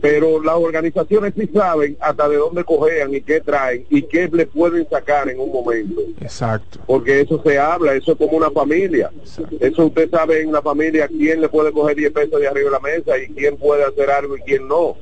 [0.00, 4.46] pero las organizaciones sí saben hasta de dónde cojean y qué traen y qué le
[4.46, 6.00] pueden sacar en un momento.
[6.20, 6.78] Exacto.
[6.86, 9.10] Porque eso se habla, eso es como una familia.
[9.58, 12.72] Eso usted sabe en una familia quién le puede coger 10 pesos de arriba de
[12.72, 14.96] la mesa y quién puede hacer algo y quién no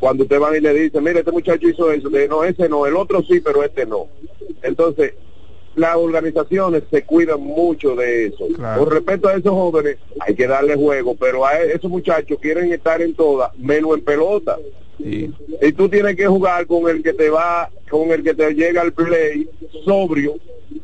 [0.00, 2.86] cuando usted va y le dice, mire, este muchacho hizo eso, de, no, ese no,
[2.86, 4.06] el otro sí, pero este no.
[4.62, 5.14] Entonces,
[5.76, 8.46] las organizaciones se cuidan mucho de eso.
[8.78, 13.00] Con respecto a esos jóvenes, hay que darle juego, pero a esos muchachos quieren estar
[13.02, 14.56] en todas, menos en pelota.
[14.98, 18.82] Y tú tienes que jugar con el que te va, con el que te llega
[18.82, 19.48] al play
[19.84, 20.34] sobrio.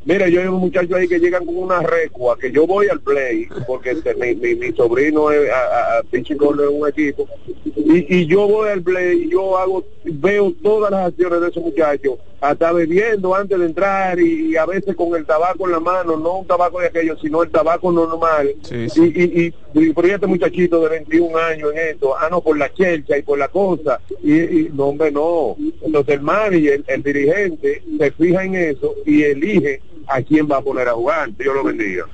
[0.04, 3.00] Mira, yo hay un muchacho ahí que llegan con una recua, que yo voy al
[3.00, 7.28] play, porque este, mi, mi, sobrino es a, a, de un equipo,
[7.64, 11.62] y, y yo voy al play, y yo hago, veo todas las acciones de esos
[11.62, 16.16] muchachos, hasta bebiendo antes de entrar y, a veces con el tabaco en la mano,
[16.16, 18.52] no un tabaco de aquello, sino el tabaco normal.
[18.68, 22.72] Y, y, y, por este muchachito de 21 años en esto, ah, no, por la
[22.74, 25.56] chelcha y por la cosa, y, y no, hombre, no.
[25.82, 30.62] Entonces el manager, el dirigente, se fija en eso y elige a quién va a
[30.62, 31.30] poner a jugar.
[31.36, 32.04] Dios lo bendiga.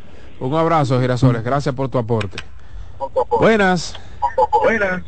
[0.40, 1.42] Un abrazo, Girasoles.
[1.42, 2.36] Gracias por tu aporte.
[3.40, 3.94] Buenas.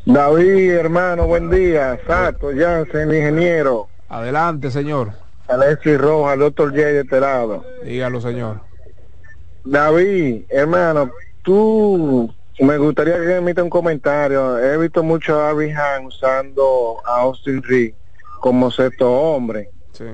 [0.04, 1.98] David, hermano, buen día.
[2.06, 3.88] Sato, Jansen, ingeniero.
[4.08, 5.12] Adelante, señor.
[5.48, 7.64] Alexis Rojas, doctor J de este lado.
[7.84, 8.60] Dígalo, señor.
[9.64, 11.10] David, hermano,
[11.42, 14.58] tú me gustaría que emita un comentario.
[14.58, 17.94] He visto mucho a Han usando a Austin Reed
[18.40, 19.70] como sexto hombre.
[19.92, 20.06] Sí.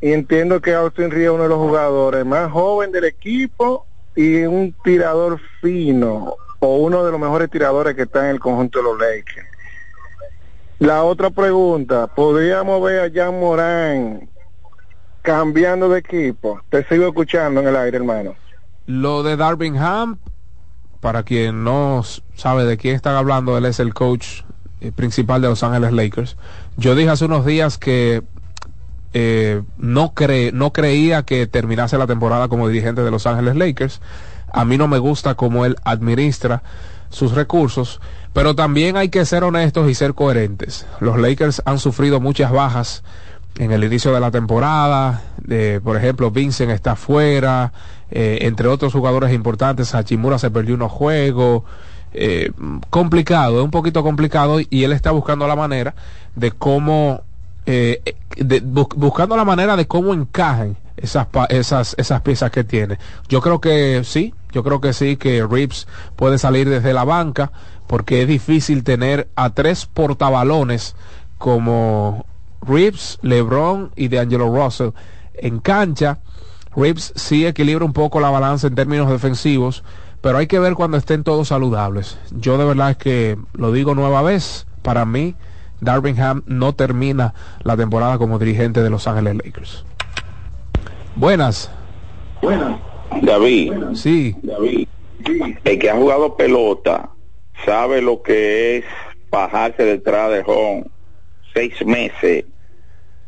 [0.00, 4.44] Y entiendo que Austin Reed es uno de los jugadores más jóvenes del equipo y
[4.44, 8.84] un tirador fino o uno de los mejores tiradores que está en el conjunto de
[8.84, 9.46] los Lakers.
[10.78, 14.28] La otra pregunta, ¿podríamos ver a Jan Morán
[15.22, 16.60] cambiando de equipo?
[16.68, 18.34] Te sigo escuchando en el aire, hermano.
[18.86, 20.18] Lo de Darvingham,
[21.00, 22.02] para quien no
[22.34, 24.42] sabe de quién están hablando, él es el coach
[24.92, 26.36] principal de Los Ángeles Lakers.
[26.76, 28.22] Yo dije hace unos días que
[29.12, 34.00] eh, no, cre no creía que terminase la temporada como dirigente de Los Ángeles Lakers.
[34.52, 36.62] A mí no me gusta cómo él administra
[37.10, 38.00] sus recursos,
[38.32, 40.86] pero también hay que ser honestos y ser coherentes.
[41.00, 43.04] Los Lakers han sufrido muchas bajas
[43.56, 45.22] en el inicio de la temporada.
[45.82, 47.72] por ejemplo, Vincent está fuera,
[48.10, 51.62] eh, entre otros jugadores importantes, Hachimura se perdió unos juegos.
[52.16, 52.52] Eh,
[52.90, 55.96] complicado, es un poquito complicado y él está buscando la manera
[56.36, 57.22] de cómo,
[57.66, 58.14] eh,
[58.94, 62.98] buscando la manera de cómo encajen esas, esas, esas piezas que tiene.
[63.28, 67.50] Yo creo que sí, yo creo que sí, que Rips puede salir desde la banca
[67.86, 70.94] porque es difícil tener a tres portabalones
[71.38, 72.26] como
[72.62, 74.90] Reeves, LeBron y DeAngelo Russell
[75.34, 76.18] en cancha.
[76.76, 79.84] Reeves sí equilibra un poco la balanza en términos defensivos,
[80.24, 82.18] pero hay que ver cuando estén todos saludables.
[82.30, 85.34] Yo de verdad es que lo digo nueva vez, para mí
[85.82, 89.84] Darvingham no termina la temporada como dirigente de Los Ángeles Lakers.
[91.14, 91.70] Buenas.
[92.40, 92.80] Buenas.
[93.20, 93.74] David.
[93.92, 94.34] Sí.
[94.42, 94.88] David.
[95.62, 97.10] El que ha jugado pelota
[97.66, 98.84] sabe lo que es
[99.30, 100.86] bajarse detrás de home
[101.52, 102.46] seis meses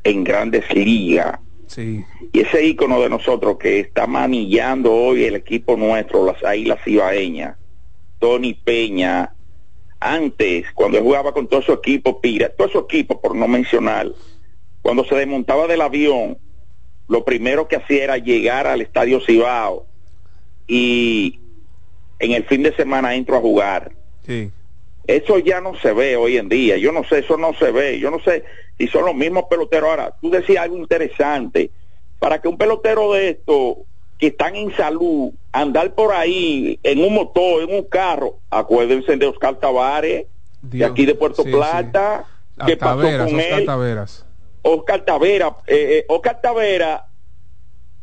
[0.02, 1.40] en grandes ligas.
[1.66, 2.04] Sí.
[2.32, 7.56] Y ese ícono de nosotros que está manillando hoy el equipo nuestro, las Águilas Ibaeñas,
[8.18, 9.34] Tony Peña,
[10.00, 14.12] antes, cuando jugaba con todo su equipo, Pira, todo su equipo, por no mencionar,
[14.82, 16.38] cuando se desmontaba del avión,
[17.08, 19.86] lo primero que hacía era llegar al Estadio Cibao
[20.66, 21.40] y
[22.18, 23.92] en el fin de semana entro a jugar.
[24.24, 24.50] Sí.
[25.06, 26.76] Eso ya no se ve hoy en día.
[26.78, 28.00] Yo no sé, eso no se ve.
[28.00, 28.44] Yo no sé
[28.78, 29.90] si son los mismos peloteros.
[29.90, 31.70] Ahora, tú decías algo interesante.
[32.18, 33.78] Para que un pelotero de esto,
[34.18, 39.26] que están en salud, andar por ahí en un motor, en un carro, acuérdense de
[39.26, 40.26] Oscar Tavares,
[40.62, 42.26] de aquí de Puerto Plata,
[42.66, 43.66] que pasó con Oscar él.
[43.66, 44.26] Taveras.
[44.62, 47.06] Oscar Tavera, eh, eh, Oscar Tavera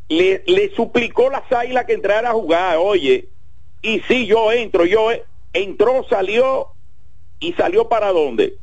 [0.07, 3.27] le, le suplicó las águilas que entrara a jugar, oye,
[3.81, 6.69] y si yo entro, yo eh, entró, salió
[7.39, 8.55] y salió para dónde?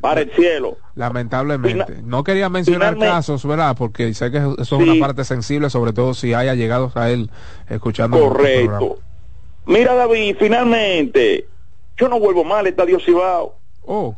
[0.00, 0.76] Para el cielo.
[0.94, 2.02] Lamentablemente.
[2.02, 3.74] no quería mencionar casos, ¿verdad?
[3.76, 7.30] Porque sé que eso es una parte sensible, sobre todo si haya llegado a él
[7.68, 8.18] escuchando.
[8.18, 8.98] Correcto.
[9.66, 11.46] Mira, David, finalmente,
[11.96, 13.56] yo no vuelvo mal al Estadio Cibao.
[13.84, 14.16] Oh,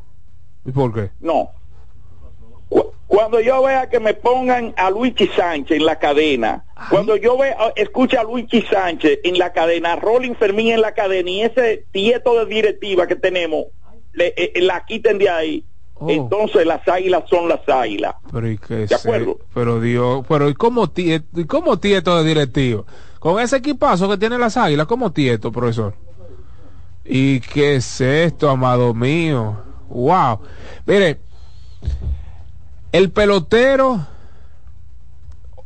[0.65, 1.11] ¿y por qué?
[1.21, 1.51] No.
[3.07, 7.57] Cuando yo vea que me pongan a Luigi Sánchez en la cadena, cuando yo vea,
[7.75, 11.87] escucha a Luigi Sánchez en la cadena, a Rolling Fermín en la cadena y ese
[11.91, 13.65] tieto de directiva que tenemos,
[14.19, 15.65] le, eh, eh, la quiten de ahí.
[15.95, 16.11] Oh.
[16.11, 18.15] Entonces las águilas son las águilas.
[18.31, 19.39] Pero ¿y qué ¿De acuerdo?
[19.55, 22.87] Pero Dios, pero ¿y cómo, tieto, ¿y cómo tieto de directivo?
[23.19, 25.95] Con ese equipazo que tiene las águilas, ¿cómo tieto, profesor?
[27.05, 29.57] ¿Y qué es esto, amado mío?
[29.89, 30.41] Wow.
[30.87, 31.19] Mire,
[32.93, 34.07] el pelotero,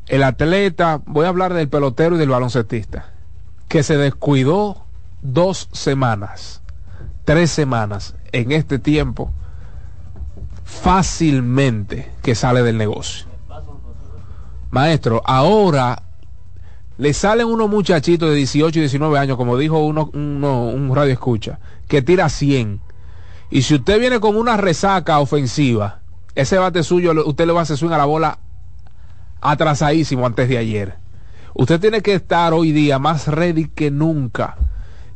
[0.07, 3.12] el atleta, voy a hablar del pelotero y del baloncetista,
[3.69, 4.87] que se descuidó
[5.20, 6.61] dos semanas,
[7.24, 9.31] tres semanas en este tiempo,
[10.65, 13.27] fácilmente que sale del negocio.
[14.70, 16.03] Maestro, ahora
[16.99, 21.59] le salen unos muchachitos de 18 y 19 años, como dijo uno, un radio escucha,
[21.89, 22.81] que tira 100.
[23.51, 26.01] Y si usted viene con una resaca ofensiva,
[26.35, 28.39] ese bate suyo, usted le va a hacer swing a la bola
[29.43, 30.94] atrasadísimo antes de ayer.
[31.55, 34.57] Usted tiene que estar hoy día más ready que nunca.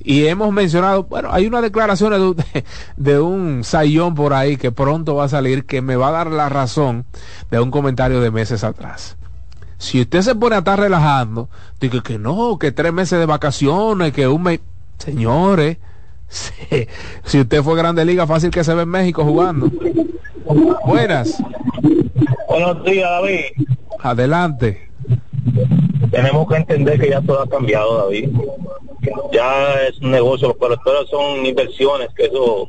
[0.03, 2.65] Y hemos mencionado, bueno, hay una declaración de,
[2.97, 6.27] de un sayón por ahí que pronto va a salir que me va a dar
[6.29, 7.05] la razón
[7.51, 9.17] de un comentario de meses atrás.
[9.79, 11.49] Si usted se pone a estar relajando,
[11.81, 14.61] dice que no, que tres meses de vacaciones, que un mes...
[14.99, 15.77] Señores,
[16.29, 16.89] sí,
[17.25, 19.71] si usted fue Grande Liga, fácil que se ve en México jugando.
[20.87, 21.43] Buenas.
[22.49, 23.45] Buenos días, David.
[24.01, 24.89] Adelante.
[26.17, 28.31] Tenemos que entender que ya todo ha cambiado, David.
[29.33, 32.69] Ya es un negocio, los colectores son inversiones que eso,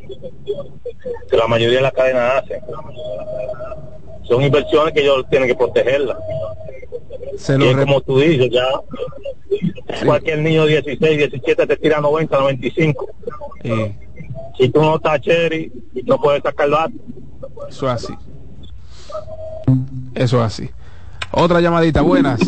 [1.29, 2.59] que la mayoría de las cadenas hacen.
[4.23, 6.17] Son inversiones que ellos tienen que protegerlas.
[7.37, 8.67] Se y es como tú dices, ya
[10.05, 13.07] cualquier niño de 16, 17 te tira 90, 95.
[14.57, 15.71] Si tú no estás cherry,
[16.03, 16.99] no puedes sacar datos.
[17.69, 18.13] Eso es así.
[20.15, 20.69] Eso es así.
[21.31, 22.39] Otra llamadita, buenas.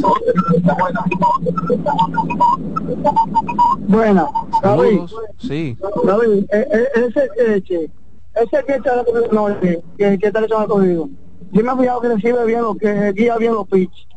[3.87, 4.27] Buenas,
[4.63, 4.99] David.
[5.37, 5.77] Sí.
[6.05, 7.91] David, eh, eh, ese Eche,
[8.35, 11.09] ese que está no, que, que está echando cogido.
[11.51, 14.07] Yo me he fijado que recibe bien lo que guía bien los pitch.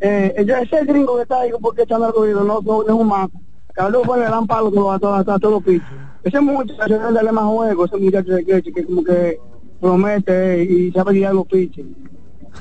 [0.00, 3.08] Eh, ese gringo que está ahí porque echando el cogido, no, no, no es un
[3.08, 3.28] más.
[3.74, 5.82] Carlos fue le dan palo a todos los pitch.
[6.24, 6.98] Ese muchacho
[7.32, 9.38] más juego, ese muchacho de Eche, que como que
[9.80, 11.84] promete y sabe guiar los pitches.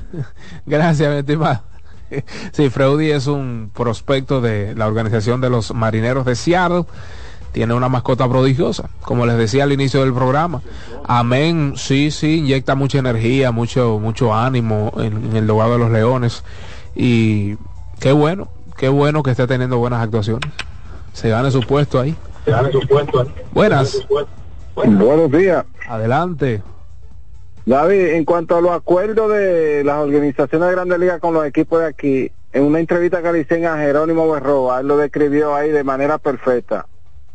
[0.66, 1.62] Gracias, mi estimado.
[2.52, 6.86] Sí, Freudi es un prospecto de la organización de los marineros de Seattle.
[7.52, 10.62] Tiene una mascota prodigiosa, como les decía al inicio del programa.
[11.06, 16.44] Amén, sí, sí, inyecta mucha energía, mucho, mucho ánimo en, el lugar de los leones.
[16.96, 17.56] Y
[18.00, 20.52] qué bueno, qué bueno que esté teniendo buenas actuaciones.
[21.14, 22.14] Se gane su puesto ahí.
[22.44, 23.34] Se gane su puesto ahí.
[23.54, 24.06] Buenas.
[24.76, 25.66] Buenos días.
[25.88, 26.62] Adelante.
[27.66, 31.80] David, en cuanto a los acuerdos de las organizaciones de Grandes Ligas con los equipos
[31.80, 35.72] de aquí, en una entrevista que le hicieron a Jerónimo Berroa, él lo describió ahí
[35.72, 36.86] de manera perfecta.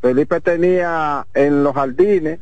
[0.00, 2.38] Felipe tenía en los jardines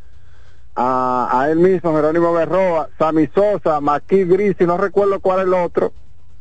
[0.77, 5.55] a, él mismo, Jerónimo Berroa, Sammy Sosa, Maquis Gris, y no recuerdo cuál es el
[5.55, 5.93] otro,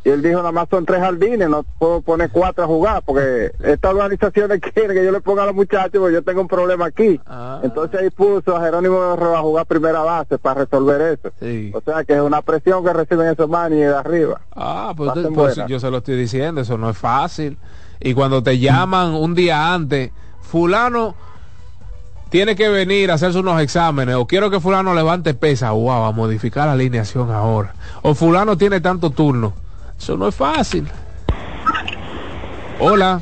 [0.08, 3.52] y él dijo, nada más son tres jardines, no puedo poner cuatro a jugar, porque
[3.62, 6.86] esta organización quiere que yo le ponga a los muchachos, porque yo tengo un problema
[6.86, 7.20] aquí.
[7.26, 7.60] Ah.
[7.62, 11.34] Entonces ahí puso a Jerónimo a jugar primera base para resolver eso.
[11.76, 14.40] O sea que es una presión que reciben esos manis de arriba.
[14.56, 17.58] Ah, pues, pues yo se lo estoy diciendo, eso no es fácil.
[18.00, 21.16] Y cuando te llaman un día antes, fulano
[22.30, 26.14] tiene que venir a hacerse unos exámenes o quiero que fulano levante pesa, wow, a
[26.14, 27.74] modificar la alineación ahora.
[28.04, 29.67] O fulano tiene tanto turno
[29.98, 30.88] eso no es fácil.
[32.80, 33.22] Hola.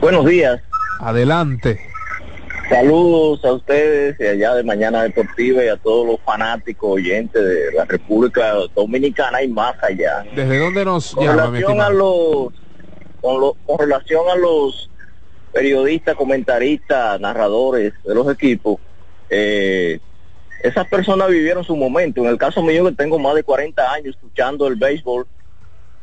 [0.00, 0.60] Buenos días.
[1.00, 1.80] Adelante.
[2.68, 7.72] Saludos a ustedes y allá de Mañana Deportiva y a todos los fanáticos oyentes de
[7.76, 10.24] la República Dominicana y más allá.
[10.34, 12.48] ¿Desde dónde nos con llama, relación a los
[13.20, 14.88] con, con relación a los
[15.52, 18.78] periodistas, comentaristas, narradores de los equipos,
[19.28, 20.00] eh,
[20.62, 22.20] esas personas vivieron su momento.
[22.22, 25.26] En el caso mío, que tengo más de 40 años escuchando el béisbol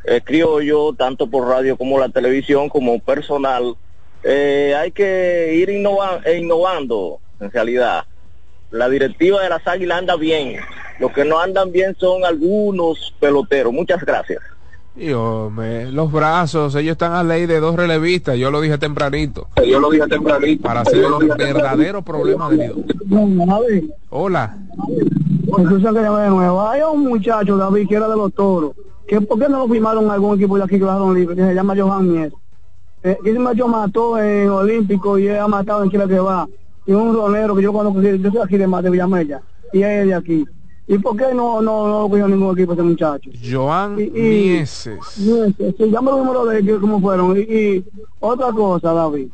[0.04, 3.76] eh, criollo, tanto por radio como la televisión, como personal,
[4.24, 8.06] eh, hay que ir e innovando, en realidad.
[8.72, 10.60] La directiva de las águilas anda bien.
[11.00, 13.74] Lo que no andan bien son algunos peloteros.
[13.74, 14.42] Muchas gracias.
[15.00, 19.48] Y los brazos, ellos están a ley de dos relevistas, yo lo dije tempranito.
[19.66, 20.62] Yo lo dije tempranito.
[20.62, 22.74] Para hacer un verdadero problema de
[24.10, 24.58] Hola.
[25.58, 28.74] Hay un muchacho, David, que era de los toros.
[29.08, 31.36] Que, ¿Por qué no lo firmaron algún equipo de aquí que lo libre?
[31.36, 32.34] Que se llama Johan Mies.
[33.02, 36.46] Eh, que ese macho mató en Olímpico y ha matado en Chile que va.
[36.86, 39.42] Y un ronero que yo conozco, yo soy aquí de, de Villamella.
[39.72, 40.46] Y es de aquí.
[40.92, 43.30] ¿Y por qué no, no, no cogió ningún equipo ese muchacho?
[43.48, 45.20] Joan y, Mieses.
[45.20, 47.38] Mieses, sí, ya me número de que, cómo fueron.
[47.38, 47.86] Y,
[48.20, 49.28] otra cosa, David.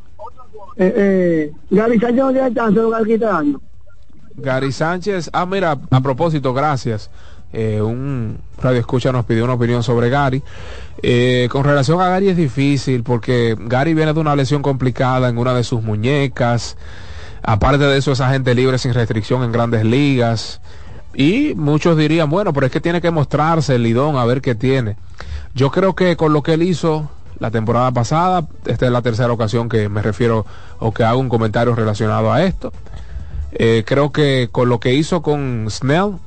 [0.76, 3.58] Eh, eh, Gary Sánchez no tiene chance de jugar este año.
[4.34, 7.08] Gary Sánchez, ah, mira, a propósito, gracias.
[7.54, 10.42] Eh, un radio escucha nos pidió una opinión sobre Gary.
[11.02, 15.38] Eh, con relación a Gary es difícil porque Gary viene de una lesión complicada en
[15.38, 16.76] una de sus muñecas.
[17.42, 20.60] Aparte de eso, es agente libre sin restricción en grandes ligas.
[21.18, 24.54] Y muchos dirían, bueno, pero es que tiene que mostrarse el lidón a ver qué
[24.54, 24.96] tiene.
[25.54, 29.32] Yo creo que con lo que él hizo la temporada pasada, esta es la tercera
[29.32, 30.44] ocasión que me refiero
[30.78, 32.70] o que hago un comentario relacionado a esto.
[33.52, 36.18] Eh, creo que con lo que hizo con Snell,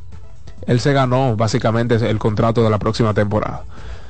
[0.65, 3.65] él se ganó básicamente el contrato de la próxima temporada.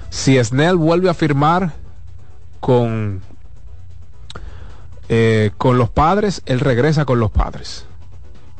[0.09, 1.73] Si Snell vuelve a firmar
[2.61, 3.21] con,
[5.09, 7.85] eh, con los padres, él regresa con los padres.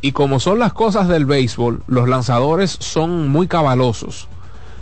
[0.02, 4.28] Y como son las cosas del béisbol, los lanzadores son muy cabalosos.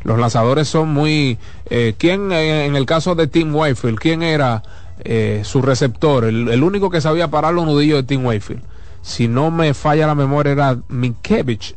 [0.03, 1.38] Los lanzadores son muy...
[1.69, 4.64] Eh, ¿Quién eh, en el caso de Tim Wayfield, quién era
[4.99, 6.26] eh, su receptor?
[6.26, 8.61] El, único que sabía parar los nudillos de Tim Wayfield.
[9.02, 11.76] Si no me falla la memoria era Minkevich.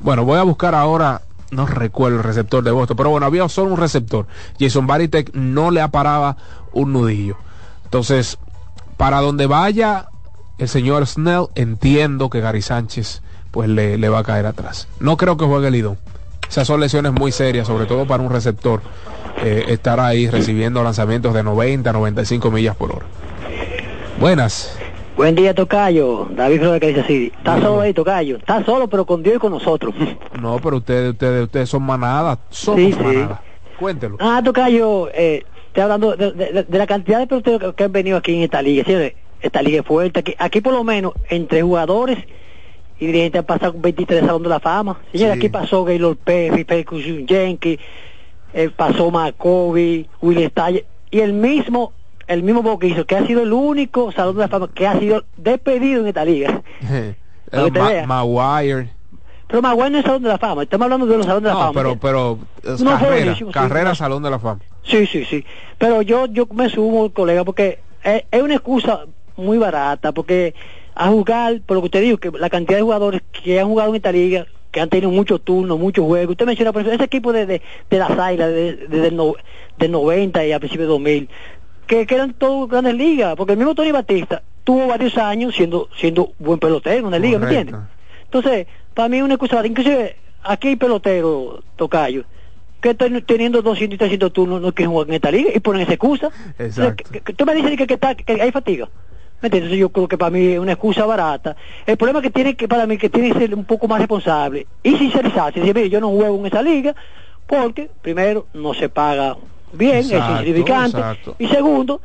[0.00, 3.72] Bueno, voy a buscar ahora no recuerdo el receptor de Boston, pero bueno, había solo
[3.72, 4.26] un receptor.
[4.58, 6.36] Jason Baritek no le aparaba
[6.72, 7.36] un nudillo.
[7.84, 8.38] Entonces,
[8.96, 10.09] para donde vaya
[10.60, 14.86] el señor Snell, entiendo que Gary Sánchez pues le, le, va a caer atrás.
[15.00, 15.98] No creo que juegue el Lidón.
[16.48, 18.80] Esas son lesiones muy serias, sobre todo para un receptor.
[19.42, 23.06] eh, estará ahí recibiendo lanzamientos de 90, 95 millas por hora.
[24.18, 24.76] Buenas.
[25.16, 26.26] Buen día, Tocayo.
[26.30, 27.32] David que dice así.
[27.36, 28.36] Está solo ahí, Tocayo.
[28.36, 29.94] Está solo, pero con Dios y con nosotros.
[30.40, 32.38] No, pero ustedes, ustedes, ustedes son manada.
[32.48, 32.98] Somos Sí, sí.
[32.98, 33.42] manada.
[33.78, 34.16] Cuéntelo.
[34.20, 38.16] Ah, Tocayo, eh, estoy hablando de, de- de la cantidad de peloteros que, han venido
[38.16, 38.84] aquí en esta liga.
[38.84, 39.14] señores.
[39.40, 40.20] Esta liga es fuerte.
[40.20, 42.18] Aquí, aquí por lo menos, entre jugadores
[42.98, 44.98] y dirigentes han pasado 23 Salón de la Fama.
[45.12, 47.80] Señores, aquí pasó Gaylord Perry, Percussion Jenkins,
[48.52, 51.92] eh, pasó McCovey, Will Staller, y el mismo
[52.26, 55.24] el mismo Boquizo, que ha sido el único Salón de la Fama que ha sido
[55.36, 56.62] despedido en esta liga.
[57.50, 58.06] Que te Ma-.
[58.06, 58.92] Maguire.
[59.48, 61.54] Pero Maguire no es Salón de la Fama, estamos hablando de los Salón de la
[61.54, 61.72] No, Fama.
[61.74, 63.98] pero, pero es No, fue carrera, sí.
[63.98, 64.60] Salón de la Fama.
[64.84, 65.44] Sí, sí, sí.
[65.76, 69.06] Pero yo yo me sumo, colega, porque es, es una excusa
[69.40, 70.54] muy barata, porque
[70.94, 73.90] a jugar, por lo que usted dijo, que la cantidad de jugadores que han jugado
[73.90, 76.32] en esta liga, que han tenido muchos turnos, muchos juegos.
[76.32, 79.34] Usted menciona, por ejemplo, ese equipo de, de, de las Águilas, de, de- del, no-
[79.78, 81.28] del 90 y a principios de 2000,
[81.86, 85.88] que, que eran todos grandes ligas, porque el mismo Tony Batista tuvo varios años siendo
[85.96, 87.60] siendo buen pelotero en una liga, ¿me Correcto.
[87.76, 87.90] entiendes?
[88.24, 92.24] Entonces, para mí es una excusa, inclusive aquí hay peloteros, Tocayo,
[92.80, 95.82] que ten- teniendo 200 y 300 turnos no quieren jugar en esta liga y ponen
[95.82, 96.30] esa excusa.
[96.58, 97.10] Exacto.
[97.10, 98.88] Que- que- tú me dices que, que, está- que hay fatiga.
[99.42, 101.56] Entonces yo creo que para mí es una excusa barata.
[101.86, 104.66] El problema que tiene que para mí que tiene que ser un poco más responsable
[104.82, 105.60] y sincerizarse.
[105.60, 106.94] Decir, mire, yo no juego en esa liga
[107.46, 109.36] porque primero no se paga
[109.72, 110.98] bien, Exacto, es insignificante.
[110.98, 111.36] exacto.
[111.38, 112.00] Y segundo,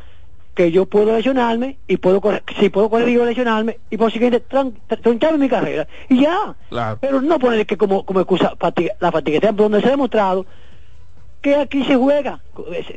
[0.54, 4.42] que yo puedo lesionarme y puedo correr, si puedo correr digo lesionarme y por siguiente
[4.48, 5.86] tran- tr- truncarme mi carrera.
[6.08, 6.56] Y ya.
[6.70, 6.98] Claro.
[7.02, 9.42] Pero no poner que como, como excusa fatiga- la fatiga.
[9.42, 10.46] Por donde se ha demostrado
[11.46, 12.40] que aquí se juega,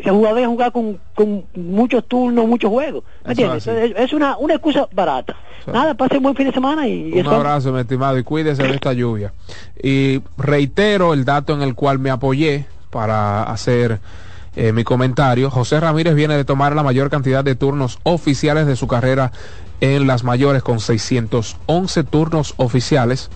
[0.03, 3.05] se jugadores jugar con, con muchos turnos, muchos juegos.
[3.27, 3.67] ¿Me Eso entiendes?
[3.67, 5.37] Es, es una, una excusa barata.
[5.67, 8.63] Nada, pasen buen fin de semana y, y Un eso- abrazo, mi estimado, y cuídese
[8.63, 9.35] de esta lluvia.
[9.83, 14.01] Y reitero el dato en el cual me apoyé para hacer
[14.57, 15.51] eh, mi comentario.
[15.51, 19.31] José Ramírez viene de tomar la mayor cantidad de turnos oficiales de su carrera
[19.83, 23.29] en las mayores con 611 turnos oficiales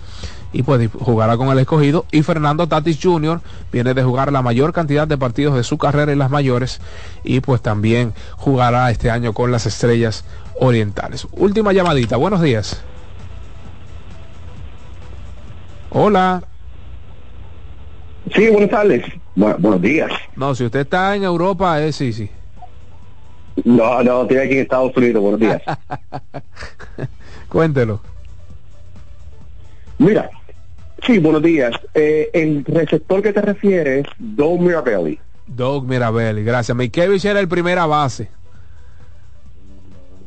[0.53, 3.41] y pues jugará con el escogido y Fernando Tatis Jr.
[3.73, 6.81] viene de jugar la mayor cantidad de partidos de su carrera en las mayores
[7.25, 10.25] y pues también jugará este año con las estrellas
[10.61, 11.27] orientales.
[11.33, 12.83] Última llamadita, buenos días.
[15.91, 16.43] Hola.
[18.35, 19.05] Sí, buenas tardes.
[19.37, 20.11] Bu- buenos días.
[20.37, 22.31] No, si usted está en Europa, es sí, sí.
[23.65, 25.23] No, no, estoy aquí en Estados Unidos.
[25.23, 25.61] Buenos días.
[27.49, 28.01] Cuéntelo.
[29.99, 30.31] Mira,
[31.07, 31.73] sí, buenos días.
[31.95, 35.19] Eh, el receptor que te refieres, Doug Mirabelli.
[35.47, 36.77] Doug Mirabelli, gracias.
[36.77, 38.29] Mikevich era el primera base.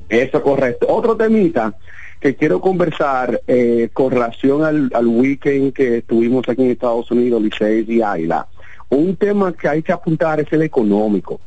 [0.09, 0.87] Eso correcto.
[0.89, 1.73] Otro temita
[2.19, 7.41] que quiero conversar eh, con relación al, al weekend que estuvimos aquí en Estados Unidos,
[7.41, 8.47] Licey y Ayla.
[8.89, 11.39] Un tema que hay que apuntar es el económico.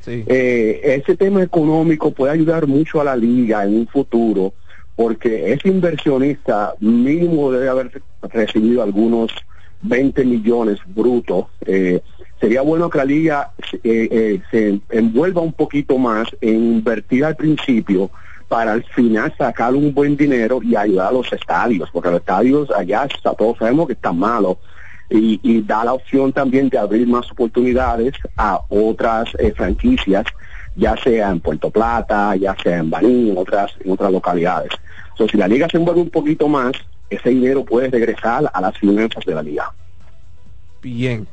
[0.00, 0.24] Sí.
[0.26, 4.52] Eh, ese tema económico puede ayudar mucho a la liga en un futuro
[4.98, 9.30] porque ese inversionista mínimo debe haber recibido algunos
[9.82, 11.44] 20 millones brutos.
[11.64, 12.00] Eh,
[12.40, 13.52] sería bueno que la liga
[13.84, 18.10] eh, eh, se envuelva un poquito más en invertir al principio
[18.48, 22.68] para al final sacar un buen dinero y ayudar a los estadios, porque los estadios
[22.72, 24.56] allá todos sabemos que están malos
[25.10, 30.24] y, y da la opción también de abrir más oportunidades a otras franquicias,
[30.74, 34.72] ya sea en Puerto Plata, ya sea en Baní, en otras, en otras localidades.
[35.18, 36.72] Entonces, si la liga se envuelve un poquito más,
[37.10, 39.72] ese dinero puede regresar a las finanzas de la liga.
[40.80, 41.26] Bien.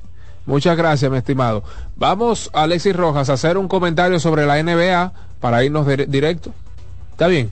[0.48, 1.64] Muchas gracias, mi estimado.
[1.96, 6.52] Vamos, Alexis Rojas, a hacer un comentario sobre la NBA para irnos dire- directo.
[7.12, 7.52] ¿Está bien?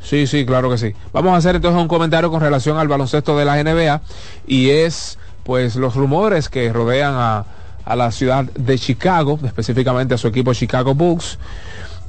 [0.00, 0.94] Sí, sí, claro que sí.
[1.12, 4.00] Vamos a hacer entonces un comentario con relación al baloncesto de la NBA
[4.46, 7.44] y es pues los rumores que rodean a,
[7.84, 11.38] a la ciudad de Chicago, específicamente a su equipo Chicago Bulls.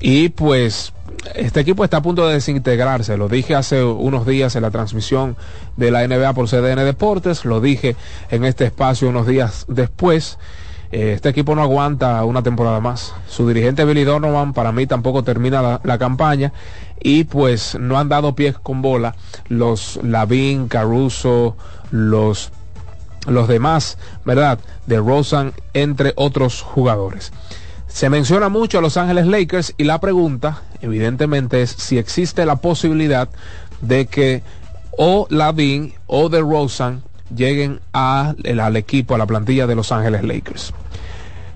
[0.02, 0.92] Y pues
[1.36, 3.18] este equipo está a punto de desintegrarse.
[3.18, 5.36] Lo dije hace unos días en la transmisión
[5.78, 7.46] de la NBA por CDN Deportes.
[7.46, 7.96] Lo dije
[8.30, 10.38] en este espacio unos días después.
[10.92, 13.14] Eh, este equipo no aguanta una temporada más.
[13.28, 16.54] Su dirigente Billy Donovan para mí tampoco termina la, la campaña
[17.02, 19.16] y pues no han dado pies con bola
[19.48, 21.58] los Lavin, Caruso,
[21.92, 22.52] los
[23.28, 24.60] los demás, ¿verdad?
[24.86, 27.32] De Rosen, entre otros jugadores.
[27.96, 32.58] Se menciona mucho a Los Ángeles Lakers y la pregunta, evidentemente, es si existe la
[32.58, 33.30] posibilidad
[33.80, 34.44] de que
[34.98, 37.04] o Lavin o de Rosen
[37.34, 40.74] lleguen a, el- al equipo, a la plantilla de Los Ángeles Lakers.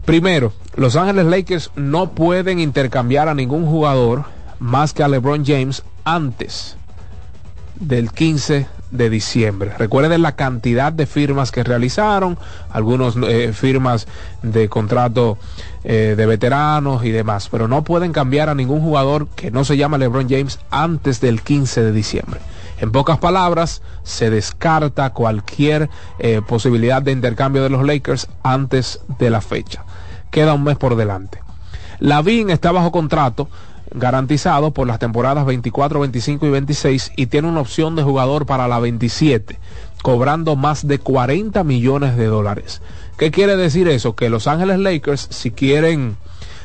[0.06, 4.24] Primero, Los Ángeles Lakers no pueden intercambiar a ningún jugador
[4.60, 6.78] más que a LeBron James antes
[7.80, 9.72] del 15 de diciembre.
[9.78, 12.38] Recuerden la cantidad de firmas que realizaron,
[12.70, 14.08] algunos eh, firmas
[14.42, 15.38] de contrato
[15.84, 19.78] eh, de veteranos y demás, pero no pueden cambiar a ningún jugador que no se
[19.78, 22.40] llama LeBron James antes del 15 de diciembre.
[22.80, 29.30] En pocas palabras, se descarta cualquier eh, posibilidad de intercambio de los Lakers antes de
[29.30, 29.84] la fecha.
[30.32, 31.40] Queda un mes por delante.
[32.00, 33.50] Lavin está bajo contrato
[33.92, 38.68] garantizado por las temporadas 24, 25 y 26 y tiene una opción de jugador para
[38.68, 39.60] la 27,
[40.02, 42.82] cobrando más de 40 millones de dólares.
[43.18, 44.16] ¿Qué quiere decir eso?
[44.16, 46.18] Que Los Ángeles Lakers, si quieren,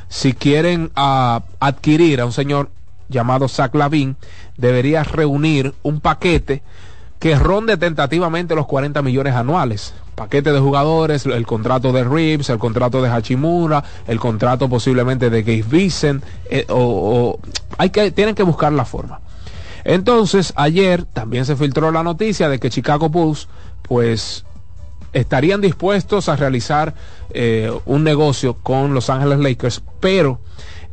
[0.08, 2.70] si quieren ah, adquirir a un señor
[3.08, 4.16] llamado Zach Lavin,
[4.56, 6.62] debería reunir un paquete
[7.18, 9.94] que ronde tentativamente los 40 millones anuales.
[10.14, 15.42] Paquete de jugadores, el contrato de Reeves, el contrato de Hachimura, el contrato posiblemente de
[15.42, 17.38] Gabe Vincent, eh, o,
[17.78, 19.20] hay que, tienen que buscar la forma.
[19.84, 23.48] Entonces, ayer también se filtró la noticia de que Chicago Bulls,
[23.82, 24.44] pues,
[25.12, 26.94] estarían dispuestos a realizar
[27.30, 30.40] eh, un negocio con Los Ángeles Lakers, pero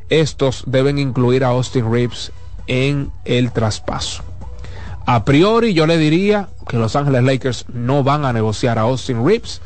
[0.09, 2.31] estos deben incluir a Austin Reeves
[2.67, 4.23] en el traspaso.
[5.05, 9.25] A priori yo le diría que Los Ángeles Lakers no van a negociar a Austin
[9.25, 9.61] Reeves,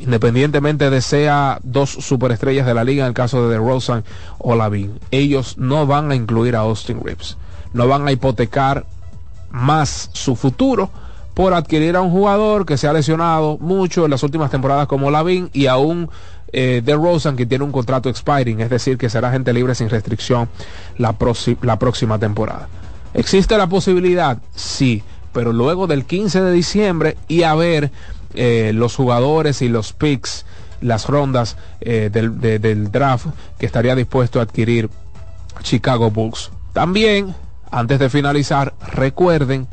[0.00, 4.04] independientemente de sea dos superestrellas de la liga en el caso de DeRozan
[4.38, 4.98] o Lavin.
[5.10, 7.36] Ellos no van a incluir a Austin Reeves.
[7.72, 8.84] No van a hipotecar
[9.50, 10.90] más su futuro
[11.34, 15.10] por adquirir a un jugador que se ha lesionado mucho en las últimas temporadas como
[15.10, 16.10] Lavin y aún
[16.52, 20.48] eh, DeRozan que tiene un contrato expiring, es decir, que será gente libre sin restricción
[20.98, 22.68] la próxima temporada.
[23.16, 24.36] ¿Existe la posibilidad?
[24.54, 25.02] Sí,
[25.32, 27.90] pero luego del 15 de diciembre y a ver
[28.34, 30.44] eh, los jugadores y los picks,
[30.82, 33.28] las rondas eh, del, draft
[33.58, 34.90] que estaría dispuesto a adquirir
[35.62, 36.50] Chicago Bulls.
[36.74, 37.34] También,
[37.70, 39.66] antes de finalizar, recuerden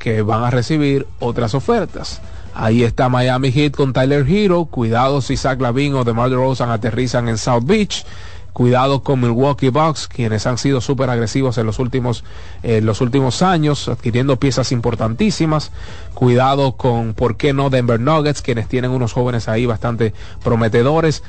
[0.00, 2.20] que van a recibir otras ofertas.
[2.52, 4.64] Ahí está Miami Heat con Tyler Hero.
[4.64, 8.04] Cuidado si Zach Lavin o DeMar DeRozan aterrizan en South Beach.
[8.52, 12.22] Cuidado con Milwaukee Bucks, quienes han sido súper agresivos en los últimos,
[12.62, 15.70] los últimos años, adquiriendo piezas importantísimas.
[16.12, 17.70] Cuidado con, ¿por qué no?
[17.70, 20.12] Denver Nuggets, quienes tienen unos jóvenes ahí bastante
[20.44, 21.22] prometedores,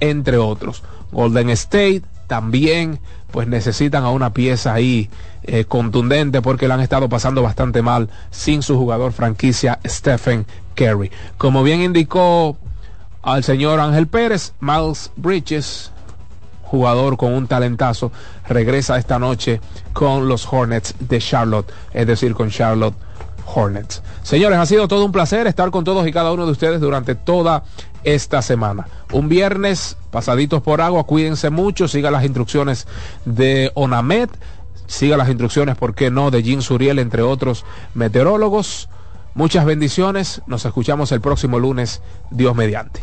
[0.00, 0.82] entre otros.
[1.12, 3.00] Golden State también,
[3.32, 5.10] pues necesitan a una pieza ahí
[5.42, 10.46] eh, contundente porque la han estado pasando bastante mal sin su jugador franquicia Stephen
[10.76, 11.10] Curry.
[11.38, 12.56] Como bien indicó
[13.22, 15.90] al señor Ángel Pérez, Miles Bridges
[16.70, 18.12] jugador con un talentazo,
[18.48, 19.60] regresa esta noche
[19.92, 22.94] con los Hornets de Charlotte, es decir, con Charlotte
[23.52, 24.02] Hornets.
[24.22, 27.16] Señores, ha sido todo un placer estar con todos y cada uno de ustedes durante
[27.16, 27.64] toda
[28.04, 28.86] esta semana.
[29.12, 32.86] Un viernes pasaditos por agua, cuídense mucho, siga las instrucciones
[33.24, 34.28] de ONAMED,
[34.86, 37.64] siga las instrucciones, ¿por qué no?, de Jean Suriel, entre otros
[37.94, 38.88] meteorólogos.
[39.34, 43.02] Muchas bendiciones, nos escuchamos el próximo lunes, Dios mediante.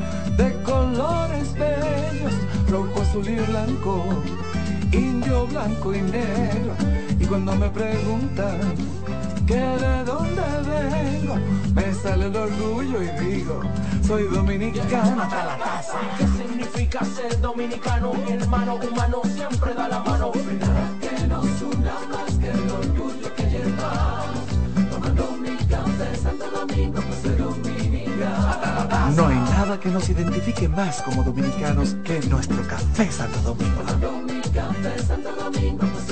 [0.41, 2.33] de colores bellos,
[2.67, 4.03] rojo, azul y blanco,
[4.91, 6.73] indio, blanco y negro.
[7.19, 8.59] Y cuando me preguntan
[9.45, 11.35] que de dónde vengo,
[11.75, 13.61] me sale el orgullo y digo,
[14.07, 15.99] soy dominicano hasta la casa.
[16.17, 18.13] ¿Qué significa ser dominicano?
[18.27, 20.31] Hermano humano siempre da la mano.
[20.31, 23.10] Que nos una más que el orgullo
[29.71, 33.81] Nada que nos identifique más como dominicanos que nuestro café Santo Domingo.
[35.07, 36.11] Santo Domingo, pues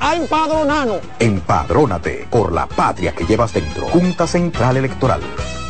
[0.00, 1.00] a empadronarnos.
[1.18, 3.86] Empadrónate por la patria que llevas dentro.
[3.88, 5.20] Junta Central Electoral.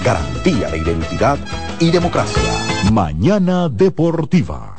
[0.05, 1.38] Garantía de identidad
[1.80, 2.42] y democracia.
[2.92, 4.74] Mañana Deportiva.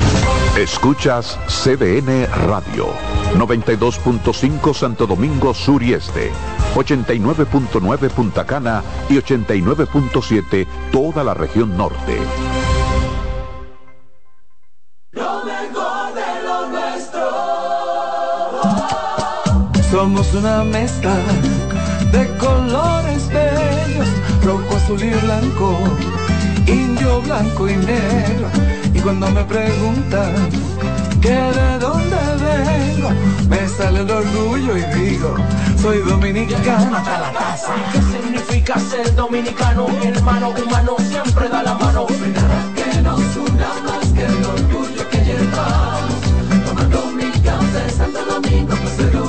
[0.58, 2.88] Escuchas CDN Radio.
[3.36, 6.32] 92.5 Santo Domingo Sur y Este.
[6.76, 12.18] 89.9 Punta Cana y 89.7 toda la región norte.
[19.92, 21.16] Somos una mezcla
[22.12, 24.08] de colores bellos,
[24.44, 25.78] rojo, azul y blanco,
[26.68, 28.50] indio, blanco y negro.
[28.94, 30.34] Y cuando me preguntan
[31.22, 33.10] que de dónde vengo,
[33.50, 35.36] me sale el orgullo y digo,
[35.82, 37.58] soy dominicano hasta la.
[37.92, 39.88] ¿Qué significa ser dominicano?
[40.04, 42.06] Hermano humano siempre da la mano.
[42.06, 46.22] Que nos una más que el orgullo que llevamos.
[46.66, 49.29] Tomando mi café Santo Domingo, pues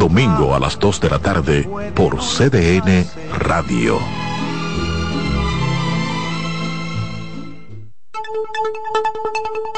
[0.00, 3.06] Domingo a las 2 de la tarde por CDN
[3.38, 3.98] Radio.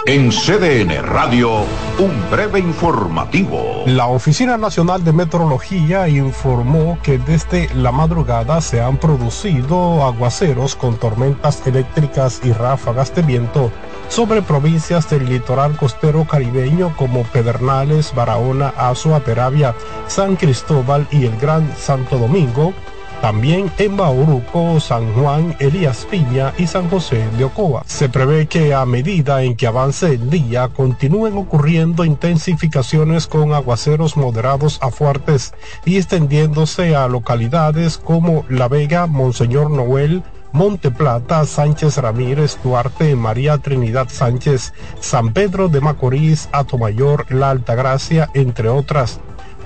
[0.07, 1.65] En CDN Radio,
[1.99, 3.83] un breve informativo.
[3.87, 10.99] La Oficina Nacional de Meteorología informó que desde la madrugada se han producido aguaceros con
[10.99, 13.73] tormentas eléctricas y ráfagas de viento
[14.13, 19.75] sobre provincias del litoral costero caribeño como Pedernales, Barahona, Azua, Peravia,
[20.07, 22.75] San Cristóbal y el Gran Santo Domingo,
[23.23, 27.85] también en Bauruco, San Juan, Elías Piña y San José de Ocoa.
[27.87, 34.19] Se prevé que a medida en que avance el día continúen ocurriendo intensificaciones con aguaceros
[34.19, 35.55] moderados a fuertes
[35.87, 40.23] y extendiéndose a localidades como La Vega, Monseñor Noel,
[40.53, 48.31] Monte Plata, Sánchez Ramírez, Duarte, María Trinidad Sánchez, San Pedro de Macorís, Atomayor, La Altagracia,
[48.35, 49.21] entre otras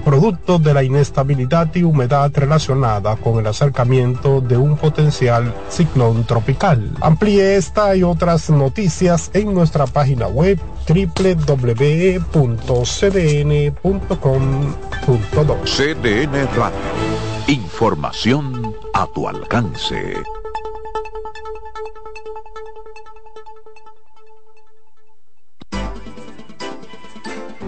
[0.07, 6.93] producto de la inestabilidad y humedad relacionada con el acercamiento de un potencial ciclón tropical.
[7.01, 11.97] Amplíe esta y otras noticias en nuestra página web www.cdn.com.do.
[15.65, 16.79] CDN Radio.
[17.49, 20.15] Información a tu alcance.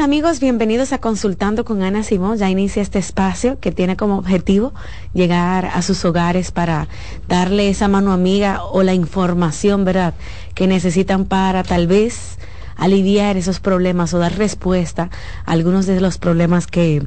[0.00, 2.36] Amigos, bienvenidos a Consultando con Ana Simón.
[2.36, 4.74] Ya inicia este espacio que tiene como objetivo
[5.12, 6.88] llegar a sus hogares para
[7.28, 10.14] darle esa mano amiga o la información, ¿verdad?,
[10.54, 12.38] que necesitan para tal vez
[12.76, 15.10] aliviar esos problemas o dar respuesta
[15.46, 17.06] a algunos de los problemas que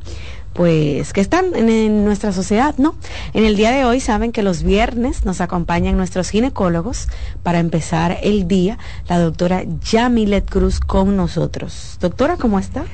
[0.57, 2.95] pues que están en, nuestra sociedad, ¿no?
[3.35, 7.09] En el día de hoy saben que los viernes nos acompañan nuestros ginecólogos
[7.43, 9.61] para empezar el día, la doctora
[9.91, 11.97] Yamilet Cruz con nosotros.
[12.01, 12.85] Doctora, ¿cómo está?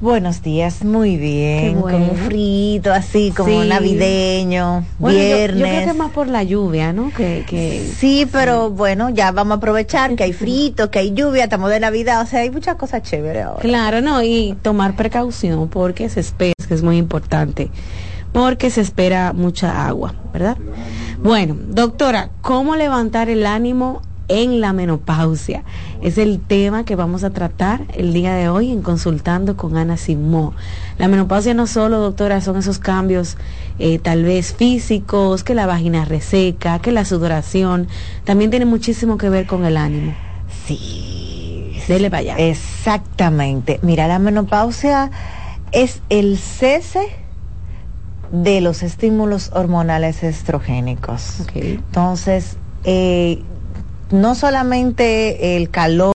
[0.00, 5.58] Buenos días, muy bien, como frito, así como navideño, viernes.
[5.58, 7.12] Yo, creo que más por la lluvia, ¿no?
[7.12, 11.44] Que, que sí, pero bueno, ya vamos a aprovechar que hay frito, que hay lluvia,
[11.44, 13.60] estamos de Navidad, o sea, hay muchas cosas chéveres ahora.
[13.60, 17.68] Claro, no, y tomar precaución porque se espera, que es muy importante,
[18.32, 20.58] porque se espera mucha agua, ¿verdad?
[21.20, 25.64] Bueno, doctora, ¿cómo levantar el ánimo en la menopausia.
[26.02, 29.96] Es el tema que vamos a tratar el día de hoy en Consultando con Ana
[29.96, 30.54] Simó.
[30.98, 33.36] La menopausia no solo, doctora, son esos cambios
[33.78, 37.88] eh, tal vez físicos, que la vagina reseca, que la sudoración,
[38.24, 40.14] también tiene muchísimo que ver con el ánimo.
[40.66, 41.78] Sí.
[41.88, 42.36] Dele para allá.
[42.36, 43.80] Exactamente.
[43.82, 45.10] Mira, la menopausia
[45.72, 47.08] es el cese
[48.30, 51.46] de los estímulos hormonales estrogénicos.
[51.54, 53.42] Entonces, eh,
[54.10, 56.12] no solamente el calor,